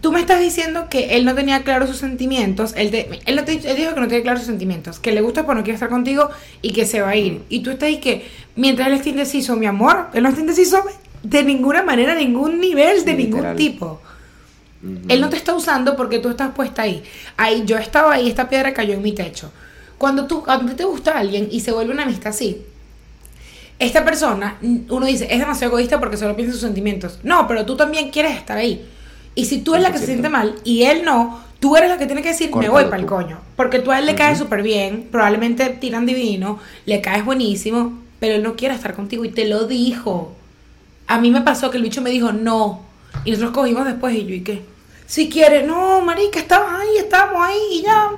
Tú 0.06 0.12
me 0.12 0.20
estás 0.20 0.40
diciendo 0.40 0.86
que 0.88 1.16
él 1.16 1.26
no 1.26 1.34
tenía 1.34 1.64
claros 1.64 1.90
sus 1.90 1.98
sentimientos. 1.98 2.74
Él, 2.78 2.92
te- 2.92 3.10
él, 3.26 3.36
no 3.36 3.44
te- 3.44 3.54
él 3.54 3.76
dijo 3.76 3.96
que 3.96 4.00
no 4.02 4.08
tiene 4.08 4.22
claros 4.22 4.42
sus 4.42 4.50
sentimientos. 4.50 5.00
Que 5.00 5.12
le 5.12 5.22
gusta 5.22 5.42
pero 5.42 5.56
no 5.56 5.64
quiere 5.64 5.74
estar 5.74 5.90
contigo 5.90 6.30
y 6.62 6.74
que 6.74 6.86
se 6.86 7.02
va 7.02 7.10
a 7.10 7.16
ir. 7.16 7.42
Y 7.50 7.62
tú 7.62 7.72
estás 7.72 7.88
ahí 7.88 8.00
que 8.00 8.24
mientras 8.56 8.88
él 8.88 8.94
esté 8.94 9.10
indeciso, 9.10 9.56
mi 9.56 9.66
amor, 9.66 10.10
él 10.14 10.22
no 10.22 10.30
está 10.30 10.42
indeciso 10.42 10.84
de 11.24 11.44
ninguna 11.44 11.82
manera, 11.82 12.14
ningún 12.14 12.60
nivel, 12.60 13.04
de 13.04 13.16
ningún 13.16 13.40
tipo. 13.58 14.00
Él 15.10 15.22
no 15.22 15.30
te 15.30 15.38
está 15.38 15.56
usando 15.56 15.96
porque 15.96 16.20
tú 16.20 16.30
estás 16.30 16.52
puesta 16.54 16.84
ahí. 16.84 17.02
Ahí 17.36 17.64
yo 17.66 17.76
estaba 17.80 18.14
ahí, 18.14 18.30
esta 18.30 18.48
piedra 18.48 18.76
cayó 18.76 18.94
en 18.94 19.02
mi 19.02 19.12
techo. 19.14 19.52
Cuando 19.98 20.28
tú 20.28 20.44
a 20.46 20.60
ti 20.60 20.68
te 20.76 20.84
gusta 20.84 21.18
alguien 21.18 21.48
y 21.50 21.62
se 21.62 21.72
vuelve 21.72 21.92
una 21.94 22.04
amistad 22.04 22.28
así, 22.30 22.62
esta 23.80 24.06
persona, 24.06 24.58
mm, 24.62 24.78
uno 24.90 25.08
dice, 25.08 25.28
es 25.32 25.40
demasiado 25.40 25.74
egoísta 25.74 26.00
porque 26.00 26.16
solo 26.18 26.36
piensa 26.36 26.52
en 26.52 26.54
sus 26.60 26.62
sentimientos. 26.62 27.18
No, 27.24 27.48
pero 27.48 27.66
tú 27.66 27.76
también 27.76 28.12
quieres 28.12 28.38
estar 28.38 28.56
ahí. 28.60 28.86
Y 29.36 29.46
si 29.46 29.60
tú 29.60 29.74
eres 29.76 29.84
la 29.84 29.92
que 29.92 29.98
se 30.00 30.06
100%. 30.06 30.08
siente 30.08 30.30
mal 30.30 30.56
y 30.64 30.84
él 30.84 31.04
no, 31.04 31.42
tú 31.60 31.76
eres 31.76 31.90
la 31.90 31.98
que 31.98 32.06
tiene 32.06 32.22
que 32.22 32.30
decir, 32.30 32.56
me 32.56 32.70
voy 32.70 32.86
para 32.86 32.98
el 32.98 33.06
coño. 33.06 33.40
Porque 33.56 33.80
tú 33.80 33.92
a 33.92 34.00
él 34.00 34.06
le 34.06 34.16
caes 34.16 34.38
súper 34.40 34.64
bien, 34.64 35.08
probablemente 35.12 35.68
tiran 35.70 36.06
divino, 36.06 36.60
le 36.86 37.02
caes 37.02 37.26
buenísimo, 37.26 38.00
pero 38.20 38.36
él 38.36 38.44
no 38.44 38.56
quiere 38.56 38.74
estar 38.76 38.94
contigo 38.96 39.26
y 39.26 39.30
te 39.30 39.46
lo 39.48 39.68
dijo. 39.68 40.34
A 41.08 41.20
mí 41.20 41.32
me 41.32 41.42
pasó 41.42 41.70
que 41.70 41.78
el 41.78 41.84
bicho 41.84 42.02
me 42.02 42.10
dijo 42.10 42.32
no. 42.32 42.82
Y 43.24 43.32
nosotros 43.32 43.54
cogimos 43.54 43.86
después 43.86 44.16
y 44.16 44.26
yo, 44.26 44.36
¿y 44.36 44.42
qué? 44.42 44.62
Si 45.06 45.30
quieres, 45.30 45.68
no, 45.68 46.02
marica, 46.02 46.40
estabas 46.40 46.82
ahí, 46.82 46.98
estábamos 46.98 47.44
ahí 47.44 47.60
y 47.74 47.82
ya. 47.84 48.12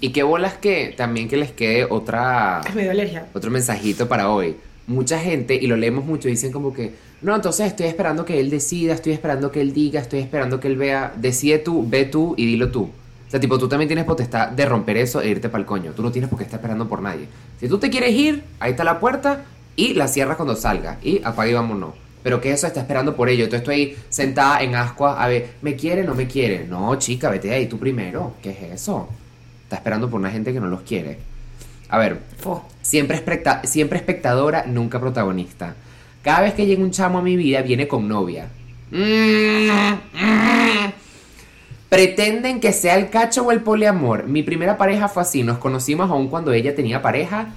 Y 0.00 0.10
qué 0.10 0.22
bolas 0.22 0.54
que 0.54 0.94
también 0.96 1.28
que 1.28 1.36
les 1.36 1.52
quede 1.52 1.84
otra 1.88 2.60
Es 2.66 2.74
medio 2.74 2.90
alergia. 2.90 3.26
otro 3.34 3.50
mensajito 3.50 4.08
para 4.08 4.30
hoy. 4.30 4.56
Mucha 4.86 5.18
gente, 5.18 5.54
y 5.54 5.66
lo 5.66 5.76
leemos 5.76 6.04
mucho, 6.04 6.28
dicen 6.28 6.52
como 6.52 6.74
que, 6.74 6.94
no, 7.24 7.34
entonces 7.34 7.66
estoy 7.66 7.86
esperando 7.86 8.24
que 8.24 8.38
él 8.38 8.50
decida, 8.50 8.94
estoy 8.94 9.12
esperando 9.12 9.50
que 9.50 9.60
él 9.60 9.72
diga, 9.72 10.00
estoy 10.00 10.20
esperando 10.20 10.60
que 10.60 10.68
él 10.68 10.76
vea, 10.76 11.12
decide 11.16 11.58
tú, 11.58 11.84
ve 11.88 12.04
tú 12.04 12.34
y 12.36 12.46
dilo 12.46 12.70
tú. 12.70 12.82
O 13.26 13.30
sea, 13.30 13.40
tipo, 13.40 13.58
tú 13.58 13.66
también 13.68 13.88
tienes 13.88 14.04
potestad 14.04 14.48
de 14.50 14.64
romper 14.66 14.96
eso 14.98 15.20
e 15.20 15.28
irte 15.28 15.48
para 15.48 15.60
el 15.62 15.66
coño. 15.66 15.92
Tú 15.92 16.02
no 16.02 16.12
tienes 16.12 16.30
por 16.30 16.38
qué 16.38 16.44
estar 16.44 16.60
esperando 16.60 16.88
por 16.88 17.02
nadie. 17.02 17.26
Si 17.58 17.68
tú 17.68 17.78
te 17.78 17.90
quieres 17.90 18.12
ir, 18.14 18.44
ahí 18.60 18.70
está 18.72 18.84
la 18.84 19.00
puerta 19.00 19.42
y 19.74 19.94
la 19.94 20.06
cierras 20.06 20.36
cuando 20.36 20.54
salga. 20.54 20.98
Y 21.02 21.20
apaga 21.24 21.50
y 21.50 21.54
vámonos. 21.54 21.94
Pero 22.22 22.40
que 22.40 22.52
eso 22.52 22.66
está 22.66 22.80
esperando 22.80 23.16
por 23.16 23.28
ello. 23.28 23.44
Entonces 23.44 23.62
estoy 23.62 23.74
ahí 23.74 23.96
sentada 24.08 24.62
en 24.62 24.76
ascua 24.76 25.20
a 25.22 25.26
ver, 25.26 25.54
¿me 25.62 25.74
quiere 25.74 26.02
o 26.02 26.04
no 26.06 26.14
me 26.14 26.28
quiere? 26.28 26.64
No, 26.68 26.94
chica, 26.96 27.28
vete 27.28 27.48
de 27.48 27.54
ahí 27.54 27.66
tú 27.66 27.78
primero. 27.78 28.34
¿Qué 28.42 28.50
es 28.50 28.72
eso? 28.80 29.08
Está 29.64 29.76
esperando 29.76 30.08
por 30.08 30.20
una 30.20 30.30
gente 30.30 30.52
que 30.52 30.60
no 30.60 30.68
los 30.68 30.82
quiere. 30.82 31.18
A 31.88 31.98
ver. 31.98 32.20
Siempre, 32.82 33.16
especta- 33.16 33.62
siempre 33.64 33.98
espectadora, 33.98 34.64
nunca 34.66 35.00
protagonista. 35.00 35.74
Cada 36.24 36.40
vez 36.40 36.54
que 36.54 36.64
llega 36.64 36.82
un 36.82 36.90
chamo 36.90 37.18
a 37.18 37.22
mi 37.22 37.36
vida, 37.36 37.60
viene 37.60 37.86
con 37.86 38.08
novia. 38.08 38.48
Pretenden 41.90 42.60
que 42.60 42.72
sea 42.72 42.96
el 42.96 43.10
cacho 43.10 43.42
o 43.42 43.52
el 43.52 43.60
poliamor. 43.60 44.26
Mi 44.26 44.42
primera 44.42 44.78
pareja 44.78 45.08
fue 45.08 45.22
así. 45.22 45.42
Nos 45.42 45.58
conocimos 45.58 46.10
aún 46.10 46.28
cuando 46.28 46.54
ella 46.54 46.74
tenía 46.74 47.02
pareja 47.02 47.48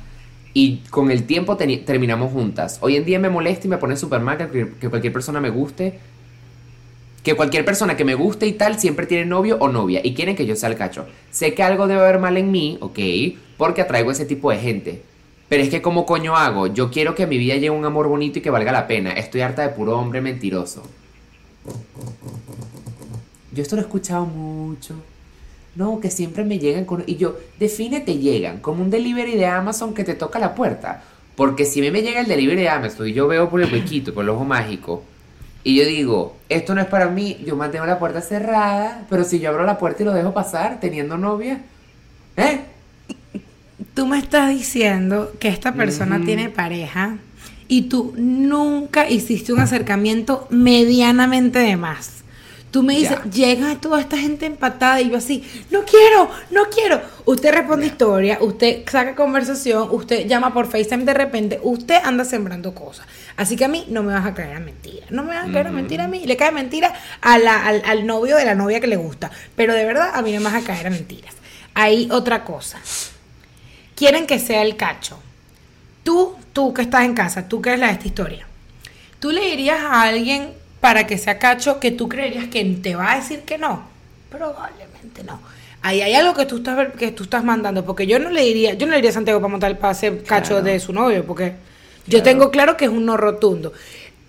y 0.53 0.79
con 0.89 1.11
el 1.11 1.23
tiempo 1.23 1.55
terminamos 1.55 2.33
juntas. 2.33 2.79
Hoy 2.81 2.97
en 2.97 3.05
día 3.05 3.19
me 3.19 3.29
molesta 3.29 3.67
y 3.67 3.69
me 3.69 3.77
pone 3.77 3.95
súper 3.95 4.19
mal 4.19 4.37
que, 4.37 4.73
que 4.81 4.89
cualquier 4.89 5.13
persona 5.13 5.39
me 5.39 5.49
guste. 5.49 5.99
Que 7.23 7.35
cualquier 7.35 7.63
persona 7.63 7.95
que 7.95 8.03
me 8.03 8.15
guste 8.15 8.47
y 8.47 8.51
tal 8.51 8.77
siempre 8.79 9.05
tiene 9.05 9.25
novio 9.25 9.55
o 9.61 9.69
novia 9.69 10.01
y 10.03 10.13
quieren 10.13 10.35
que 10.35 10.45
yo 10.45 10.57
sea 10.57 10.67
el 10.67 10.75
cacho. 10.75 11.07
Sé 11.31 11.53
que 11.53 11.63
algo 11.63 11.87
debe 11.87 12.01
haber 12.01 12.19
mal 12.19 12.35
en 12.35 12.51
mí, 12.51 12.77
ok, 12.81 12.99
porque 13.55 13.81
atraigo 13.81 14.11
ese 14.11 14.25
tipo 14.25 14.51
de 14.51 14.57
gente. 14.57 15.01
Pero 15.49 15.63
es 15.63 15.69
que 15.69 15.81
¿cómo 15.81 16.05
coño 16.05 16.35
hago? 16.35 16.67
Yo 16.67 16.91
quiero 16.91 17.15
que 17.15 17.27
mi 17.27 17.37
vida 17.37 17.55
llegue 17.55 17.69
un 17.69 17.85
amor 17.85 18.07
bonito 18.07 18.39
y 18.39 18.41
que 18.41 18.49
valga 18.49 18.71
la 18.71 18.87
pena. 18.87 19.11
Estoy 19.11 19.41
harta 19.41 19.61
de 19.61 19.69
puro 19.69 19.97
hombre 19.97 20.21
mentiroso. 20.21 20.83
Yo 23.53 23.63
esto 23.63 23.75
lo 23.75 23.81
he 23.81 23.85
escuchado 23.85 24.25
mucho. 24.25 24.95
No, 25.75 25.99
que 25.99 26.09
siempre 26.09 26.43
me 26.43 26.59
llegan 26.59 26.85
con... 26.85 27.03
Y 27.05 27.17
yo, 27.17 27.37
defínete 27.59 28.17
llegan, 28.17 28.59
como 28.59 28.83
un 28.83 28.89
delivery 28.89 29.35
de 29.35 29.45
Amazon 29.45 29.93
que 29.93 30.03
te 30.03 30.15
toca 30.15 30.39
la 30.39 30.55
puerta. 30.55 31.03
Porque 31.35 31.65
si 31.65 31.79
a 31.79 31.83
mí 31.83 31.91
me 31.91 32.01
llega 32.01 32.19
el 32.19 32.27
delivery 32.27 32.61
de 32.61 32.69
Amazon 32.69 33.07
y 33.07 33.13
yo 33.13 33.27
veo 33.27 33.49
por 33.49 33.61
el 33.61 33.71
huequito, 33.71 34.13
por 34.13 34.23
el 34.23 34.29
ojo 34.31 34.43
mágico, 34.43 35.03
y 35.63 35.75
yo 35.75 35.85
digo, 35.85 36.35
esto 36.49 36.73
no 36.73 36.81
es 36.81 36.87
para 36.87 37.09
mí, 37.09 37.43
yo 37.45 37.55
mantengo 37.55 37.85
la 37.85 37.99
puerta 37.99 38.21
cerrada, 38.21 39.05
pero 39.09 39.23
si 39.23 39.39
yo 39.39 39.49
abro 39.49 39.65
la 39.65 39.77
puerta 39.77 40.01
y 40.01 40.05
lo 40.05 40.13
dejo 40.13 40.33
pasar 40.33 40.79
teniendo 40.79 41.17
novia, 41.17 41.61
¿eh? 42.37 42.61
Tú 43.97 44.05
me 44.05 44.19
estás 44.19 44.49
diciendo 44.49 45.33
que 45.39 45.47
esta 45.47 45.73
persona 45.73 46.21
tiene 46.23 46.49
pareja 46.49 47.17
y 47.67 47.83
tú 47.89 48.13
nunca 48.15 49.09
hiciste 49.09 49.51
un 49.53 49.59
acercamiento 49.59 50.45
medianamente 50.51 51.57
de 51.57 51.77
más. 51.77 52.11
Tú 52.69 52.83
me 52.83 52.95
dices, 52.95 53.17
Ya. 53.25 53.31
llega 53.31 53.75
toda 53.81 53.99
esta 53.99 54.15
gente 54.15 54.45
empatada 54.45 55.01
y 55.01 55.09
yo 55.09 55.17
así, 55.17 55.43
no 55.71 55.83
quiero, 55.83 56.29
no 56.51 56.65
quiero. 56.69 57.01
Usted 57.25 57.51
responde 57.51 57.87
historia, 57.87 58.37
usted 58.39 58.83
saca 58.87 59.15
conversación, 59.15 59.87
usted 59.89 60.27
llama 60.27 60.53
por 60.53 60.67
FaceTime 60.67 61.03
de 61.03 61.15
repente, 61.15 61.59
usted 61.63 61.95
anda 62.03 62.23
sembrando 62.23 62.75
cosas. 62.75 63.07
Así 63.35 63.55
que 63.55 63.65
a 63.65 63.67
mí 63.67 63.85
no 63.89 64.03
me 64.03 64.13
vas 64.13 64.27
a 64.27 64.35
caer 64.35 64.57
a 64.57 64.59
mentira. 64.59 65.07
No 65.09 65.23
me 65.23 65.29
vas 65.33 65.49
a 65.49 65.51
caer 65.51 65.65
a 65.65 65.71
mentira 65.71 66.03
a 66.03 66.07
mí. 66.07 66.23
Le 66.23 66.37
cae 66.37 66.51
mentira 66.51 66.93
a 67.21 67.39
la- 67.39 67.65
al, 67.65 67.81
al 67.83 68.05
novio 68.05 68.35
de 68.37 68.45
la 68.45 68.53
novia 68.53 68.79
que 68.79 68.85
le 68.85 68.97
gusta. 68.97 69.31
Pero 69.55 69.73
de 69.73 69.85
verdad 69.85 70.11
a 70.13 70.21
mí 70.21 70.31
no 70.33 70.37
me 70.41 70.51
vas 70.51 70.61
a 70.61 70.63
caer 70.63 70.85
a 70.85 70.89
mentiras. 70.91 71.33
Hay 71.73 72.09
otra 72.11 72.43
cosa. 72.43 72.77
Quieren 73.97 74.27
que 74.27 74.37
sea 74.37 74.61
el 74.61 74.77
cacho. 74.77 75.17
Tú, 76.03 76.35
tú 76.53 76.73
que 76.73 76.83
estás 76.83 77.03
en 77.03 77.15
casa, 77.15 77.49
tú 77.49 77.61
que 77.61 77.69
eres 77.69 77.79
la 77.81 77.87
de 77.87 77.93
esta 77.93 78.07
historia. 78.07 78.47
¿Tú 79.19 79.31
le 79.31 79.41
dirías 79.41 79.79
a 79.81 80.03
alguien 80.03 80.53
para 80.79 81.07
que 81.07 81.17
sea 81.17 81.39
cacho 81.39 81.79
que 81.79 81.89
tú 81.91 82.07
creerías 82.07 82.45
que 82.47 82.63
te 82.63 82.95
va 82.95 83.13
a 83.13 83.15
decir 83.15 83.41
que 83.41 83.57
no? 83.57 83.83
Probablemente 84.29 85.23
no. 85.23 85.39
Ahí 85.81 86.01
hay 86.01 86.13
algo 86.13 86.33
que 86.35 86.45
tú 86.45 86.57
estás 86.57 86.93
que 86.93 87.11
tú 87.11 87.23
estás 87.23 87.43
mandando, 87.43 87.83
porque 87.83 88.05
yo 88.05 88.19
no 88.19 88.29
le 88.29 88.41
diría, 88.43 88.73
yo 88.75 88.85
no 88.85 88.91
le 88.91 88.97
diría 88.97 89.09
a 89.09 89.13
Santiago 89.13 89.39
para 89.39 89.49
montar 89.51 89.77
para 89.79 89.93
ser 89.93 90.23
cacho 90.23 90.49
Claro. 90.49 90.63
de 90.63 90.79
su 90.79 90.93
novio, 90.93 91.25
porque 91.25 91.53
yo 92.05 92.21
tengo 92.21 92.51
claro 92.51 92.77
que 92.77 92.85
es 92.85 92.91
un 92.91 93.05
no 93.05 93.17
rotundo. 93.17 93.73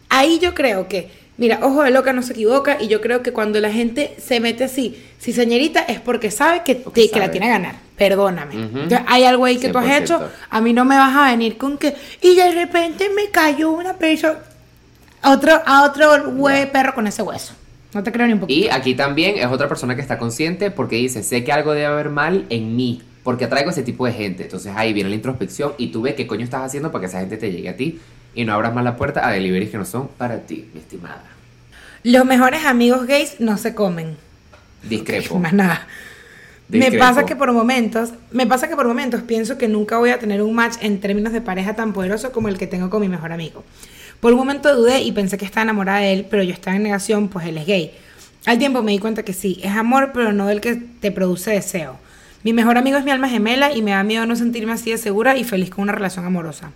Ahí 0.08 0.38
yo 0.38 0.54
creo 0.54 0.88
que, 0.88 1.10
mira, 1.38 1.60
ojo 1.62 1.82
de 1.82 1.90
loca 1.90 2.12
no 2.12 2.22
se 2.22 2.32
equivoca, 2.34 2.76
y 2.80 2.88
yo 2.88 3.00
creo 3.00 3.22
que 3.22 3.32
cuando 3.32 3.58
la 3.60 3.70
gente 3.72 4.14
se 4.18 4.40
mete 4.40 4.64
así, 4.64 5.02
si 5.18 5.32
señorita, 5.32 5.80
es 5.82 6.00
porque 6.00 6.30
sabe 6.30 6.62
que, 6.64 6.74
Porque 6.76 7.02
te- 7.06 7.10
que 7.10 7.18
la 7.20 7.30
tiene 7.30 7.46
a 7.46 7.50
ganar. 7.50 7.74
Perdóname. 7.96 8.54
Entonces, 8.54 9.00
hay 9.06 9.24
algo 9.24 9.44
ahí 9.46 9.56
que 9.58 9.70
tú 9.70 9.78
has 9.78 9.86
100%. 9.86 10.02
hecho. 10.04 10.30
A 10.50 10.60
mí 10.60 10.72
no 10.72 10.84
me 10.84 10.96
vas 10.96 11.16
a 11.16 11.30
venir 11.30 11.56
con 11.56 11.78
que. 11.78 11.94
Y 12.22 12.36
de 12.36 12.52
repente 12.52 13.08
me 13.08 13.30
cayó 13.30 13.70
una 13.72 13.94
persona. 13.94 14.38
Otro, 15.24 15.60
a 15.66 15.82
otro 15.84 16.12
Ya. 16.48 16.70
perro 16.72 16.94
con 16.94 17.06
ese 17.08 17.22
hueso. 17.22 17.54
No 17.92 18.02
te 18.04 18.12
creo 18.12 18.26
ni 18.28 18.34
un 18.34 18.40
poquito. 18.40 18.60
Y 18.60 18.68
aquí 18.68 18.94
también 18.94 19.36
es 19.38 19.46
otra 19.46 19.66
persona 19.68 19.96
que 19.96 20.00
está 20.02 20.16
consciente 20.18 20.70
porque 20.70 20.94
dice, 20.96 21.22
sé 21.24 21.42
que 21.42 21.50
algo 21.52 21.72
debe 21.72 21.86
haber 21.86 22.10
mal 22.10 22.44
en 22.50 22.76
mí, 22.76 23.02
porque 23.24 23.46
atraigo 23.46 23.70
ese 23.70 23.82
tipo 23.82 24.06
de 24.06 24.12
gente. 24.12 24.44
Entonces 24.44 24.72
ahí 24.76 24.92
viene 24.92 25.08
la 25.08 25.16
introspección 25.16 25.72
y 25.78 25.88
tú 25.88 26.02
ves 26.02 26.14
qué 26.14 26.26
coño 26.26 26.44
estás 26.44 26.62
haciendo 26.62 26.92
para 26.92 27.00
que 27.00 27.06
esa 27.06 27.20
gente 27.20 27.36
te 27.36 27.50
llegue 27.50 27.68
a 27.70 27.76
ti 27.76 27.98
y 28.38 28.44
no 28.44 28.52
abras 28.52 28.72
más 28.72 28.84
la 28.84 28.96
puerta 28.96 29.26
a 29.26 29.32
deliveries 29.32 29.68
que 29.68 29.78
no 29.78 29.84
son 29.84 30.06
para 30.16 30.42
ti, 30.42 30.70
mi 30.72 30.78
estimada. 30.78 31.24
Los 32.04 32.24
mejores 32.24 32.64
amigos 32.66 33.04
gays 33.08 33.40
no 33.40 33.58
se 33.58 33.74
comen. 33.74 34.16
Discrepo. 34.88 35.40
Más 35.40 35.52
nada. 35.52 35.88
Me 36.68 36.78
Discrepo. 36.78 37.04
pasa 37.04 37.26
que 37.26 37.34
por 37.34 37.50
momentos, 37.50 38.12
me 38.30 38.46
pasa 38.46 38.68
que 38.68 38.76
por 38.76 38.86
momentos 38.86 39.22
pienso 39.22 39.58
que 39.58 39.66
nunca 39.66 39.98
voy 39.98 40.10
a 40.10 40.20
tener 40.20 40.40
un 40.40 40.54
match 40.54 40.76
en 40.82 41.00
términos 41.00 41.32
de 41.32 41.40
pareja 41.40 41.74
tan 41.74 41.92
poderoso 41.92 42.30
como 42.30 42.46
el 42.46 42.58
que 42.58 42.68
tengo 42.68 42.90
con 42.90 43.00
mi 43.00 43.08
mejor 43.08 43.32
amigo. 43.32 43.64
Por 44.20 44.32
un 44.34 44.38
momento 44.38 44.72
dudé 44.72 45.00
y 45.00 45.10
pensé 45.10 45.36
que 45.36 45.44
estaba 45.44 45.64
enamorada 45.64 45.98
de 45.98 46.12
él, 46.12 46.26
pero 46.30 46.44
yo 46.44 46.52
estaba 46.52 46.76
en 46.76 46.84
negación, 46.84 47.26
pues 47.26 47.44
él 47.44 47.58
es 47.58 47.66
gay. 47.66 47.90
Al 48.46 48.60
tiempo 48.60 48.84
me 48.84 48.92
di 48.92 49.00
cuenta 49.00 49.24
que 49.24 49.32
sí, 49.32 49.58
es 49.64 49.72
amor, 49.72 50.12
pero 50.14 50.32
no 50.32 50.46
del 50.46 50.60
que 50.60 50.76
te 50.76 51.10
produce 51.10 51.50
deseo. 51.50 51.96
Mi 52.44 52.52
mejor 52.52 52.78
amigo 52.78 52.98
es 52.98 53.04
mi 53.04 53.10
alma 53.10 53.28
gemela 53.28 53.72
y 53.72 53.82
me 53.82 53.90
da 53.90 54.04
miedo 54.04 54.26
no 54.26 54.36
sentirme 54.36 54.74
así 54.74 54.92
de 54.92 54.98
segura 54.98 55.36
y 55.36 55.42
feliz 55.42 55.70
con 55.70 55.82
una 55.82 55.92
relación 55.92 56.24
amorosa. 56.24 56.70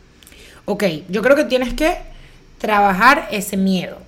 Ok, 0.64 0.84
yo 1.08 1.22
creo 1.22 1.36
que 1.36 1.44
tienes 1.44 1.74
que 1.74 1.96
trabajar 2.58 3.28
ese 3.30 3.56
miedo. 3.56 3.98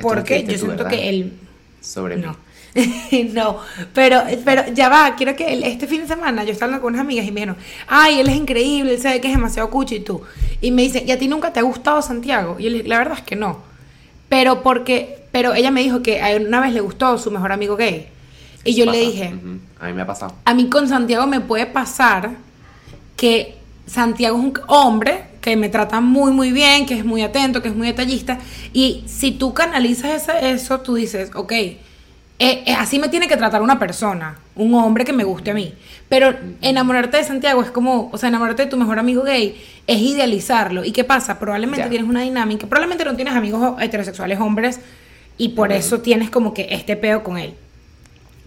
Porque 0.00 0.44
yo 0.44 0.56
siento 0.58 0.86
que 0.86 1.08
él 1.08 1.32
Sobre 1.80 2.16
no. 2.16 2.32
mí. 2.32 2.36
no, 3.32 3.58
pero, 3.94 4.22
pero 4.44 4.64
ya 4.72 4.88
va, 4.88 5.16
quiero 5.16 5.34
que 5.34 5.52
el- 5.52 5.64
este 5.64 5.86
fin 5.86 6.02
de 6.02 6.06
semana 6.06 6.44
yo 6.44 6.52
estaba 6.52 6.66
hablando 6.66 6.82
con 6.82 6.92
unas 6.94 7.00
amigas 7.04 7.26
y 7.26 7.32
me 7.32 7.40
dijeron, 7.40 7.56
ay, 7.88 8.20
él 8.20 8.28
es 8.28 8.36
increíble, 8.36 8.94
él 8.94 9.00
sabe 9.00 9.20
que 9.20 9.28
es 9.28 9.34
demasiado 9.34 9.70
cucho 9.70 9.94
y 9.94 10.00
tú. 10.00 10.22
Y 10.60 10.70
me 10.70 10.82
dicen, 10.82 11.08
¿y 11.08 11.10
a 11.10 11.18
ti 11.18 11.26
nunca 11.26 11.52
te 11.52 11.60
ha 11.60 11.62
gustado 11.62 12.02
Santiago? 12.02 12.56
Y 12.58 12.64
yo 12.64 12.70
le 12.70 12.76
dije, 12.78 12.88
la 12.88 12.98
verdad 12.98 13.18
es 13.18 13.24
que 13.24 13.34
no. 13.36 13.58
Pero 14.28 14.62
porque, 14.62 15.24
pero 15.32 15.54
ella 15.54 15.70
me 15.70 15.82
dijo 15.82 16.02
que 16.02 16.20
una 16.46 16.60
vez 16.60 16.72
le 16.74 16.80
gustó 16.80 17.16
su 17.18 17.30
mejor 17.30 17.50
amigo 17.52 17.74
gay. 17.76 18.08
Y 18.64 18.74
yo 18.74 18.84
le 18.84 19.00
dije. 19.00 19.32
A 19.80 19.86
mí 19.86 19.92
me 19.94 20.02
ha 20.02 20.06
pasado. 20.06 20.34
a 20.44 20.54
mí 20.54 20.68
con 20.68 20.86
Santiago 20.88 21.26
me 21.26 21.40
puede 21.40 21.66
pasar 21.66 22.32
que 23.16 23.56
Santiago 23.86 24.36
es 24.36 24.44
un 24.44 24.52
hombre 24.68 25.24
que 25.48 25.56
me 25.56 25.68
trata 25.68 26.00
muy 26.00 26.32
muy 26.32 26.52
bien, 26.52 26.84
que 26.86 26.94
es 26.94 27.04
muy 27.04 27.22
atento, 27.22 27.62
que 27.62 27.68
es 27.68 27.74
muy 27.76 27.86
detallista 27.86 28.38
y 28.72 29.02
si 29.06 29.32
tú 29.32 29.54
canalizas 29.54 30.22
esa- 30.22 30.38
eso, 30.40 30.80
tú 30.80 30.94
dices, 30.96 31.30
ok, 31.34 31.52
eh, 31.52 31.78
eh, 32.38 32.74
así 32.78 32.98
me 32.98 33.08
tiene 33.08 33.26
que 33.28 33.36
tratar 33.36 33.62
una 33.62 33.78
persona, 33.78 34.38
un 34.54 34.74
hombre 34.74 35.04
que 35.04 35.12
me 35.12 35.24
guste 35.24 35.50
a 35.50 35.54
mí. 35.54 35.72
Pero 36.08 36.34
enamorarte 36.62 37.16
de 37.16 37.24
Santiago 37.24 37.62
es 37.62 37.70
como, 37.70 38.08
o 38.12 38.16
sea, 38.18 38.28
enamorarte 38.28 38.64
de 38.64 38.70
tu 38.70 38.76
mejor 38.76 38.98
amigo 38.98 39.22
gay 39.24 39.60
es 39.86 39.98
idealizarlo. 39.98 40.84
¿Y 40.84 40.92
qué 40.92 41.02
pasa? 41.04 41.38
Probablemente 41.38 41.82
Ya. 41.84 41.88
tienes 41.90 42.08
una 42.08 42.22
dinámica, 42.22 42.66
probablemente 42.66 43.04
no 43.04 43.16
tienes 43.16 43.34
amigos 43.34 43.80
heterosexuales 43.80 44.38
hombres 44.40 44.80
y 45.36 45.48
por 45.50 45.72
eso 45.72 46.00
tienes 46.00 46.30
como 46.30 46.54
que 46.54 46.68
este 46.70 46.96
peo 46.96 47.22
con 47.24 47.38
él. 47.38 47.54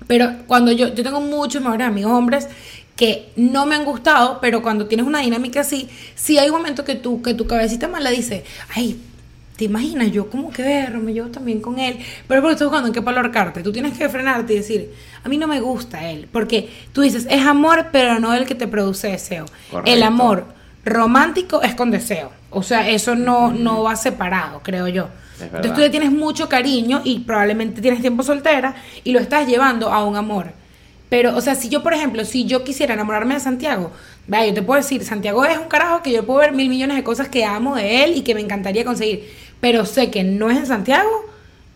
Pero 0.08 0.32
cuando 0.48 0.72
yo, 0.72 0.94
yo 0.94 1.04
tengo 1.04 1.22
muchos 1.22 1.62
mejores 1.62 1.86
amigos 1.88 2.12
hombres 2.14 2.48
que 2.96 3.32
no 3.36 3.66
me 3.66 3.76
han 3.76 3.86
gustado, 3.86 4.40
pero 4.42 4.62
cuando 4.62 4.88
tienes 4.88 5.06
una 5.06 5.20
dinámica 5.20 5.62
así, 5.62 5.90
sí 6.16 6.38
hay 6.38 6.52
momentos 6.52 6.86
que 6.86 6.96
tu, 6.96 7.22
que 7.22 7.34
tu 7.34 7.48
cabecita 7.48 7.88
mala 7.88 8.10
dice, 8.10 8.44
ay, 8.76 9.00
te 9.56 9.66
imaginas, 9.66 10.12
yo 10.12 10.30
como 10.30 10.50
que 10.52 10.64
verlo, 10.64 11.00
me 11.00 11.14
llevo 11.14 11.30
también 11.30 11.62
con 11.62 11.78
él, 11.78 12.00
pero 12.28 12.42
porque 12.42 12.54
estás 12.54 12.68
buscando 12.68 12.88
en 12.88 12.94
qué 12.94 13.02
palo 13.02 13.20
ahorcarte, 13.20 13.62
tú 13.62 13.72
tienes 13.72 13.98
que 13.98 14.10
frenarte 14.10 14.54
y 14.54 14.58
decir, 14.58 14.94
a 15.24 15.30
mí 15.30 15.38
no 15.38 15.48
me 15.48 15.60
gusta 15.60 16.10
él, 16.10 16.28
porque 16.32 16.70
tú 16.94 17.02
dices, 17.02 17.28
es 17.30 17.46
amor, 17.46 17.88
pero 17.92 18.20
no 18.20 18.34
el 18.34 18.46
que 18.46 18.56
te 18.56 18.68
produce 18.68 19.10
deseo. 19.10 19.46
El 19.86 20.02
amor 20.04 20.46
romántico 20.84 21.62
es 21.62 21.76
con 21.76 21.92
deseo, 21.92 22.32
o 22.50 22.64
sea, 22.64 22.90
eso 22.90 23.16
no, 23.16 23.52
no 23.52 23.84
va 23.84 23.96
separado, 23.96 24.62
creo 24.64 24.88
yo. 24.88 25.10
Es 25.36 25.44
Entonces 25.44 25.74
tú 25.74 25.80
le 25.82 25.90
tienes 25.90 26.12
mucho 26.12 26.50
cariño 26.50 27.02
y 27.04 27.20
probablemente 27.20 27.82
tienes 27.82 28.02
tiempo 28.02 28.24
soltera 28.24 28.76
y 29.04 29.12
lo 29.12 29.20
estás 29.20 29.48
llevando 29.48 29.92
a 29.92 30.04
un 30.06 30.16
amor. 30.16 30.54
Pero, 31.12 31.36
o 31.36 31.42
sea, 31.42 31.56
si 31.56 31.68
yo, 31.68 31.84
por 31.84 31.94
ejemplo, 31.94 32.24
si 32.24 32.46
yo 32.46 32.64
quisiera 32.64 32.94
enamorarme 32.94 33.34
de 33.34 33.42
Santiago, 33.42 33.92
vaya, 34.30 34.46
yo 34.46 34.54
te 34.54 34.62
puedo 34.62 34.80
decir, 34.80 35.04
Santiago 35.04 35.44
es 35.44 35.58
un 35.58 35.68
carajo 35.68 36.02
que 36.02 36.14
yo 36.14 36.26
puedo 36.26 36.40
ver 36.40 36.54
mil 36.54 36.70
millones 36.70 36.96
de 36.96 37.04
cosas 37.04 37.28
que 37.28 37.44
amo 37.44 37.76
de 37.76 38.06
él 38.06 38.16
y 38.16 38.22
que 38.22 38.34
me 38.34 38.40
encantaría 38.40 38.86
conseguir. 38.86 39.30
Pero 39.60 39.86
sé 39.86 40.10
que 40.10 40.24
no 40.24 40.50
es 40.50 40.58
en 40.58 40.68
Santiago 40.68 41.10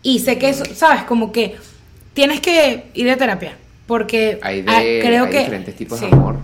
y 0.02 0.20
sé 0.20 0.38
que 0.38 0.48
eso, 0.48 0.64
¿sabes? 0.74 1.02
Como 1.02 1.32
que 1.32 1.54
tienes 2.14 2.40
que 2.40 2.84
ir 2.94 3.10
a 3.10 3.18
terapia. 3.18 3.58
Porque 3.86 4.38
Hay, 4.40 4.62
de, 4.62 4.70
ah, 4.70 5.06
creo 5.06 5.24
hay 5.26 5.30
que. 5.30 5.38
diferentes 5.40 5.76
tipos 5.76 5.98
sí. 5.98 6.06
de 6.06 6.12
amor. 6.12 6.36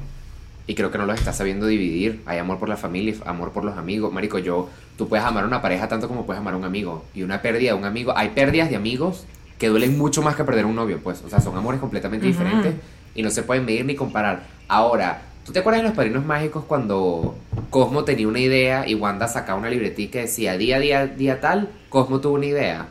Y 0.67 0.75
creo 0.75 0.91
que 0.91 0.99
no 0.99 1.07
los 1.07 1.19
estás 1.19 1.39
sabiendo 1.39 1.67
dividir. 1.67 2.21
Hay 2.27 2.37
amor 2.37 2.59
por 2.59 2.69
la 2.69 2.77
familia, 2.77 3.15
amor 3.25 3.53
por 3.53 3.65
los 3.65 3.79
amigos. 3.79 4.13
Marico, 4.13 4.39
yo, 4.39 4.69
tú 4.99 5.09
puedes 5.09 5.25
amar 5.25 5.45
a 5.45 5.47
una 5.47 5.63
pareja 5.63 5.89
tanto 5.89 6.09
como 6.09 6.27
puedes 6.27 6.41
amar 6.41 6.53
a 6.53 6.57
un 6.59 6.65
amigo. 6.65 7.07
Y 7.15 7.23
una 7.23 7.41
pérdida 7.41 7.73
de 7.73 7.79
un 7.79 7.87
amigo, 7.87 8.13
hay 8.15 8.29
pérdidas 8.29 8.69
de 8.69 8.77
amigos 8.77 9.25
que 9.63 9.69
duelen 9.69 9.97
mucho 9.97 10.23
más 10.23 10.35
que 10.35 10.43
perder 10.43 10.67
un 10.67 10.75
novio, 10.75 10.99
pues. 11.05 11.23
O 11.23 11.31
sea, 11.31 11.41
son 11.41 11.57
amores 11.57 11.79
completamente 11.79 12.27
diferentes 12.27 12.75
y 13.15 13.23
no 13.23 13.31
se 13.31 13.45
pueden 13.45 13.65
medir 13.65 13.85
ni 13.85 13.95
comparar. 13.95 14.43
Ahora, 14.67 15.23
¿tú 15.47 15.53
te 15.53 15.61
acuerdas 15.61 15.83
de 15.83 15.89
los 15.89 15.97
padrinos 15.97 16.25
mágicos 16.25 16.65
cuando 16.65 17.39
Cosmo 17.71 18.03
tenía 18.03 18.27
una 18.27 18.41
idea 18.41 18.89
y 18.89 18.97
Wanda 18.97 19.29
sacaba 19.29 19.61
una 19.61 19.71
libretita 19.71 20.15
que 20.15 20.21
decía 20.23 20.57
día, 20.57 20.81
día, 20.81 21.07
día 21.07 21.41
tal? 21.41 21.69
Cosmo 21.91 22.21
tuvo 22.21 22.35
una 22.35 22.47
idea. 22.47 22.89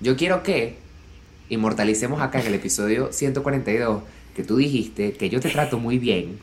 Yo 0.00 0.16
quiero 0.16 0.42
que 0.42 0.76
inmortalicemos 1.50 2.20
acá 2.20 2.40
en 2.40 2.48
el 2.48 2.54
episodio 2.54 3.12
142 3.12 4.02
que 4.34 4.42
tú 4.42 4.56
dijiste 4.56 5.12
que 5.12 5.30
yo 5.30 5.38
te 5.38 5.50
trato 5.50 5.78
muy 5.78 6.00
bien. 6.00 6.40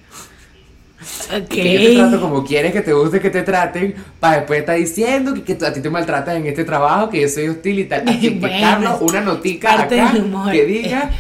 Que 1.50 1.74
yo 1.74 1.90
te 1.90 1.96
trato 1.96 2.22
como 2.22 2.44
quieres 2.44 2.72
que 2.72 2.82
te 2.82 2.94
guste 2.94 3.20
que 3.20 3.30
te 3.30 3.44
traten, 3.44 3.96
para 4.20 4.38
después 4.38 4.60
estar 4.60 4.76
diciendo 4.76 5.34
que, 5.34 5.44
que 5.44 5.66
a 5.66 5.74
ti 5.74 5.82
te 5.82 5.90
maltratan 5.90 6.38
en 6.38 6.48
este 6.48 6.64
trabajo, 6.64 7.10
que 7.10 7.22
yo 7.22 7.30
soy 7.30 7.50
hostil 7.50 7.80
y 7.80 7.86
tal. 7.86 8.04
Así 8.08 8.20
que, 8.20 8.30
Bueno, 8.32 8.56
Carlos, 8.60 8.96
es 8.96 9.02
una 9.02 9.22
notica 9.22 9.76
parte 9.76 10.02
acá 10.02 10.14
del 10.14 10.24
humor. 10.24 10.52
que 10.52 10.66
diga. 10.66 11.12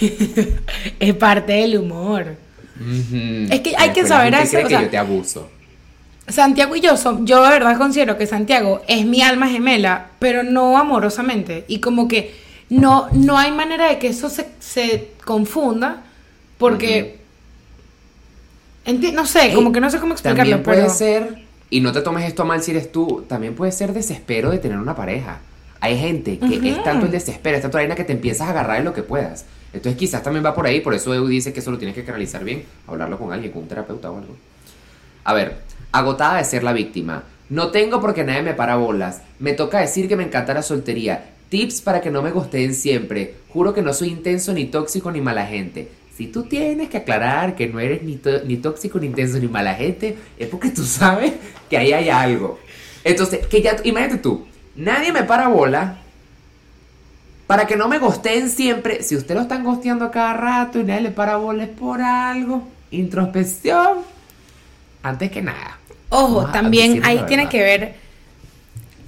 es 1.00 1.14
parte 1.14 1.52
del 1.52 1.78
humor. 1.78 2.36
Es 3.50 3.60
que 3.60 3.74
hay 3.76 3.90
que 3.90 4.02
la 4.02 4.08
saber 4.08 4.34
eso, 4.34 4.52
cree 4.52 4.64
o 4.64 4.68
que 4.68 4.74
yo 4.74 4.88
te 4.88 4.98
abuso. 4.98 5.50
Santiago 6.28 6.76
y 6.76 6.80
yo 6.80 6.96
son, 6.96 7.26
yo 7.26 7.42
de 7.42 7.50
verdad 7.50 7.76
considero 7.76 8.16
que 8.16 8.26
Santiago 8.26 8.82
es 8.86 9.04
mi 9.04 9.20
alma 9.22 9.48
gemela, 9.48 10.08
pero 10.18 10.42
no 10.42 10.78
amorosamente. 10.78 11.64
Y 11.68 11.80
como 11.80 12.08
que 12.08 12.34
no, 12.68 13.08
no 13.12 13.36
hay 13.36 13.50
manera 13.50 13.88
de 13.88 13.98
que 13.98 14.08
eso 14.08 14.30
se, 14.30 14.48
se 14.60 15.08
confunda, 15.24 16.04
porque 16.56 17.19
enti- 18.86 19.12
no 19.12 19.26
sé, 19.26 19.46
Ey, 19.46 19.54
como 19.54 19.72
que 19.72 19.80
no 19.80 19.90
sé 19.90 19.98
cómo 19.98 20.12
explicarlo, 20.12 20.42
También 20.42 20.62
puede 20.62 20.82
pero 20.82 20.92
ser, 20.92 21.38
y 21.70 21.80
no 21.80 21.92
te 21.92 22.00
tomes 22.02 22.24
esto 22.26 22.42
a 22.42 22.46
mal 22.46 22.62
si 22.62 22.70
eres 22.72 22.90
tú, 22.92 23.24
también 23.28 23.54
puede 23.54 23.72
ser 23.72 23.92
desespero 23.92 24.50
de 24.50 24.58
tener 24.58 24.78
una 24.78 24.94
pareja. 24.96 25.38
Hay 25.80 25.98
gente 25.98 26.38
que 26.38 26.58
Ujú. 26.58 26.66
es 26.66 26.82
tanto 26.82 27.06
el 27.06 27.12
desespero, 27.12 27.56
es 27.56 27.62
tanto 27.62 27.78
la 27.78 27.82
vaina 27.84 27.94
que 27.94 28.04
te 28.04 28.12
empiezas 28.12 28.48
a 28.48 28.50
agarrar 28.50 28.78
en 28.78 28.84
lo 28.84 28.92
que 28.92 29.02
puedas. 29.02 29.46
Entonces 29.72 29.98
quizás 29.98 30.22
también 30.22 30.44
va 30.44 30.54
por 30.54 30.66
ahí, 30.66 30.80
por 30.80 30.94
eso 30.94 31.14
Edu 31.14 31.26
dice 31.28 31.52
que 31.52 31.60
eso 31.60 31.70
lo 31.70 31.78
tienes 31.78 31.94
que 31.94 32.04
canalizar 32.04 32.44
bien, 32.44 32.64
hablarlo 32.86 33.18
con 33.18 33.32
alguien, 33.32 33.52
con 33.52 33.62
un 33.62 33.68
terapeuta 33.68 34.10
o 34.10 34.18
algo. 34.18 34.36
A 35.24 35.32
ver, 35.32 35.58
agotada 35.92 36.38
de 36.38 36.44
ser 36.44 36.64
la 36.64 36.72
víctima. 36.72 37.22
No 37.48 37.70
tengo 37.70 38.00
porque 38.00 38.24
nadie 38.24 38.42
me 38.42 38.54
para 38.54 38.76
bolas. 38.76 39.22
Me 39.38 39.52
toca 39.54 39.80
decir 39.80 40.08
que 40.08 40.16
me 40.16 40.24
encanta 40.24 40.54
la 40.54 40.62
soltería. 40.62 41.30
Tips 41.48 41.80
para 41.80 42.00
que 42.00 42.10
no 42.10 42.22
me 42.22 42.30
gusteen 42.30 42.74
siempre. 42.74 43.34
Juro 43.48 43.74
que 43.74 43.82
no 43.82 43.92
soy 43.92 44.08
intenso, 44.08 44.52
ni 44.52 44.66
tóxico, 44.66 45.10
ni 45.10 45.20
mala 45.20 45.46
gente. 45.46 45.88
Si 46.20 46.26
tú 46.26 46.42
tienes 46.42 46.90
que 46.90 46.98
aclarar 46.98 47.54
que 47.56 47.66
no 47.66 47.80
eres 47.80 48.02
ni, 48.02 48.20
ni 48.44 48.56
tóxico, 48.58 48.98
ni 48.98 49.06
intenso, 49.06 49.38
ni 49.38 49.48
mala 49.48 49.72
gente, 49.72 50.18
es 50.38 50.48
porque 50.48 50.68
tú 50.68 50.84
sabes 50.84 51.32
que 51.70 51.78
ahí 51.78 51.94
hay 51.94 52.10
algo. 52.10 52.60
Entonces, 53.04 53.46
que 53.46 53.62
ya, 53.62 53.76
imagínate 53.84 54.18
tú, 54.18 54.46
nadie 54.76 55.12
me 55.14 55.22
para 55.22 55.48
bola. 55.48 55.96
Para 57.46 57.66
que 57.66 57.74
no 57.74 57.88
me 57.88 57.96
gosteen 57.98 58.50
siempre, 58.50 59.02
si 59.02 59.16
usted 59.16 59.34
lo 59.34 59.40
están 59.40 59.64
gosteando 59.64 60.04
a 60.04 60.10
cada 60.10 60.34
rato 60.34 60.78
y 60.78 60.84
nadie 60.84 61.00
le 61.00 61.10
para 61.10 61.36
bola 61.36 61.64
es 61.64 61.70
por 61.70 62.02
algo. 62.02 62.68
Introspección. 62.90 64.00
Antes 65.02 65.30
que 65.30 65.40
nada. 65.40 65.78
Ojo, 66.10 66.50
también 66.50 67.02
ahí 67.02 67.24
tiene 67.26 67.48
que 67.48 67.62
ver 67.62 67.94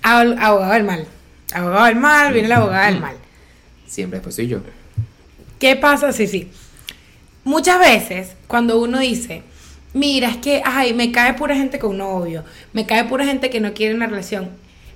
al- 0.00 0.38
abogado 0.38 0.72
del 0.72 0.84
mal. 0.84 1.06
Abogado 1.52 1.84
del 1.84 1.96
mal, 1.96 2.32
viene 2.32 2.48
la 2.48 2.56
abogada 2.56 2.86
del 2.86 3.00
mal. 3.00 3.16
Siempre 3.86 4.16
después 4.20 4.34
soy 4.34 4.48
yo. 4.48 4.60
¿Qué 5.58 5.76
pasa? 5.76 6.10
Sí, 6.14 6.26
sí. 6.26 6.50
Muchas 7.45 7.78
veces, 7.78 8.36
cuando 8.47 8.80
uno 8.80 9.01
dice, 9.01 9.43
mira, 9.95 10.28
es 10.28 10.36
que, 10.36 10.62
ay, 10.64 10.95
me 10.95 11.11
cae 11.11 11.34
pura 11.34 11.57
gente 11.57 11.78
con 11.78 11.99
novio, 11.99 12.45
me 12.72 12.86
cae 12.86 13.05
pura 13.05 13.24
gente 13.24 13.51
que 13.51 13.61
no 13.61 13.74
quiere 13.74 13.95
una 13.95 14.07
relación, 14.07 14.51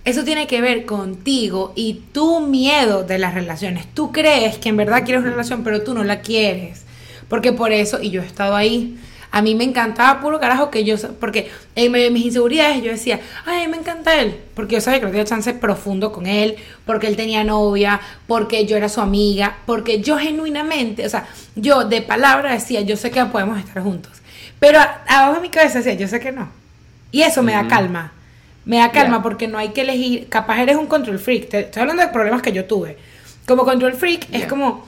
eso 0.05 0.23
tiene 0.23 0.47
que 0.47 0.61
ver 0.61 0.87
contigo 0.87 1.73
y 1.75 2.03
tu 2.13 2.39
miedo 2.39 3.03
de 3.03 3.19
las 3.19 3.35
relaciones. 3.35 3.93
Tú 3.93 4.13
crees 4.13 4.57
que 4.59 4.69
en 4.69 4.77
verdad 4.77 5.05
quieres 5.05 5.23
una 5.23 5.33
relación, 5.33 5.65
pero 5.65 5.83
tú 5.83 5.95
no 5.95 6.05
la 6.05 6.21
quieres. 6.21 6.85
Porque 7.29 7.53
por 7.53 7.73
eso, 7.73 8.01
y 8.01 8.11
yo 8.11 8.23
he 8.23 8.27
estado 8.27 8.55
ahí, 8.55 8.97
a 9.31 9.43
mí 9.43 9.55
me 9.55 9.65
encantaba 9.65 10.21
puro 10.21 10.41
carajo 10.41 10.71
que 10.71 10.85
yo, 10.85 10.97
porque 11.21 11.51
en 11.75 11.93
medio 11.93 12.07
de 12.07 12.11
mis 12.11 12.25
inseguridades 12.25 12.83
yo 12.83 12.91
decía, 12.91 13.21
ay, 13.45 13.69
me 13.69 13.77
encanta 13.77 14.21
él, 14.21 14.37
porque 14.55 14.77
yo 14.77 14.81
sabía 14.81 15.01
que 15.01 15.07
no 15.07 15.11
tenía 15.11 15.25
chance 15.25 15.53
profundo 15.55 16.13
con 16.13 16.27
él, 16.27 16.57
porque 16.85 17.07
él 17.07 17.17
tenía 17.17 17.45
novia, 17.45 18.01
porque 18.27 18.67
yo 18.67 18.77
era 18.77 18.89
su 18.89 19.01
amiga, 19.01 19.59
porque 19.67 20.01
yo 20.01 20.19
genuinamente, 20.19 21.05
o 21.05 21.09
sea, 21.09 21.27
yo 21.55 21.85
de 21.85 22.03
palabra 22.03 22.53
decía, 22.53 22.81
yo 22.81 22.97
sé 22.97 23.11
que 23.11 23.25
podemos 23.27 23.59
estar 23.59 23.83
juntos, 23.83 24.13
pero 24.59 24.79
abajo 25.07 25.35
de 25.35 25.41
mi 25.41 25.51
cabeza 25.51 25.79
decía, 25.79 25.95
yo 25.95 26.09
sé 26.09 26.21
que 26.21 26.33
no. 26.33 26.49
Y 27.13 27.23
eso 27.23 27.43
me 27.43 27.53
da 27.53 27.69
calma, 27.69 28.13
me 28.65 28.79
da 28.79 28.91
calma 28.91 29.23
porque 29.23 29.49
no 29.49 29.59
hay 29.59 29.71
que 29.71 29.83
elegir, 29.83 30.29
capaz 30.29 30.61
eres 30.61 30.77
un 30.77 30.87
control 30.87 31.19
freak, 31.19 31.49
te, 31.49 31.61
estoy 31.61 31.83
hablando 31.83 32.03
de 32.03 32.09
problemas 32.09 32.43
que 32.43 32.53
yo 32.53 32.65
tuve. 32.65 32.99
Como 33.47 33.65
control 33.65 33.95
freak 33.95 34.27
es 34.33 34.47
como, 34.47 34.85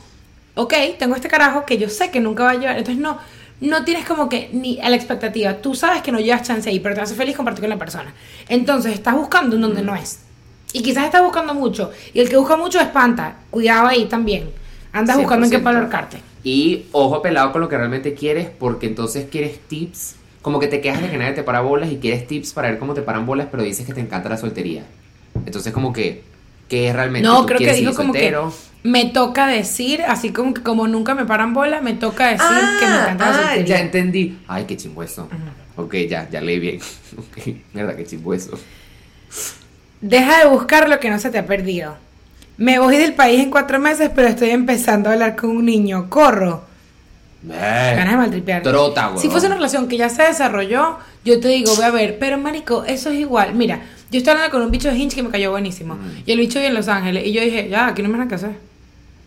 ok, 0.55 0.75
tengo 0.99 1.15
este 1.15 1.29
carajo 1.29 1.65
que 1.65 1.79
yo 1.79 1.89
sé 1.89 2.11
que 2.11 2.19
nunca 2.19 2.43
va 2.45 2.51
a 2.51 2.55
llevar, 2.55 2.77
entonces 2.77 3.01
no, 3.01 3.19
no 3.61 3.85
tienes 3.85 4.07
como 4.07 4.29
que 4.29 4.51
ni 4.53 4.81
a 4.81 4.89
la 4.91 4.97
expectativa, 4.97 5.55
tú 5.55 5.75
sabes 5.75 6.03
que 6.03 6.13
no 6.13 6.21
llevas 6.21 6.43
chance 6.43 6.69
ahí, 6.69 6.81
pero 6.81 6.95
te 6.95 7.01
hace 7.01 7.15
feliz 7.15 7.37
compartir 7.37 7.63
con 7.63 7.71
la 7.71 7.79
persona. 7.79 8.15
Entonces 8.49 8.93
estás 8.93 9.15
buscando 9.15 9.57
en 9.57 9.63
donde 9.63 9.83
no 9.83 9.95
es. 9.95 10.21
Y 10.73 10.83
quizás 10.83 11.07
estás 11.07 11.23
buscando 11.23 11.55
mucho, 11.55 11.91
y 12.13 12.21
el 12.21 12.29
que 12.29 12.37
busca 12.37 12.57
mucho 12.57 12.79
espanta, 12.79 13.37
cuidado 13.51 13.87
ahí 13.87 14.05
también. 14.05 14.51
Andas 14.93 15.17
buscando 15.17 15.47
en 15.47 15.51
qué 15.51 15.59
100%. 15.59 15.63
palo 15.63 15.79
ahorcarte. 15.79 16.19
Y 16.45 16.85
ojo 16.93 17.21
pelado 17.23 17.53
con 17.53 17.61
lo 17.61 17.69
que 17.69 17.77
realmente 17.77 18.15
quieres, 18.15 18.49
porque 18.51 18.87
entonces 18.87 19.27
quieres 19.31 19.59
tips. 19.67 20.17
Como 20.43 20.61
que 20.61 20.69
te 20.69 20.81
quejas 20.81 21.03
de 21.03 21.11
que 21.11 21.19
nadie 21.19 21.33
te 21.33 21.43
para 21.43 21.61
bolas 21.61 21.91
y 21.91 21.97
quieres 21.97 22.27
tips 22.27 22.53
para 22.53 22.69
ver 22.71 22.79
cómo 22.79 22.95
te 22.95 23.03
paran 23.03 23.27
bolas, 23.27 23.49
pero 23.51 23.63
dices 23.63 23.87
que 23.87 23.93
te 23.93 24.01
encanta 24.01 24.29
la 24.29 24.37
soltería. 24.37 24.85
Entonces, 25.45 25.73
como 25.73 25.93
que, 25.93 26.23
¿qué 26.69 26.89
es 26.89 26.95
realmente? 26.95 27.27
No, 27.27 27.41
¿Tú 27.41 27.47
creo 27.47 27.59
que 27.59 27.73
dijo 27.75 27.95
como 27.95 28.13
soltero? 28.13 28.51
que 28.51 28.69
me 28.89 29.07
toca 29.07 29.47
decir, 29.47 30.03
así 30.03 30.31
como 30.31 30.55
que 30.55 30.63
como 30.63 30.87
nunca 30.89 31.15
me 31.15 31.25
paran 31.25 31.53
bola, 31.53 31.81
me 31.81 31.95
toca 31.95 32.29
decir 32.29 32.47
que 32.81 32.87
me 32.87 32.95
encanta 32.95 33.31
ah, 33.31 33.35
soltería. 33.35 33.77
ya 33.77 33.81
entendí. 33.81 34.39
Ay, 34.47 34.65
qué 34.65 34.77
chimbo 34.77 35.03
eso. 35.03 35.29
Ok, 35.77 35.95
ya, 36.09 36.29
ya 36.31 36.41
leí 36.41 36.59
bien. 36.59 36.81
Ok, 37.17 37.55
mierda, 37.73 37.97
qué 37.97 38.05
chimbo 38.05 38.35
eso. 38.35 38.59
Deja 40.01 40.39
de 40.39 40.47
buscar 40.47 40.89
lo 40.89 41.01
que 41.01 41.11
no 41.11 41.19
se 41.19 41.31
te 41.31 41.39
ha 41.39 41.47
perdido. 41.47 41.97
Me 42.57 42.79
voy 42.79 42.97
del 42.97 43.15
país 43.15 43.41
en 43.41 43.51
cuatro 43.51 43.79
meses, 43.79 44.11
pero 44.15 44.29
estoy 44.29 44.51
empezando 44.51 45.09
a 45.09 45.13
hablar 45.13 45.37
con 45.37 45.51
un 45.51 45.65
niño. 45.65 46.09
Corro. 46.09 46.65
Ganas 47.43 48.11
de 48.11 48.17
maltripear. 48.17 48.63
Trota. 48.63 49.13
Si 49.17 49.29
fuese 49.29 49.47
una 49.47 49.57
relación 49.57 49.89
que 49.89 49.97
ya 49.97 50.09
se 50.09 50.25
desarrolló, 50.25 50.99
yo 51.25 51.41
te 51.41 51.49
digo, 51.49 51.75
voy 51.77 51.85
a 51.85 51.91
ver, 51.91 52.19
pero 52.19 52.37
marico, 52.39 52.85
eso 52.85 53.11
es 53.11 53.19
igual. 53.19 53.55
Mira, 53.55 53.81
yo 54.11 54.19
estoy 54.19 54.33
hablando 54.33 54.53
con 54.53 54.63
un 54.63 54.71
bicho 54.71 54.89
de 54.91 54.97
Hinch 54.97 55.15
que 55.15 55.23
me 55.23 55.31
cayó 55.31 55.51
buenísimo. 55.51 55.95
Mm. 55.95 56.23
Y 56.27 56.33
el 56.33 56.39
bicho 56.39 56.59
vive 56.59 56.69
en 56.69 56.75
Los 56.75 56.89
Ángeles. 56.89 57.27
Y 57.27 57.33
yo 57.33 57.43
dije, 57.43 57.69
ya, 57.69 57.89
aquí 57.89 58.03
no 58.03 58.09
me 58.09 58.17
nada 58.17 58.29
que 58.29 58.37
hacer. 58.37 58.53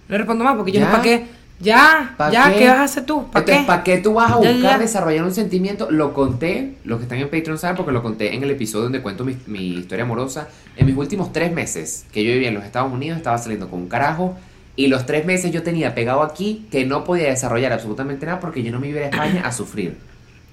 No 0.10 0.18
respondo 0.18 0.44
más 0.44 0.56
porque 0.56 0.72
yo 0.72 0.80
no. 0.82 0.92
¿para 0.92 1.04
qué? 1.04 1.26
Ya, 1.60 2.16
¿Pa' 2.18 2.32
ya, 2.32 2.52
qué? 2.52 2.60
qué? 2.60 2.68
vas 2.68 2.78
a 2.80 2.84
hacer 2.84 3.06
tú? 3.06 3.30
¿Para 3.30 3.46
qué? 3.46 3.64
¿para 3.68 3.84
qué 3.84 4.00
tú 4.00 4.16
vas 4.16 4.32
a 4.32 4.38
buscar 4.38 4.60
ya. 4.60 4.78
desarrollar 4.80 5.24
un 5.24 5.34
sentimiento? 5.34 5.92
Lo 5.92 6.12
conté, 6.12 6.74
los 6.84 6.98
que 6.98 7.04
están 7.04 7.20
en 7.20 7.30
Patreon 7.30 7.60
saben 7.60 7.78
porque 7.78 7.92
lo 7.92 8.02
conté 8.02 8.34
en 8.34 8.42
el 8.42 8.50
episodio 8.50 8.86
donde 8.86 9.02
cuento 9.02 9.24
mi, 9.24 9.38
mi 9.46 9.78
historia 9.78 10.04
amorosa. 10.04 10.48
En 10.76 10.88
mis 10.88 10.98
últimos 10.98 11.32
tres 11.32 11.54
meses 11.54 12.06
que 12.12 12.24
yo 12.24 12.32
vivía 12.32 12.48
en 12.48 12.56
los 12.56 12.64
Estados 12.64 12.92
Unidos, 12.92 13.18
estaba 13.18 13.38
saliendo 13.38 13.70
con 13.70 13.82
un 13.82 13.88
carajo. 13.88 14.36
Y 14.76 14.88
los 14.88 15.06
tres 15.06 15.26
meses 15.26 15.52
yo 15.52 15.62
tenía 15.62 15.94
pegado 15.94 16.24
aquí 16.24 16.66
que 16.72 16.86
no 16.86 17.04
podía 17.04 17.30
desarrollar 17.30 17.72
absolutamente 17.72 18.26
nada 18.26 18.40
porque 18.40 18.64
yo 18.64 18.72
no 18.72 18.80
me 18.80 18.88
iba 18.88 19.02
a 19.02 19.04
a 19.04 19.08
España 19.08 19.42
a 19.46 19.52
sufrir. 19.52 19.98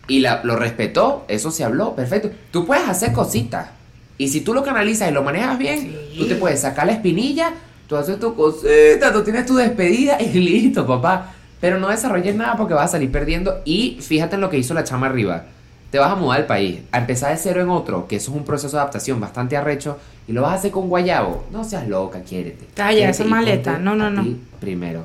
Y 0.08 0.20
la, 0.20 0.42
lo 0.44 0.56
respetó, 0.56 1.24
eso 1.28 1.50
se 1.50 1.64
habló, 1.64 1.94
perfecto. 1.94 2.30
Tú 2.50 2.66
puedes 2.66 2.86
hacer 2.86 3.12
cositas. 3.12 3.77
Y 4.18 4.28
si 4.28 4.40
tú 4.42 4.52
lo 4.52 4.62
canalizas 4.62 5.10
y 5.10 5.14
lo 5.14 5.22
manejas 5.22 5.56
bien, 5.58 5.78
Sí. 6.12 6.18
tú 6.18 6.26
te 6.28 6.34
puedes 6.34 6.60
sacar 6.60 6.86
la 6.86 6.92
espinilla, 6.92 7.52
tú 7.86 7.96
haces 7.96 8.18
tu 8.18 8.34
cosita, 8.34 9.12
tú 9.12 9.22
tienes 9.22 9.46
tu 9.46 9.54
despedida 9.56 10.20
y 10.20 10.32
listo, 10.34 10.86
papá. 10.86 11.32
Pero 11.60 11.78
no 11.80 11.88
desarrolles 11.88 12.34
nada 12.36 12.56
porque 12.56 12.74
vas 12.74 12.84
a 12.86 12.92
salir 12.92 13.10
perdiendo. 13.10 13.62
Y 13.64 13.98
fíjate 14.00 14.34
en 14.36 14.40
lo 14.40 14.50
que 14.50 14.58
hizo 14.58 14.74
la 14.74 14.84
chama 14.84 15.06
arriba. 15.06 15.44
Te 15.90 15.98
vas 15.98 16.12
a 16.12 16.16
mudar 16.16 16.40
al 16.40 16.46
país, 16.46 16.80
a 16.92 16.98
empezar 16.98 17.30
de 17.32 17.38
cero 17.38 17.62
en 17.62 17.70
otro, 17.70 18.06
que 18.06 18.16
eso 18.16 18.30
es 18.30 18.36
un 18.36 18.44
proceso 18.44 18.76
de 18.76 18.80
adaptación 18.82 19.18
bastante 19.20 19.56
arrecho, 19.56 19.96
y 20.28 20.32
lo 20.32 20.42
vas 20.42 20.52
a 20.52 20.54
hacer 20.56 20.70
con 20.70 20.88
guayabo. 20.88 21.46
No 21.50 21.64
seas 21.64 21.88
loca, 21.88 22.20
quiérete. 22.20 22.66
Calla, 22.74 23.08
esa 23.08 23.24
maleta. 23.24 23.78
No, 23.78 23.94
no, 23.96 24.10
no. 24.10 24.26
Primero. 24.60 25.04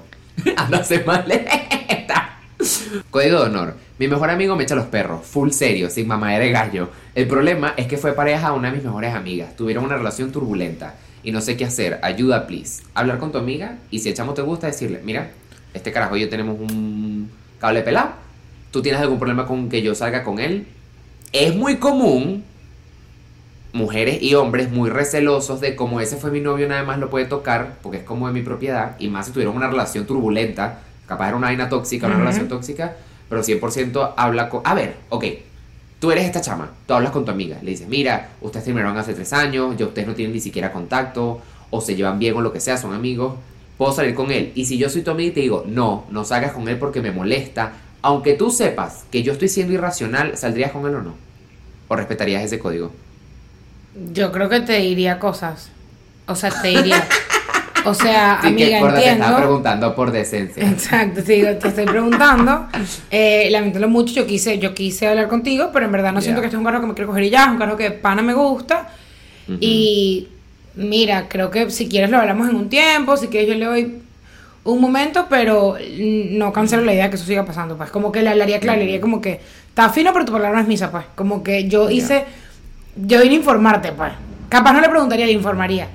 Anda 0.57 0.77
a 0.79 0.81
hacer 0.81 1.05
maleta. 1.05 2.32
Código 3.09 3.39
de 3.39 3.45
honor. 3.45 3.75
Mi 3.99 4.07
mejor 4.07 4.29
amigo 4.29 4.55
me 4.55 4.63
echa 4.63 4.75
los 4.75 4.85
perros, 4.85 5.25
full 5.25 5.51
serio, 5.51 5.89
sin 5.89 6.07
mamadera 6.07 6.45
de 6.45 6.51
gallo. 6.51 6.89
El 7.15 7.27
problema 7.27 7.73
es 7.77 7.87
que 7.87 7.97
fue 7.97 8.13
pareja 8.13 8.47
a 8.47 8.53
una 8.53 8.69
de 8.69 8.75
mis 8.75 8.83
mejores 8.83 9.13
amigas. 9.13 9.55
Tuvieron 9.55 9.85
una 9.85 9.97
relación 9.97 10.31
turbulenta 10.31 10.95
y 11.23 11.31
no 11.31 11.41
sé 11.41 11.57
qué 11.57 11.65
hacer. 11.65 11.99
Ayuda, 12.01 12.47
please. 12.47 12.83
Hablar 12.93 13.19
con 13.19 13.31
tu 13.31 13.37
amiga 13.37 13.77
y 13.91 13.99
si 13.99 14.09
el 14.09 14.15
chamo 14.15 14.33
te 14.33 14.41
gusta, 14.41 14.67
decirle: 14.67 15.01
Mira, 15.03 15.31
este 15.73 15.91
carajo 15.91 16.15
y 16.17 16.21
yo 16.21 16.29
tenemos 16.29 16.59
un 16.59 17.29
cable 17.59 17.81
pelado. 17.81 18.11
Tú 18.71 18.81
tienes 18.81 19.01
algún 19.01 19.19
problema 19.19 19.45
con 19.45 19.69
que 19.69 19.81
yo 19.81 19.93
salga 19.95 20.23
con 20.23 20.39
él. 20.39 20.67
Es 21.31 21.55
muy 21.55 21.77
común 21.77 22.43
mujeres 23.73 24.21
y 24.21 24.35
hombres 24.35 24.71
muy 24.71 24.89
recelosos 24.89 25.59
de 25.59 25.75
como 25.75 25.99
ese 25.99 26.15
fue 26.17 26.29
mi 26.29 26.39
novio, 26.39 26.67
nada 26.67 26.83
más 26.83 26.99
lo 26.99 27.09
puede 27.09 27.25
tocar 27.25 27.77
porque 27.81 27.97
es 27.97 28.03
como 28.03 28.27
de 28.27 28.33
mi 28.33 28.41
propiedad. 28.41 28.95
Y 28.99 29.09
más 29.09 29.25
si 29.25 29.31
tuvieron 29.31 29.55
una 29.55 29.67
relación 29.67 30.05
turbulenta, 30.05 30.79
capaz 31.07 31.27
era 31.29 31.37
una 31.37 31.47
vaina 31.47 31.69
tóxica, 31.69 32.07
una 32.07 32.17
relación 32.17 32.47
tóxica, 32.47 32.95
pero 33.29 33.41
100% 33.41 34.13
habla 34.17 34.49
con. 34.49 34.61
A 34.65 34.73
ver, 34.73 34.95
ok. 35.09 35.25
Tú 35.99 36.11
eres 36.11 36.25
esta 36.25 36.41
chama, 36.41 36.69
tú 36.85 36.93
hablas 36.93 37.11
con 37.11 37.23
tu 37.23 37.31
amiga, 37.31 37.59
le 37.61 37.71
dices, 37.71 37.87
mira, 37.87 38.31
ustedes 38.41 38.65
terminaron 38.65 38.97
hace 38.97 39.13
tres 39.13 39.31
años, 39.31 39.77
ya 39.77 39.85
ustedes 39.85 40.05
no 40.05 40.13
tienen 40.13 40.33
ni 40.33 40.41
siquiera 40.41 40.69
contacto, 40.73 41.41
o 41.69 41.79
se 41.79 41.95
llevan 41.95 42.19
bien 42.19 42.35
o 42.35 42.41
lo 42.41 42.51
que 42.51 42.59
sea, 42.59 42.75
son 42.75 42.93
amigos, 42.93 43.35
puedo 43.77 43.93
salir 43.93 44.13
con 44.13 44.29
él. 44.29 44.51
Y 44.53 44.65
si 44.65 44.77
yo 44.77 44.89
soy 44.89 45.01
tu 45.01 45.11
amiga 45.11 45.29
y 45.29 45.33
te 45.33 45.39
digo, 45.39 45.63
no, 45.65 46.05
no 46.09 46.25
salgas 46.25 46.51
con 46.51 46.67
él 46.67 46.77
porque 46.77 47.01
me 47.01 47.11
molesta, 47.11 47.71
aunque 48.01 48.33
tú 48.33 48.51
sepas 48.51 49.05
que 49.11 49.23
yo 49.23 49.31
estoy 49.31 49.47
siendo 49.47 49.71
irracional, 49.73 50.37
¿saldrías 50.37 50.71
con 50.71 50.85
él 50.87 50.95
o 50.95 51.01
no? 51.01 51.15
¿O 51.87 51.95
respetarías 51.95 52.43
ese 52.43 52.59
código? 52.59 52.91
Yo 54.11 54.31
creo 54.31 54.49
que 54.49 54.59
te 54.59 54.77
diría 54.79 55.19
cosas. 55.19 55.69
O 56.27 56.35
sea, 56.35 56.49
te 56.61 56.67
diría. 56.67 57.07
O 57.85 57.93
sea, 57.93 58.39
Sí, 58.41 58.55
que 58.55 58.63
amiga, 58.65 58.79
gorda, 58.79 58.95
te 58.95 58.99
estaba 59.01 59.15
entiendo. 59.17 59.37
preguntando 59.37 59.95
por 59.95 60.11
decencia. 60.11 60.63
Exacto, 60.69 61.21
sí, 61.21 61.41
te 61.59 61.67
estoy 61.67 61.85
preguntando. 61.85 62.67
Eh, 63.11 63.49
lamentándolo 63.51 63.89
mucho, 63.91 64.13
yo 64.13 64.25
quise, 64.27 64.59
yo 64.59 64.73
quise 64.73 65.07
hablar 65.07 65.27
contigo, 65.27 65.69
pero 65.73 65.85
en 65.85 65.91
verdad 65.91 66.11
no 66.13 66.21
siento 66.21 66.41
que 66.41 66.47
este 66.47 66.55
es 66.55 66.59
un 66.59 66.65
carro 66.65 66.81
que 66.81 66.87
me 66.87 66.93
quiero 66.93 67.07
coger 67.09 67.23
y 67.23 67.29
ya, 67.29 67.43
es 67.45 67.49
un 67.51 67.57
carro 67.57 67.75
que 67.77 67.83
de 67.83 67.91
pana 67.91 68.21
me 68.21 68.33
gusta. 68.33 68.89
Y 69.59 70.27
mira, 70.75 71.27
creo 71.27 71.51
que 71.51 71.69
si 71.69 71.87
quieres 71.89 72.09
lo 72.09 72.17
hablamos 72.17 72.49
en 72.49 72.55
un 72.55 72.69
tiempo, 72.69 73.17
si 73.17 73.27
quieres 73.27 73.49
yo 73.49 73.55
le 73.55 73.65
doy 73.65 73.99
un 74.63 74.79
momento, 74.79 75.27
pero 75.29 75.75
no 75.99 76.53
cancelo 76.53 76.83
la 76.83 76.93
idea 76.93 77.03
de 77.05 77.09
que 77.09 77.15
eso 77.17 77.25
siga 77.25 77.43
pasando, 77.45 77.75
pues 77.75 77.89
como 77.89 78.11
que 78.13 78.21
le 78.21 78.29
hablaría 78.29 78.59
claro, 78.61 78.79
le 78.79 78.85
diría 78.85 79.01
como 79.01 79.19
que 79.19 79.41
está 79.67 79.89
fino, 79.89 80.13
pero 80.13 80.23
tu 80.23 80.31
palabra 80.31 80.55
no 80.55 80.61
es 80.61 80.67
misa, 80.69 80.89
pues 80.89 81.03
como 81.15 81.43
que 81.43 81.67
yo 81.67 81.89
hice, 81.89 82.23
yo 82.95 83.21
vine 83.21 83.35
a 83.35 83.37
informarte, 83.39 83.91
pues. 83.91 84.13
Capaz 84.47 84.71
no 84.71 84.79
le 84.81 84.87
preguntaría, 84.87 85.25
le 85.25 85.31
informaría. 85.33 85.87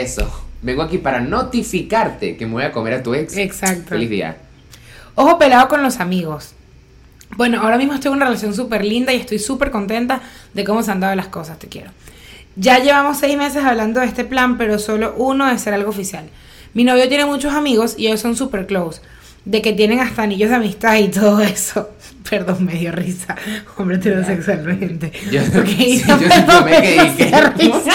Eso. 0.00 0.42
Vengo 0.62 0.82
aquí 0.82 0.98
para 0.98 1.20
notificarte 1.20 2.36
que 2.36 2.46
me 2.46 2.52
voy 2.52 2.64
a 2.64 2.72
comer 2.72 2.94
a 2.94 3.02
tu 3.02 3.14
ex. 3.14 3.36
Exacto. 3.36 3.90
Feliz 3.90 4.10
día. 4.10 4.36
Ojo 5.14 5.38
pelado 5.38 5.68
con 5.68 5.82
los 5.82 6.00
amigos. 6.00 6.52
Bueno, 7.36 7.60
ahora 7.60 7.76
mismo 7.76 7.94
estoy 7.94 8.10
en 8.10 8.16
una 8.16 8.26
relación 8.26 8.54
súper 8.54 8.84
linda 8.84 9.12
y 9.12 9.16
estoy 9.16 9.38
súper 9.38 9.70
contenta 9.70 10.20
de 10.54 10.64
cómo 10.64 10.82
se 10.82 10.90
han 10.92 11.00
dado 11.00 11.14
las 11.14 11.28
cosas, 11.28 11.58
te 11.58 11.68
quiero. 11.68 11.90
Ya 12.56 12.78
llevamos 12.78 13.18
seis 13.18 13.36
meses 13.36 13.64
hablando 13.64 14.00
de 14.00 14.06
este 14.06 14.24
plan, 14.24 14.56
pero 14.56 14.78
solo 14.78 15.14
uno 15.18 15.46
de 15.46 15.58
ser 15.58 15.74
algo 15.74 15.90
oficial. 15.90 16.24
Mi 16.72 16.84
novio 16.84 17.08
tiene 17.08 17.24
muchos 17.26 17.52
amigos 17.52 17.94
y 17.98 18.06
ellos 18.06 18.20
son 18.20 18.36
súper 18.36 18.66
close. 18.66 19.00
de 19.44 19.62
que 19.62 19.72
tienen 19.72 20.00
hasta 20.00 20.22
anillos 20.22 20.50
de 20.50 20.56
amistad 20.56 20.96
y 20.96 21.08
todo 21.08 21.40
eso. 21.40 21.90
Perdón, 22.28 22.64
me 22.64 22.74
dio 22.74 22.90
risa. 22.90 23.36
Hombre 23.76 23.96
heterosexualmente. 23.96 25.12
Yo, 25.30 25.40
Ok, 25.42 25.66
sí, 25.78 26.02
no, 26.08 26.20
yo, 26.20 26.28
pero 26.28 26.52
yo 26.52 26.64
me 26.64 26.82
quedé 26.82 27.10
me 27.10 27.16
que, 27.16 27.40
risa. 27.64 27.92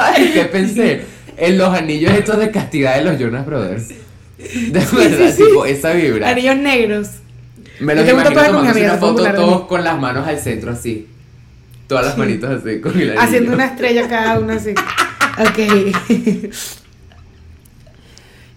¿Qué 0.00 0.12
sabes 0.14 0.30
qué 0.32 0.44
pensé? 0.46 1.04
En 1.36 1.58
los 1.58 1.74
anillos 1.74 2.12
estos 2.12 2.38
de 2.38 2.50
castidad 2.50 2.96
de 2.96 3.04
los 3.04 3.18
Jonas 3.18 3.46
Brothers. 3.46 3.88
De 3.88 4.80
verdad, 4.92 5.36
tipo, 5.36 5.64
esa 5.64 5.92
vibra. 5.92 6.28
Anillos 6.30 6.56
negros. 6.56 7.08
Me 7.80 7.94
los 7.94 8.08
imagino 8.08 8.34
tomándose 8.34 8.70
amiga, 8.70 8.92
una 8.92 8.98
foto 8.98 9.22
una 9.22 9.34
todos 9.34 9.66
con 9.66 9.84
las 9.84 9.98
manos 9.98 10.26
al 10.26 10.38
centro 10.38 10.72
así. 10.72 11.08
Todas 11.86 12.06
las 12.06 12.18
manitos 12.18 12.50
así 12.50 12.80
con 12.80 12.92
el 12.92 13.10
anillo. 13.10 13.20
Haciendo 13.20 13.52
una 13.52 13.66
estrella 13.66 14.08
cada 14.08 14.38
uno 14.38 14.52
así. 14.52 14.74
Ok. 15.38 15.58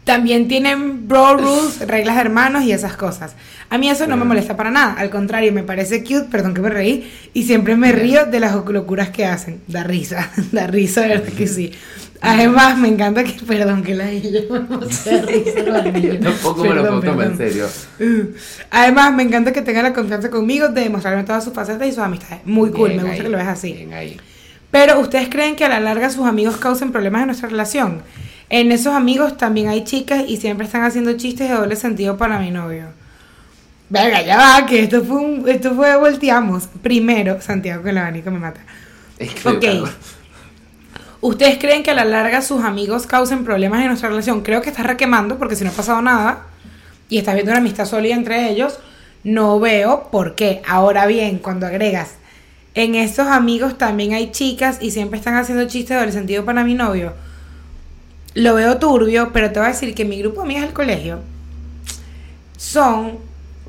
También 0.04 0.48
tienen 0.50 1.08
bro 1.08 1.38
rules, 1.38 1.80
reglas 1.88 2.16
de 2.16 2.22
hermanos 2.22 2.64
y 2.64 2.74
esas 2.74 2.98
cosas. 2.98 3.36
A 3.70 3.78
mí 3.78 3.90
eso 3.90 4.06
no 4.06 4.18
me 4.18 4.26
molesta 4.26 4.58
para 4.58 4.70
nada. 4.70 4.94
Al 4.94 5.10
contrario, 5.10 5.54
me 5.54 5.64
parece 5.64 6.04
cute, 6.04 6.26
perdón 6.30 6.54
que 6.54 6.62
me 6.62 6.70
reí. 6.70 7.10
Y 7.34 7.44
siempre 7.44 7.76
me 7.78 7.92
río 7.92 8.26
de 8.26 8.40
las 8.40 8.54
locuras 8.54 9.10
que 9.10 9.26
hacen. 9.26 9.62
Da 9.68 9.84
risa, 9.84 10.30
da 10.52 10.68
risa, 10.68 11.02
de 11.02 11.08
verdad 11.08 11.34
que 11.34 11.48
sí. 11.48 11.72
Además, 12.20 12.78
me 12.78 12.88
encanta 12.88 13.24
que, 13.24 13.34
perdón, 13.46 13.84
que 13.84 13.96
la. 13.96 14.14
Yo 16.02 16.20
tampoco 16.20 16.64
me 16.64 16.74
lo 16.76 16.82
puedo 16.82 17.02
tomar 17.02 17.28
en 17.28 17.38
serio. 17.38 17.68
Además, 18.72 19.14
me 19.14 19.24
encanta 19.24 19.52
que 19.52 19.62
tenga 19.62 19.82
la 19.82 19.94
confianza 19.94 20.30
conmigo 20.30 20.68
de 20.68 20.82
demostrarme 20.82 21.24
todas 21.24 21.44
sus 21.44 21.54
facetas 21.54 21.88
y 21.88 21.92
sus 21.92 22.00
amistades. 22.00 22.46
Muy 22.46 22.72
cool, 22.72 22.90
Bien 22.90 22.98
me 22.98 23.04
gusta 23.04 23.16
ahí, 23.16 23.24
que 23.24 23.30
lo 23.30 23.38
veas 23.38 23.50
así. 23.50 23.88
Pero 24.72 25.00
¿ustedes 25.00 25.30
creen 25.30 25.56
que 25.56 25.66
a 25.66 25.70
la 25.70 25.80
larga 25.80 26.10
sus 26.10 26.26
amigos 26.26 26.58
causen 26.58 26.92
problemas 26.92 27.22
en 27.22 27.28
nuestra 27.28 27.50
relación? 27.50 28.02
En 28.50 28.72
esos 28.72 28.94
amigos 28.94 29.38
también 29.38 29.70
hay 29.70 29.84
chicas 29.84 30.26
y 30.28 30.38
siempre 30.38 30.66
están 30.66 30.84
haciendo 30.84 31.14
chistes 31.14 31.50
de 31.50 31.56
doble 31.56 31.76
sentido 31.76 32.18
para 32.18 32.40
mi 32.40 32.52
novio. 32.52 32.88
Venga, 33.90 34.22
ya 34.22 34.38
va, 34.38 34.66
que 34.66 34.84
esto 34.84 35.04
fue 35.04 35.18
un, 35.18 35.48
esto 35.48 35.76
fue 35.76 35.96
volteamos. 35.98 36.68
Primero, 36.82 37.42
Santiago 37.42 37.84
que 37.84 37.92
el 37.92 37.98
abanico 37.98 38.32
me 38.32 38.40
mata. 38.40 38.62
Ok. 39.46 39.90
¿Ustedes 41.22 41.58
creen 41.58 41.84
que 41.84 41.92
a 41.92 41.94
la 41.94 42.04
larga 42.04 42.42
sus 42.42 42.64
amigos 42.64 43.08
causen 43.08 43.46
problemas 43.46 43.82
en 43.82 43.88
nuestra 43.88 44.10
relación? 44.10 44.42
Creo 44.42 44.62
que 44.62 44.70
estás 44.70 44.86
requemando 44.86 45.38
porque 45.38 45.56
si 45.56 45.64
no 45.64 45.70
ha 45.70 45.74
pasado 45.74 46.02
nada 46.02 46.48
y 47.08 47.18
estás 47.18 47.36
viendo 47.36 47.52
una 47.52 47.60
amistad 47.60 47.86
sólida 47.86 48.16
entre 48.16 48.50
ellos, 48.50 48.80
no 49.24 49.60
veo 49.60 50.10
por 50.12 50.36
qué. 50.36 50.62
Ahora 50.68 51.06
bien, 51.06 51.38
cuando 51.38 51.66
agregas, 51.66 52.16
en 52.74 52.96
estos 52.96 53.28
amigos 53.28 53.78
también 53.78 54.14
hay 54.14 54.32
chicas 54.32 54.80
y 54.82 54.92
siempre 54.92 55.18
están 55.18 55.36
haciendo 55.36 55.66
chistes 55.66 55.90
de 55.90 55.96
doble 55.96 56.12
sentido 56.12 56.44
para 56.44 56.64
mi 56.64 56.74
novio, 56.74 57.14
lo 58.36 58.56
veo 58.56 58.78
turbio, 58.78 59.32
pero 59.34 59.52
te 59.52 59.60
voy 59.60 59.68
a 59.70 59.72
decir 59.72 59.94
que 59.94 60.06
mi 60.06 60.20
grupo 60.20 60.38
de 60.42 60.46
amigas 60.46 60.64
del 60.64 60.74
colegio 60.74 61.20
son, 62.58 63.18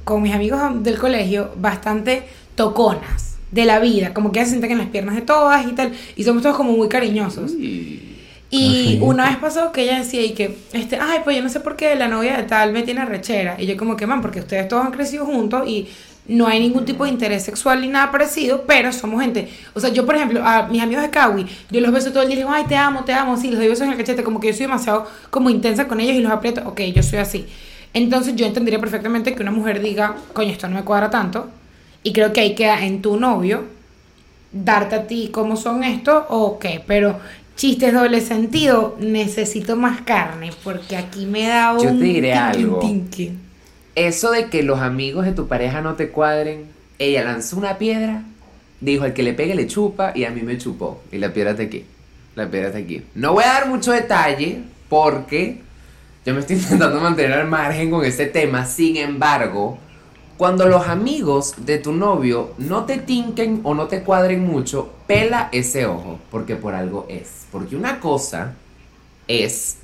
con 0.05 0.23
mis 0.23 0.35
amigos 0.35 0.61
del 0.83 0.99
colegio, 0.99 1.51
bastante 1.57 2.25
toconas 2.55 3.37
de 3.51 3.65
la 3.65 3.79
vida, 3.79 4.13
como 4.15 4.33
que 4.33 4.41
ellas 4.41 4.49
se 4.49 4.55
sientan 4.55 4.73
en 4.73 4.79
las 4.79 4.89
piernas 4.89 5.15
de 5.15 5.23
todas 5.23 5.67
y 5.67 5.73
tal, 5.73 5.93
y 6.17 6.25
somos 6.25 6.43
todos 6.43 6.57
como 6.57 6.73
muy 6.73 6.89
cariñosos. 6.89 7.53
uy. 7.53 8.11
Y 8.51 8.99
Ok. 9.01 9.09
una 9.09 9.29
vez 9.29 9.37
pasó 9.39 9.73
que 9.73 9.83
ella 9.83 9.99
decía 9.99 10.23
y 10.23 10.33
que, 10.33 10.57
este, 10.73 10.97
ay, 11.01 11.21
pues 11.25 11.37
yo 11.37 11.43
no 11.43 11.49
sé 11.49 11.59
por 11.59 11.75
qué 11.75 11.97
la 11.97 12.07
novia 12.07 12.37
de 12.37 12.45
tal 12.45 12.73
me 12.73 12.83
tiene 12.83 13.05
rechera. 13.05 13.57
Y 13.59 13.67
yo 13.67 13.77
como 13.77 13.97
que, 13.97 14.07
man, 14.07 14.23
porque 14.23 14.39
ustedes 14.39 14.69
todos 14.69 14.85
han 14.85 14.93
crecido 14.93 15.25
juntos 15.27 15.67
y 15.67 15.89
no 16.27 16.47
hay 16.47 16.61
ningún 16.61 16.85
tipo 16.85 17.05
de 17.05 17.11
interés 17.11 17.43
sexual 17.43 17.81
ni 17.83 17.89
nada 17.89 18.11
parecido, 18.11 18.65
pero 18.67 18.93
somos 18.93 19.21
gente. 19.21 19.49
O 19.75 19.81
sea, 19.81 19.91
yo, 19.91 20.07
por 20.07 20.17
ejemplo, 20.17 20.43
a 20.45 20.67
mis 20.69 20.83
amigos 20.83 21.03
de 21.03 21.11
Kawi, 21.11 21.47
yo 21.71 21.81
los 21.81 21.93
beso 21.93 22.11
todo 22.11 22.23
el 22.23 22.29
día 22.29 22.37
y 22.37 22.39
digo, 22.39 22.51
ay, 22.51 22.65
te 22.67 22.77
amo, 22.77 23.05
te 23.05 23.13
amo, 23.13 23.37
sí, 23.37 23.51
les 23.51 23.59
doy 23.59 23.69
besos 23.69 23.85
en 23.87 23.93
el 23.93 23.99
cachete, 23.99 24.25
como 24.25 24.41
que 24.41 24.49
yo 24.49 24.55
soy 24.55 24.67
demasiado 24.67 25.07
como 25.31 25.51
intensa 25.51 25.87
con 25.87 26.01
ellos 26.01 26.17
y 26.17 26.21
los 26.21 26.33
aprieto, 26.33 26.63
ok, 26.67 26.81
yo 26.95 27.03
soy 27.03 27.19
así. 27.19 27.47
Entonces 27.93 28.35
yo 28.37 28.47
entendería 28.47 28.81
perfectamente 28.81 29.35
que 29.35 29.43
una 29.43 29.53
mujer 29.53 29.81
diga, 29.81 30.17
coño, 30.33 30.51
esto 30.51 30.69
no 30.69 30.77
me 30.77 30.83
cuadra 30.83 31.11
tanto. 31.11 31.49
Y 32.03 32.13
creo 32.13 32.33
que 32.33 32.41
ahí 32.41 32.55
queda 32.55 32.85
en 32.85 33.03
tu 33.03 33.19
novio 33.19 33.65
darte 34.53 34.95
a 34.95 35.07
ti 35.07 35.31
cómo 35.33 35.57
son 35.57 35.85
estos 35.85 36.25
o 36.29 36.59
qué, 36.59 36.83
pero 36.87 37.19
chistes 37.57 37.93
doble 37.93 38.21
sentido, 38.21 38.97
necesito 38.99 39.77
más 39.77 40.01
carne 40.03 40.51
porque 40.63 40.97
aquí 40.97 41.27
me 41.27 41.47
da 41.47 41.73
un 41.73 41.83
Yo 41.83 41.91
te 41.91 42.05
diré 42.05 42.35
algo. 42.35 42.79
tinqui. 42.79 43.33
Eso 43.95 44.33
de 44.33 44.51
que 44.51 44.63
los 44.63 44.81
amigos 44.81 45.25
de 45.25 45.33
tu 45.33 45.47
pareja 45.47 45.81
no 45.81 45.95
te 45.95 46.09
cuadren, 46.09 46.67
ella 46.99 47.25
lanzó 47.25 47.57
una 47.57 47.79
piedra, 47.79 48.25
dijo, 48.81 49.05
el 49.05 49.13
que 49.13 49.23
le 49.23 49.35
pegue 49.35 49.55
le 49.55 49.67
chupa 49.67 50.13
y 50.15 50.25
a 50.25 50.31
mí 50.31 50.43
me 50.43 50.59
chupó. 50.59 51.03
Y 51.13 51.19
la 51.19 51.33
piedra 51.33 51.53
está 51.53 51.63
aquí. 51.63 51.85
La 52.35 52.51
piedra 52.51 52.69
está 52.69 52.81
aquí. 52.81 53.05
No 53.15 53.33
voy 53.33 53.45
a 53.45 53.49
dar 53.49 53.69
mucho 53.69 53.93
detalle 53.93 54.63
porque 54.89 55.61
yo 56.27 56.35
me 56.35 56.41
estoy 56.41 56.57
intentando 56.61 57.01
mantener 57.01 57.39
al 57.39 57.49
margen 57.49 57.91
con 57.91 58.05
ese 58.05 58.27
tema. 58.27 58.67
Sin 58.67 58.97
embargo, 58.97 59.79
cuando 60.37 60.67
los 60.67 60.89
amigos 60.89 61.55
de 61.59 61.79
tu 61.79 61.93
novio 61.93 62.55
no 62.59 62.85
te 62.85 62.99
tinquen 62.99 63.61
o 63.63 63.75
no 63.75 63.87
te 63.87 64.03
cuadren 64.03 64.45
mucho, 64.45 64.93
pela 65.07 65.49
ese 65.53 65.87
ojo, 65.87 66.19
porque 66.31 66.57
por 66.57 66.75
algo 66.75 67.07
es. 67.09 67.47
Porque 67.53 67.77
una 67.77 68.01
cosa 68.01 68.55
es 69.29 69.77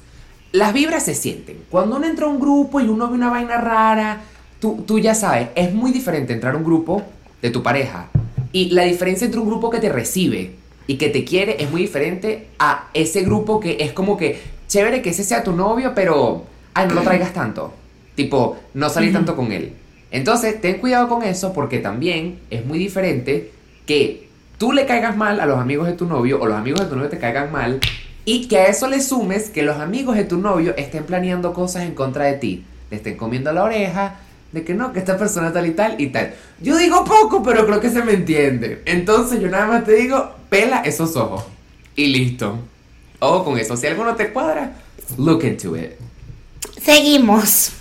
las 0.53 0.73
vibras 0.73 1.05
se 1.05 1.15
sienten. 1.15 1.59
Cuando 1.71 1.97
uno 1.97 2.07
entra 2.07 2.27
a 2.27 2.29
un 2.29 2.41
grupo 2.41 2.81
y 2.81 2.89
uno 2.89 3.09
ve 3.09 3.15
una 3.15 3.31
vaina 3.31 3.57
rara, 3.59 4.21
tú, 4.61 4.85
tú 4.87 4.99
ya 4.99 5.15
sabes, 5.15 5.49
es 5.55 5.73
muy 5.73 5.93
diferente 5.93 6.33
entrar 6.33 6.55
a 6.55 6.57
un 6.57 6.65
grupo 6.65 7.03
de 7.41 7.51
tu 7.51 7.63
pareja. 7.63 8.09
Y 8.53 8.71
la 8.71 8.85
diferencia 8.85 9.25
entre 9.25 9.41
un 9.41 9.47
grupo 9.47 9.71
que 9.71 9.79
te 9.79 9.89
recibe 9.89 10.53
y 10.87 10.97
que 10.97 11.09
te 11.09 11.25
quiere 11.25 11.63
es 11.63 11.71
muy 11.71 11.83
diferente 11.83 12.49
a 12.59 12.89
ese 12.95 13.23
grupo 13.23 13.61
que 13.61 13.77
es 13.81 13.93
como 13.93 14.17
que, 14.17 14.41
chévere 14.67 15.03
que 15.03 15.11
ese 15.11 15.23
sea 15.23 15.45
tu 15.45 15.53
novio, 15.53 15.93
pero, 15.95 16.45
ay, 16.75 16.89
no 16.89 16.95
lo 16.95 17.03
traigas 17.03 17.33
tanto. 17.33 17.73
Tipo, 18.17 18.57
no 18.75 18.89
salir 18.89 19.13
tanto 19.13 19.37
con 19.37 19.53
él. 19.53 19.73
Entonces, 20.11 20.61
ten 20.61 20.79
cuidado 20.79 21.09
con 21.09 21.23
eso 21.23 21.53
porque 21.53 21.79
también 21.79 22.41
es 22.51 22.67
muy 22.67 22.79
diferente 22.79 23.53
que 23.87 24.29
tú 24.59 24.73
le 24.73 24.85
caigas 24.85 25.17
mal 25.17 25.41
a 25.41 25.47
los 25.47 25.59
amigos 25.59 25.87
de 25.87 25.93
tu 25.93 26.07
novio 26.07 26.41
o 26.41 26.47
los 26.47 26.59
amigos 26.59 26.81
de 26.81 26.87
tu 26.87 26.97
novio 26.97 27.09
te 27.09 27.19
caigan 27.19 27.53
mal 27.53 27.81
y 28.25 28.49
que 28.49 28.59
a 28.59 28.67
eso 28.67 28.87
le 28.89 29.01
sumes 29.01 29.51
que 29.51 29.63
los 29.63 29.79
amigos 29.79 30.17
de 30.17 30.25
tu 30.25 30.37
novio 30.39 30.75
estén 30.77 31.05
planeando 31.05 31.53
cosas 31.53 31.85
en 31.85 31.95
contra 31.95 32.27
de 32.27 32.35
ti. 32.35 32.65
Le 32.91 32.97
estén 32.99 33.17
comiendo 33.17 33.53
la 33.53 33.65
oreja 33.65 34.17
de 34.53 34.65
que 34.65 34.75
no, 34.75 34.93
que 34.93 34.99
esta 34.99 35.17
persona 35.17 35.53
tal 35.53 35.67
y 35.67 35.71
tal 35.73 36.01
y 36.01 36.09
tal. 36.09 36.35
Yo 36.61 36.77
digo 36.77 37.05
poco, 37.05 37.43
pero 37.43 37.67
creo 37.67 37.81
que 37.81 37.91
se 37.91 38.03
me 38.03 38.13
entiende. 38.13 38.83
Entonces 38.85 39.41
yo 39.41 39.49
nada 39.49 39.67
más 39.67 39.85
te 39.85 39.93
digo, 39.95 40.33
pela 40.49 40.81
esos 40.81 41.17
ojos. 41.17 41.45
Y 41.97 42.07
listo. 42.07 42.59
Ojo 43.21 43.45
con 43.45 43.59
eso. 43.59 43.77
Si 43.77 43.87
algo 43.87 44.05
no 44.05 44.17
te 44.17 44.33
cuadra, 44.33 44.73
look 45.17 45.45
into 45.45 45.77
it. 45.77 45.93
Seguimos. 46.83 47.73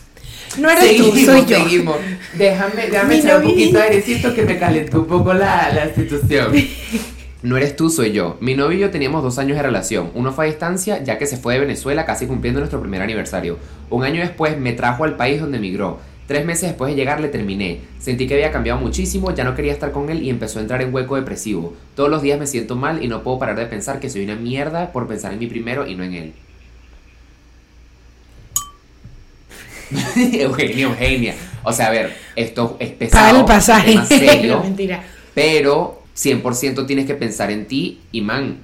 No 0.58 0.70
eres 0.70 0.98
tú, 0.98 1.04
Seguimos, 1.06 1.26
soy 1.26 1.46
yo. 1.46 1.58
seguimos. 1.58 1.98
Déjame, 2.38 2.88
déjame 2.88 3.20
echar 3.20 3.38
un 3.44 3.50
poquito 3.50 3.78
de 3.78 3.84
airecito 3.84 4.34
que 4.34 4.44
me 4.44 4.58
calentó 4.58 5.02
un 5.02 5.08
poco 5.08 5.34
la, 5.34 5.72
la 5.74 5.94
situación. 5.94 6.54
No 7.42 7.56
eres 7.56 7.76
tú, 7.78 7.90
soy 7.90 8.12
yo. 8.12 8.38
Mi 8.42 8.54
novio 8.54 8.78
y 8.78 8.82
yo 8.82 8.90
teníamos 8.92 9.24
dos 9.24 9.40
años 9.40 9.56
de 9.56 9.64
relación. 9.64 10.12
Uno 10.14 10.34
fue 10.34 10.46
a 10.46 10.48
distancia, 10.50 11.02
ya 11.04 11.18
que 11.18 11.26
se 11.26 11.38
fue 11.38 11.54
de 11.54 11.62
Venezuela 11.62 12.06
casi 12.06 12.28
cumpliendo 12.28 12.60
nuestro 12.60 12.82
primer 12.82 13.02
aniversario. 13.02 13.58
Un 13.90 14.04
año 14.04 14.20
después 14.22 14.58
me 14.58 14.74
trajo 14.74 15.06
al 15.06 15.16
país 15.16 15.40
donde 15.40 15.58
emigró. 15.58 16.00
Tres 16.28 16.46
meses 16.46 16.70
después 16.70 16.92
de 16.92 16.98
llegar 16.98 17.22
le 17.22 17.30
terminé. 17.30 17.80
Sentí 17.98 18.28
que 18.28 18.34
había 18.36 18.52
cambiado 18.52 18.80
muchísimo, 18.80 19.34
ya 19.34 19.46
no 19.46 19.56
quería 19.56 19.72
estar 19.72 19.92
con 19.92 20.10
él 20.10 20.22
y 20.22 20.30
empezó 20.30 20.60
a 20.60 20.62
entrar 20.62 20.82
en 20.82 20.94
hueco 20.94 21.16
depresivo. 21.16 21.74
Todos 21.96 22.10
los 22.10 22.22
días 22.22 22.38
me 22.38 22.46
siento 22.46 22.76
mal 22.76 23.04
y 23.04 23.08
no 23.08 23.24
puedo 23.24 23.40
parar 23.40 23.56
de 23.58 23.66
pensar 23.68 24.00
que 24.02 24.10
soy 24.10 24.26
una 24.26 24.36
mierda 24.36 24.92
por 24.92 25.08
pensar 25.08 25.32
en 25.34 25.40
mí 25.40 25.48
primero 25.48 25.88
y 25.88 25.96
no 25.96 26.04
en 26.04 26.14
él. 26.14 26.34
Eugenia, 30.34 30.84
Eugenia. 30.86 31.36
O 31.64 31.74
sea, 31.74 31.88
a 31.88 31.92
ver, 31.92 32.16
esto 32.36 32.78
es 32.80 32.90
pesado. 32.92 33.26
Paga 33.28 33.40
el 33.40 33.46
pasaje. 33.46 33.92
tema 33.94 34.06
serio, 34.06 34.56
No, 34.58 34.64
mentira. 34.64 35.04
pero 35.34 35.99
100% 36.20 36.86
tienes 36.86 37.06
que 37.06 37.16
pensar 37.16 37.50
en 37.50 37.66
ti 37.66 38.02
y 38.12 38.22
man, 38.22 38.58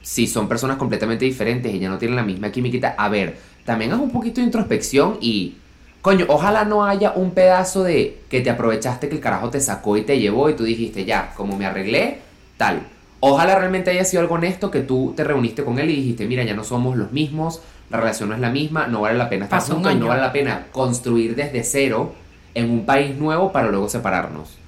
si 0.00 0.26
son 0.26 0.48
personas 0.48 0.78
completamente 0.78 1.24
diferentes 1.24 1.72
y 1.72 1.78
ya 1.78 1.88
no 1.88 1.98
tienen 1.98 2.16
la 2.16 2.22
misma 2.22 2.50
química, 2.50 2.94
a 2.96 3.08
ver, 3.08 3.36
también 3.64 3.92
haz 3.92 4.00
un 4.00 4.10
poquito 4.10 4.40
de 4.40 4.46
introspección 4.46 5.18
y 5.20 5.54
coño, 6.00 6.24
ojalá 6.28 6.64
no 6.64 6.84
haya 6.84 7.12
un 7.14 7.32
pedazo 7.32 7.84
de 7.84 8.20
que 8.30 8.40
te 8.40 8.50
aprovechaste 8.50 9.08
que 9.08 9.16
el 9.16 9.20
carajo 9.20 9.50
te 9.50 9.60
sacó 9.60 9.96
y 9.96 10.02
te 10.02 10.18
llevó 10.18 10.48
y 10.48 10.54
tú 10.54 10.64
dijiste, 10.64 11.04
ya, 11.04 11.32
como 11.36 11.56
me 11.56 11.66
arreglé, 11.66 12.18
tal. 12.56 12.80
Ojalá 13.20 13.56
realmente 13.56 13.90
haya 13.90 14.04
sido 14.04 14.22
algo 14.22 14.34
honesto 14.34 14.70
que 14.70 14.80
tú 14.80 15.12
te 15.16 15.22
reuniste 15.22 15.62
con 15.62 15.78
él 15.78 15.90
y 15.90 15.96
dijiste, 15.96 16.26
mira, 16.26 16.42
ya 16.42 16.54
no 16.54 16.64
somos 16.64 16.96
los 16.96 17.12
mismos, 17.12 17.62
la 17.90 17.98
relación 17.98 18.30
no 18.30 18.34
es 18.34 18.40
la 18.40 18.50
misma, 18.50 18.88
no 18.88 19.02
vale 19.02 19.18
la 19.18 19.28
pena 19.28 19.44
estar 19.44 19.60
juntos 19.60 19.92
y 19.92 19.96
no 19.96 20.08
vale 20.08 20.22
la 20.22 20.32
pena 20.32 20.66
construir 20.72 21.36
desde 21.36 21.62
cero 21.62 22.14
en 22.54 22.70
un 22.70 22.84
país 22.84 23.16
nuevo 23.16 23.52
para 23.52 23.68
luego 23.68 23.88
separarnos. 23.88 24.61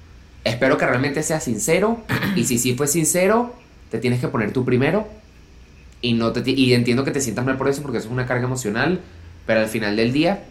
Espero 0.45 0.77
que 0.77 0.87
realmente 0.87 1.23
sea 1.23 1.41
sincero 1.41 2.03
y 2.37 2.45
si 2.45 2.59
sí 2.59 2.75
fue 2.75 2.87
sincero, 2.87 3.55
te 3.91 3.99
tienes 3.99 4.21
que 4.21 4.29
poner 4.29 4.53
tú 4.53 4.65
primero 4.65 5.09
y 6.03 6.13
no 6.13 6.33
te 6.33 6.43
y 6.51 6.73
entiendo 6.75 7.03
que 7.05 7.11
te 7.11 7.21
sientas 7.21 7.47
mal 7.47 7.57
por 7.57 7.69
eso 7.69 7.81
porque 7.83 7.99
eso 7.99 8.09
es 8.09 8.13
una 8.13 8.27
carga 8.27 8.45
emocional, 8.45 9.01
pero 9.47 9.61
al 9.61 9.69
final 9.69 9.97
del 9.97 10.13
día 10.13 10.45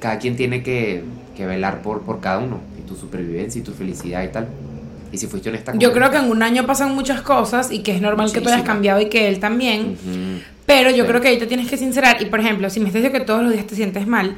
cada 0.00 0.18
quien 0.18 0.34
tiene 0.36 0.62
que, 0.62 1.04
que 1.36 1.46
velar 1.46 1.82
por, 1.82 2.02
por 2.02 2.20
cada 2.20 2.38
uno 2.38 2.60
y 2.78 2.88
tu 2.88 2.96
supervivencia 2.96 3.60
y 3.60 3.62
tu 3.62 3.72
felicidad 3.72 4.24
y 4.24 4.28
tal. 4.28 4.48
Y 5.12 5.18
si 5.18 5.26
fuiste 5.26 5.48
honesta 5.48 5.72
Yo 5.76 5.92
creo 5.92 6.10
que 6.10 6.16
en 6.18 6.30
un 6.30 6.42
año 6.42 6.66
pasan 6.66 6.94
muchas 6.94 7.20
cosas 7.22 7.70
y 7.70 7.80
que 7.82 7.94
es 7.94 8.00
normal 8.00 8.32
que 8.32 8.40
tú 8.40 8.48
hayas 8.48 8.62
cambiado 8.62 9.00
y 9.00 9.08
que 9.08 9.28
él 9.28 9.38
también. 9.40 9.96
Ujú. 10.00 10.40
Pero 10.66 10.90
yo 10.90 11.02
Sí. 11.04 11.08
creo 11.08 11.20
que 11.20 11.28
ahí 11.28 11.38
te 11.38 11.46
tienes 11.46 11.68
que 11.68 11.76
sincerar. 11.76 12.22
Y 12.22 12.26
por 12.26 12.38
ejemplo, 12.40 12.70
si 12.70 12.78
me 12.80 12.86
estás 12.86 13.02
diciendo 13.02 13.18
que 13.18 13.24
todos 13.26 13.42
los 13.42 13.52
días 13.52 13.66
te 13.66 13.74
sientes 13.74 14.06
mal, 14.06 14.36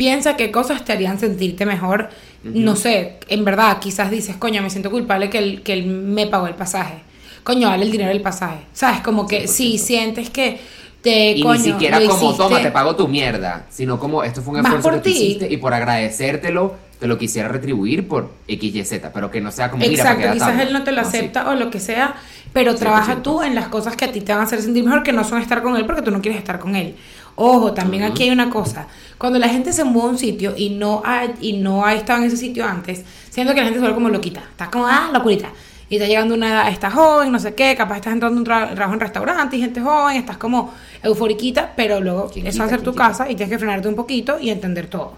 piensa 0.00 0.34
qué 0.34 0.50
cosas 0.50 0.82
te 0.82 0.94
harían 0.94 1.20
sentirte 1.20 1.66
mejor. 1.66 2.08
No 2.42 2.74
sé, 2.74 3.18
en 3.28 3.44
verdad, 3.44 3.78
quizás 3.80 4.10
dices, 4.10 4.34
coño, 4.34 4.62
me 4.62 4.70
siento 4.70 4.90
culpable 4.90 5.28
que 5.28 5.36
él, 5.36 5.60
que 5.62 5.74
él 5.74 5.84
me 5.84 6.26
pagó 6.26 6.46
el 6.46 6.54
pasaje. 6.54 6.94
Coño, 7.42 7.68
dale 7.68 7.84
el 7.84 7.92
dinero 7.92 8.08
del 8.08 8.22
pasaje. 8.22 8.60
¿Sabes? 8.72 9.02
Como 9.02 9.26
que 9.28 9.46
si 9.46 9.74
100%. 9.74 9.78
sientes 9.78 10.30
que 10.30 10.58
te. 11.02 11.32
Y 11.32 11.42
coño, 11.42 11.58
ni 11.58 11.64
siquiera 11.72 12.00
como, 12.06 12.34
toma, 12.34 12.62
te 12.62 12.70
pago 12.70 12.96
tu 12.96 13.08
mierda, 13.08 13.66
sino 13.68 13.98
como 14.00 14.24
esto 14.24 14.40
fue 14.40 14.54
un 14.54 14.60
esfuerzo 14.60 14.88
por 14.88 14.94
que 14.94 15.00
tú 15.00 15.08
hiciste 15.10 15.52
y 15.52 15.58
por 15.58 15.74
agradecértelo 15.74 16.76
te 16.98 17.06
lo 17.06 17.18
quisiera 17.18 17.48
retribuir 17.48 18.08
por 18.08 18.30
X, 18.48 18.74
Y, 18.74 18.84
Z, 18.84 19.10
pero 19.12 19.30
que 19.30 19.42
no 19.42 19.52
sea 19.52 19.70
como, 19.70 19.84
Exacto, 19.84 20.32
quizás 20.32 20.48
tabla. 20.48 20.62
él 20.62 20.72
no 20.72 20.82
te 20.82 20.92
lo 20.92 21.02
sí. 21.02 21.08
acepta 21.08 21.50
o 21.50 21.54
lo 21.54 21.70
que 21.70 21.80
sea, 21.80 22.14
pero 22.54 22.72
100%. 22.72 22.78
trabaja 22.78 23.22
tú 23.22 23.42
en 23.42 23.54
las 23.54 23.68
cosas 23.68 23.96
que 23.96 24.06
a 24.06 24.12
ti 24.12 24.20
te 24.22 24.32
van 24.32 24.42
a 24.42 24.44
hacer 24.44 24.62
sentir 24.62 24.84
mejor, 24.84 25.02
que 25.02 25.12
no 25.12 25.24
son 25.24 25.40
estar 25.42 25.62
con 25.62 25.76
él 25.76 25.84
porque 25.84 26.02
tú 26.02 26.10
no 26.10 26.20
quieres 26.22 26.38
estar 26.38 26.58
con 26.58 26.76
él. 26.76 26.96
Ojo, 27.42 27.72
también 27.72 28.02
aquí 28.02 28.24
hay 28.24 28.30
una 28.30 28.50
cosa. 28.50 28.86
Cuando 29.16 29.38
la 29.38 29.48
gente 29.48 29.72
se 29.72 29.82
mueve 29.82 30.08
a 30.08 30.12
un 30.12 30.18
sitio 30.18 30.52
y 30.56 30.68
no 30.70 31.00
ha, 31.04 31.22
y 31.40 31.54
no 31.54 31.86
ha 31.86 31.94
estado 31.94 32.20
en 32.20 32.26
ese 32.26 32.36
sitio 32.36 32.66
antes, 32.66 33.02
siento 33.30 33.54
que 33.54 33.60
la 33.60 33.64
gente 33.64 33.78
se 33.78 33.80
vuelve 33.80 33.94
como 33.94 34.10
loquita. 34.10 34.40
Está 34.40 34.70
como, 34.70 34.86
ah, 34.86 35.08
locurita. 35.10 35.48
Y 35.88 35.96
está 35.96 36.06
llegando 36.06 36.34
una 36.34 36.48
edad, 36.50 36.68
estás 36.68 36.92
joven, 36.92 37.32
no 37.32 37.38
sé 37.38 37.54
qué, 37.54 37.74
capaz 37.76 37.96
estás 37.96 38.12
entrando 38.12 38.38
un 38.38 38.44
tra- 38.46 38.74
trabajo 38.74 38.92
en 38.92 39.00
restaurante 39.00 39.56
y 39.56 39.60
gente 39.60 39.80
joven, 39.80 40.16
estás 40.18 40.36
como 40.36 40.72
euforiquita, 41.02 41.72
pero 41.74 41.98
luego 42.00 42.28
Quinquita, 42.30 42.50
eso 42.50 42.58
va 42.58 42.66
a 42.66 42.68
ser 42.68 42.82
tu 42.82 42.94
casa 42.94 43.24
y 43.30 43.34
tienes 43.34 43.48
que 43.50 43.58
frenarte 43.58 43.88
un 43.88 43.96
poquito 43.96 44.38
y 44.38 44.50
entender 44.50 44.86
todo. 44.86 45.14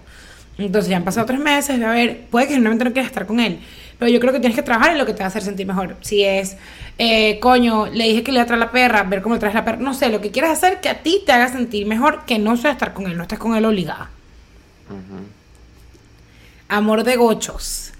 Entonces 0.57 0.89
ya 0.89 0.97
han 0.97 1.03
pasado 1.03 1.25
tres 1.25 1.39
meses, 1.39 1.81
a 1.81 1.91
ver, 1.91 2.25
puede 2.31 2.47
que 2.47 2.53
generalmente 2.53 2.85
no 2.85 2.91
quieras 2.93 3.11
estar 3.11 3.25
con 3.27 3.39
él, 3.39 3.59
pero 3.99 4.11
yo 4.11 4.19
creo 4.19 4.33
que 4.33 4.39
tienes 4.39 4.55
que 4.55 4.63
trabajar 4.63 4.91
en 4.91 4.97
lo 4.97 5.05
que 5.05 5.13
te 5.13 5.19
va 5.19 5.25
a 5.25 5.27
hacer 5.27 5.41
sentir 5.41 5.65
mejor. 5.65 5.95
Si 6.01 6.23
es, 6.23 6.57
eh, 6.97 7.39
coño, 7.39 7.87
le 7.87 8.05
dije 8.05 8.23
que 8.23 8.31
le 8.31 8.37
iba 8.37 8.43
a 8.43 8.47
traer 8.47 8.59
la 8.59 8.71
perra, 8.71 9.03
ver 9.03 9.21
cómo 9.21 9.35
le 9.35 9.39
traes 9.39 9.55
la 9.55 9.65
perra, 9.65 9.77
no 9.77 9.93
sé, 9.93 10.09
lo 10.09 10.21
que 10.21 10.31
quieras 10.31 10.51
hacer 10.51 10.81
que 10.81 10.89
a 10.89 11.01
ti 11.01 11.23
te 11.25 11.31
haga 11.31 11.47
sentir 11.49 11.85
mejor, 11.85 12.25
que 12.25 12.39
no 12.39 12.57
sea 12.57 12.71
estar 12.71 12.93
con 12.93 13.07
él, 13.07 13.17
no 13.17 13.23
estés 13.23 13.39
con 13.39 13.55
él 13.55 13.65
obligada. 13.65 14.09
Amor 16.67 17.03
de 17.03 17.15
gochos. 17.15 17.93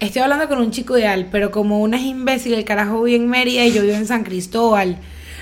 Estoy 0.00 0.22
hablando 0.22 0.48
con 0.48 0.58
un 0.58 0.70
chico 0.70 0.98
ideal, 0.98 1.28
pero 1.30 1.50
como 1.50 1.80
una 1.80 1.96
es 1.96 2.02
imbécil, 2.02 2.54
el 2.54 2.64
carajo 2.64 3.02
vive 3.02 3.16
en 3.16 3.28
Mérida 3.28 3.64
y 3.64 3.72
yo 3.72 3.82
vivo 3.82 3.94
en 3.94 4.06
San 4.06 4.24
Cristóbal. 4.24 4.98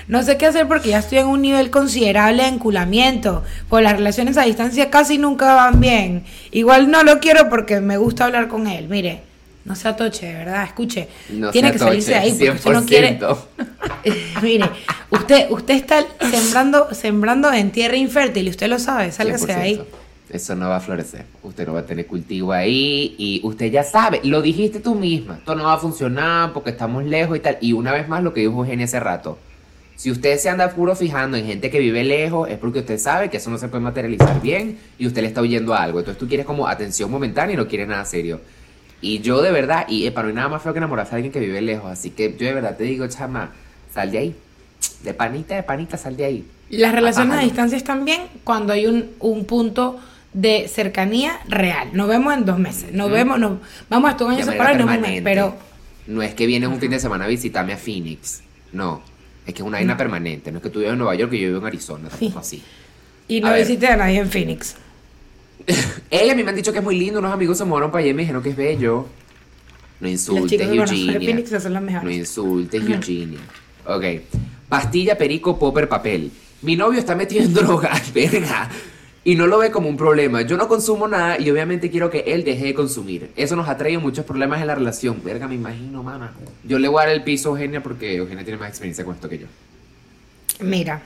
No 0.07 0.21
sé 0.21 0.37
qué 0.37 0.45
hacer 0.45 0.67
porque 0.67 0.89
ya 0.89 0.99
estoy 0.99 1.19
en 1.19 1.27
un 1.27 1.41
nivel 1.41 1.69
considerable 1.69 2.43
de 2.43 2.49
enculamiento. 2.49 3.43
Pues 3.69 3.83
las 3.83 3.93
relaciones 3.93 4.37
a 4.37 4.43
distancia 4.43 4.89
casi 4.89 5.17
nunca 5.17 5.55
van 5.55 5.79
bien. 5.79 6.23
Igual 6.51 6.91
no 6.91 7.03
lo 7.03 7.19
quiero 7.19 7.49
porque 7.49 7.79
me 7.79 7.97
gusta 7.97 8.25
hablar 8.25 8.47
con 8.47 8.67
él. 8.67 8.89
Mire, 8.89 9.21
no 9.65 9.75
se 9.75 9.87
atoche, 9.87 10.25
de 10.27 10.33
verdad, 10.33 10.63
escuche. 10.65 11.07
No 11.29 11.51
Tiene 11.51 11.71
que 11.71 11.79
salirse 11.79 12.11
de 12.11 12.17
ahí 12.17 12.31
porque 12.31 12.51
usted 12.51 12.71
no 12.71 12.85
quiere. 12.85 13.19
100%. 13.19 13.37
Mire, 14.41 14.69
usted, 15.09 15.51
usted 15.51 15.75
está 15.75 16.05
sembrando, 16.29 16.93
sembrando 16.93 17.51
en 17.53 17.71
tierra 17.71 17.95
infértil 17.95 18.47
y 18.47 18.49
usted 18.49 18.67
lo 18.67 18.79
sabe, 18.79 19.11
sálgase 19.11 19.47
de 19.47 19.53
ahí. 19.53 19.75
100%. 19.77 19.85
Eso 20.29 20.55
no 20.55 20.67
va 20.67 20.77
a 20.77 20.79
florecer. 20.79 21.25
Usted 21.43 21.67
no 21.67 21.73
va 21.73 21.81
a 21.81 21.85
tener 21.85 22.07
cultivo 22.07 22.53
ahí 22.53 23.13
y 23.19 23.39
usted 23.43 23.71
ya 23.71 23.83
sabe, 23.83 24.19
lo 24.23 24.41
dijiste 24.41 24.79
tú 24.79 24.95
misma, 24.95 25.35
esto 25.35 25.53
no 25.53 25.65
va 25.65 25.73
a 25.73 25.77
funcionar 25.77 26.53
porque 26.53 26.71
estamos 26.71 27.05
lejos 27.05 27.37
y 27.37 27.39
tal. 27.39 27.57
Y 27.61 27.73
una 27.73 27.91
vez 27.91 28.07
más 28.07 28.23
lo 28.23 28.33
que 28.33 28.41
dijo 28.41 28.53
Eugenia 28.53 28.85
hace 28.85 28.99
rato, 28.99 29.37
si 29.95 30.09
usted 30.09 30.37
se 30.39 30.49
anda 30.49 30.71
puro 30.71 30.95
fijando 30.95 31.37
en 31.37 31.45
gente 31.45 31.69
que 31.69 31.77
vive 31.79 32.03
lejos 32.03 32.49
es 32.49 32.57
porque 32.57 32.79
usted 32.79 32.97
sabe 32.97 33.29
que 33.29 33.37
eso 33.37 33.51
no 33.51 33.59
se 33.59 33.67
puede 33.67 33.83
materializar 33.83 34.41
bien 34.41 34.79
y 34.97 35.05
usted 35.05 35.21
le 35.21 35.27
está 35.27 35.41
huyendo 35.41 35.73
a 35.73 35.83
algo. 35.83 35.99
Entonces 35.99 36.19
tú 36.19 36.27
quieres 36.27 36.47
como 36.47 36.67
atención 36.67 37.11
momentánea 37.11 37.53
y 37.53 37.57
no 37.57 37.67
quieres 37.67 37.87
nada 37.87 38.03
serio. 38.03 38.41
Y 39.03 39.19
yo 39.19 39.41
de 39.41 39.51
verdad, 39.51 39.85
y 39.89 40.09
para 40.11 40.23
no 40.23 40.29
hay 40.29 40.35
nada 40.35 40.47
más 40.49 40.63
feo 40.63 40.71
que 40.73 40.77
enamorarse 40.79 41.11
de 41.11 41.15
alguien 41.17 41.31
que 41.33 41.39
vive 41.41 41.61
lejos. 41.61 41.91
Así 41.91 42.11
que 42.11 42.35
yo 42.39 42.47
de 42.47 42.53
verdad 42.53 42.77
te 42.77 42.85
digo, 42.85 43.05
chama, 43.07 43.51
sal 43.93 44.11
de 44.11 44.17
ahí. 44.17 44.35
De 45.03 45.13
panita, 45.13 45.55
de 45.55 45.63
panita, 45.63 45.97
sal 45.97 46.15
de 46.15 46.25
ahí. 46.25 46.45
Las 46.69 46.93
relaciones 46.93 47.31
a 47.31 47.33
Apágalo. 47.33 47.47
distancia 47.49 47.77
están 47.77 48.05
bien 48.05 48.21
cuando 48.45 48.71
hay 48.73 48.87
un, 48.87 49.09
un 49.19 49.43
punto 49.45 49.99
de 50.33 50.67
cercanía 50.69 51.39
real. 51.49 51.89
Nos 51.91 52.07
vemos 52.07 52.33
en 52.33 52.45
dos 52.45 52.57
meses. 52.59 52.93
Nos 52.93 53.07
Ujú. 53.07 53.15
vemos, 53.15 53.39
nos, 53.39 53.59
vamos 53.89 54.07
a 54.09 54.11
estar 54.13 54.25
un 54.27 54.35
De 54.35 54.41
año 54.41 54.45
manera 54.45 54.53
separados 54.53 54.75
y 54.75 54.85
nos 54.85 55.01
vemos, 55.01 55.21
pero 55.23 55.55
No 56.07 56.21
es 56.21 56.33
que 56.33 56.45
vienes 56.47 56.69
un 56.69 56.79
fin 56.79 56.89
de 56.91 56.99
semana 56.99 57.25
a 57.25 57.27
visitarme 57.27 57.73
a 57.73 57.77
Phoenix. 57.77 58.41
No. 58.71 59.01
Es 59.45 59.53
que 59.53 59.61
es 59.61 59.67
una 59.67 59.77
vaina 59.79 59.97
permanente. 59.97 60.49
No 60.51 60.57
es 60.59 60.63
que 60.63 60.69
tú 60.69 60.79
vives 60.79 60.93
en 60.93 60.97
Nueva 60.99 61.15
York 61.15 61.33
y 61.33 61.41
yo 61.41 61.47
vivo 61.49 61.59
en 61.59 61.65
Arizona. 61.65 62.07
Tampoco 62.09 62.39
así. 62.39 62.63
y 63.27 63.39
A 63.39 63.41
no 63.41 63.51
ver. 63.51 63.59
visité 63.67 63.87
a 63.87 63.97
nadie 63.97 64.19
en 64.19 64.29
Phoenix. 64.29 64.77
Ey, 66.09 66.29
a 66.29 66.35
mí 66.35 66.43
me 66.43 66.49
han 66.49 66.55
dicho 66.55 66.71
que 66.71 66.79
es 66.79 66.83
muy 66.83 66.97
lindo. 66.97 67.19
Unos 67.19 67.33
amigos 67.33 67.57
se 67.57 67.65
mudaron 67.65 67.91
para 67.91 68.01
allá 68.01 68.11
y 68.11 68.13
me 68.13 68.21
dijeron 68.23 68.43
que 68.43 68.49
es 68.49 68.55
bello. 68.55 69.07
No 69.99 70.09
insultes, 70.09 70.59
Eugenia. 70.59 72.01
No 72.03 72.11
insultes, 72.11 72.81
Eugenia. 72.81 73.39
Ok. 73.85 74.03
Pastilla, 74.67 75.17
perico, 75.17 75.57
popper, 75.57 75.87
papel. 75.87 76.31
Mi 76.61 76.75
novio 76.75 76.99
está 76.99 77.15
metido 77.15 77.43
en 77.43 77.53
drogas, 77.53 78.13
verga. 78.13 78.69
Y 79.25 79.35
no 79.35 79.47
lo 79.47 79.57
ve 79.59 79.71
como 79.71 79.87
un 79.87 79.95
problema. 79.95 80.41
Yo 80.41 80.57
no 80.57 80.67
consumo 80.67 81.07
nada 81.07 81.39
y 81.39 81.49
obviamente 81.49 81.89
quiero 81.89 82.09
que 82.09 82.19
él 82.27 82.43
deje 82.43 82.65
de 82.65 82.73
consumir. 82.73 83.31
Eso 83.37 83.55
nos 83.55 83.69
ha 83.69 83.77
traído 83.77 84.01
muchos 84.01 84.25
problemas 84.25 84.59
en 84.59 84.67
la 84.67 84.75
relación. 84.75 85.21
Verga, 85.23 85.47
me 85.47 85.55
imagino, 85.55 86.03
mamá. 86.03 86.33
Yo 86.65 86.77
le 86.77 86.89
voy 86.89 87.01
a 87.01 87.05
dar 87.05 87.15
el 87.15 87.23
piso 87.23 87.49
a 87.49 87.51
Eugenia 87.53 87.81
porque 87.81 88.17
Eugenia 88.17 88.43
tiene 88.43 88.59
más 88.59 88.69
experiencia 88.69 89.05
con 89.05 89.15
esto 89.15 89.29
que 89.29 89.39
yo. 89.39 89.47
Mira, 90.59 91.01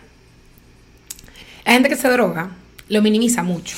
la 1.63 1.73
gente 1.73 1.89
que 1.89 1.95
se 1.95 2.09
droga 2.09 2.49
lo 2.89 3.01
minimiza 3.03 3.43
mucho. 3.43 3.77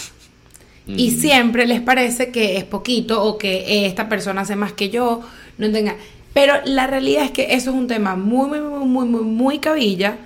Y 0.95 1.11
Mm. 1.11 1.19
siempre 1.19 1.65
les 1.67 1.81
parece 1.81 2.29
que 2.31 2.57
es 2.57 2.63
poquito 2.63 3.23
o 3.23 3.37
que 3.37 3.85
esta 3.85 4.09
persona 4.09 4.41
hace 4.41 4.55
más 4.55 4.73
que 4.73 4.89
yo, 4.89 5.21
no 5.57 5.71
tenga. 5.71 5.95
Pero 6.33 6.53
la 6.65 6.87
realidad 6.87 7.23
es 7.25 7.31
que 7.31 7.53
eso 7.53 7.71
es 7.71 7.75
un 7.75 7.87
tema 7.87 8.15
muy, 8.15 8.47
muy, 8.49 8.59
muy, 8.59 8.85
muy, 8.85 9.05
muy, 9.07 9.21
muy 9.23 9.59
cabilla, 9.59 10.17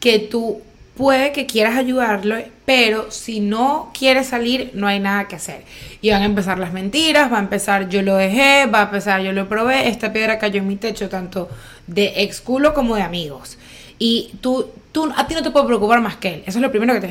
que 0.00 0.18
tú 0.18 0.60
puede 0.96 1.32
que 1.32 1.46
quieras 1.46 1.76
ayudarlo, 1.76 2.36
pero 2.66 3.10
si 3.10 3.40
no 3.40 3.90
quieres 3.98 4.26
salir, 4.28 4.70
no 4.74 4.86
hay 4.86 5.00
nada 5.00 5.28
que 5.28 5.36
hacer. 5.36 5.62
Y 6.02 6.10
van 6.10 6.22
a 6.22 6.26
empezar 6.26 6.58
las 6.58 6.72
mentiras, 6.72 7.32
va 7.32 7.38
a 7.38 7.40
empezar 7.40 7.88
yo 7.88 8.02
lo 8.02 8.16
dejé, 8.16 8.66
va 8.66 8.80
a 8.80 8.84
empezar 8.84 9.22
yo 9.22 9.32
lo 9.32 9.48
probé, 9.48 9.88
esta 9.88 10.12
piedra 10.12 10.38
cayó 10.38 10.58
en 10.58 10.68
mi 10.68 10.76
techo 10.76 11.08
tanto 11.08 11.48
de 11.86 12.12
ex 12.16 12.40
culo 12.40 12.74
como 12.74 12.96
de 12.96 13.02
amigos. 13.02 13.58
Y 13.98 14.30
tú, 14.40 14.66
tú, 14.92 15.10
a 15.14 15.26
ti 15.26 15.34
no 15.34 15.42
te 15.42 15.50
puede 15.50 15.66
preocupar 15.66 16.00
más 16.00 16.16
que 16.16 16.28
él. 16.34 16.42
Eso 16.46 16.58
es 16.58 16.62
lo 16.62 16.70
primero 16.70 16.92
que 16.92 16.96
te 16.96 16.98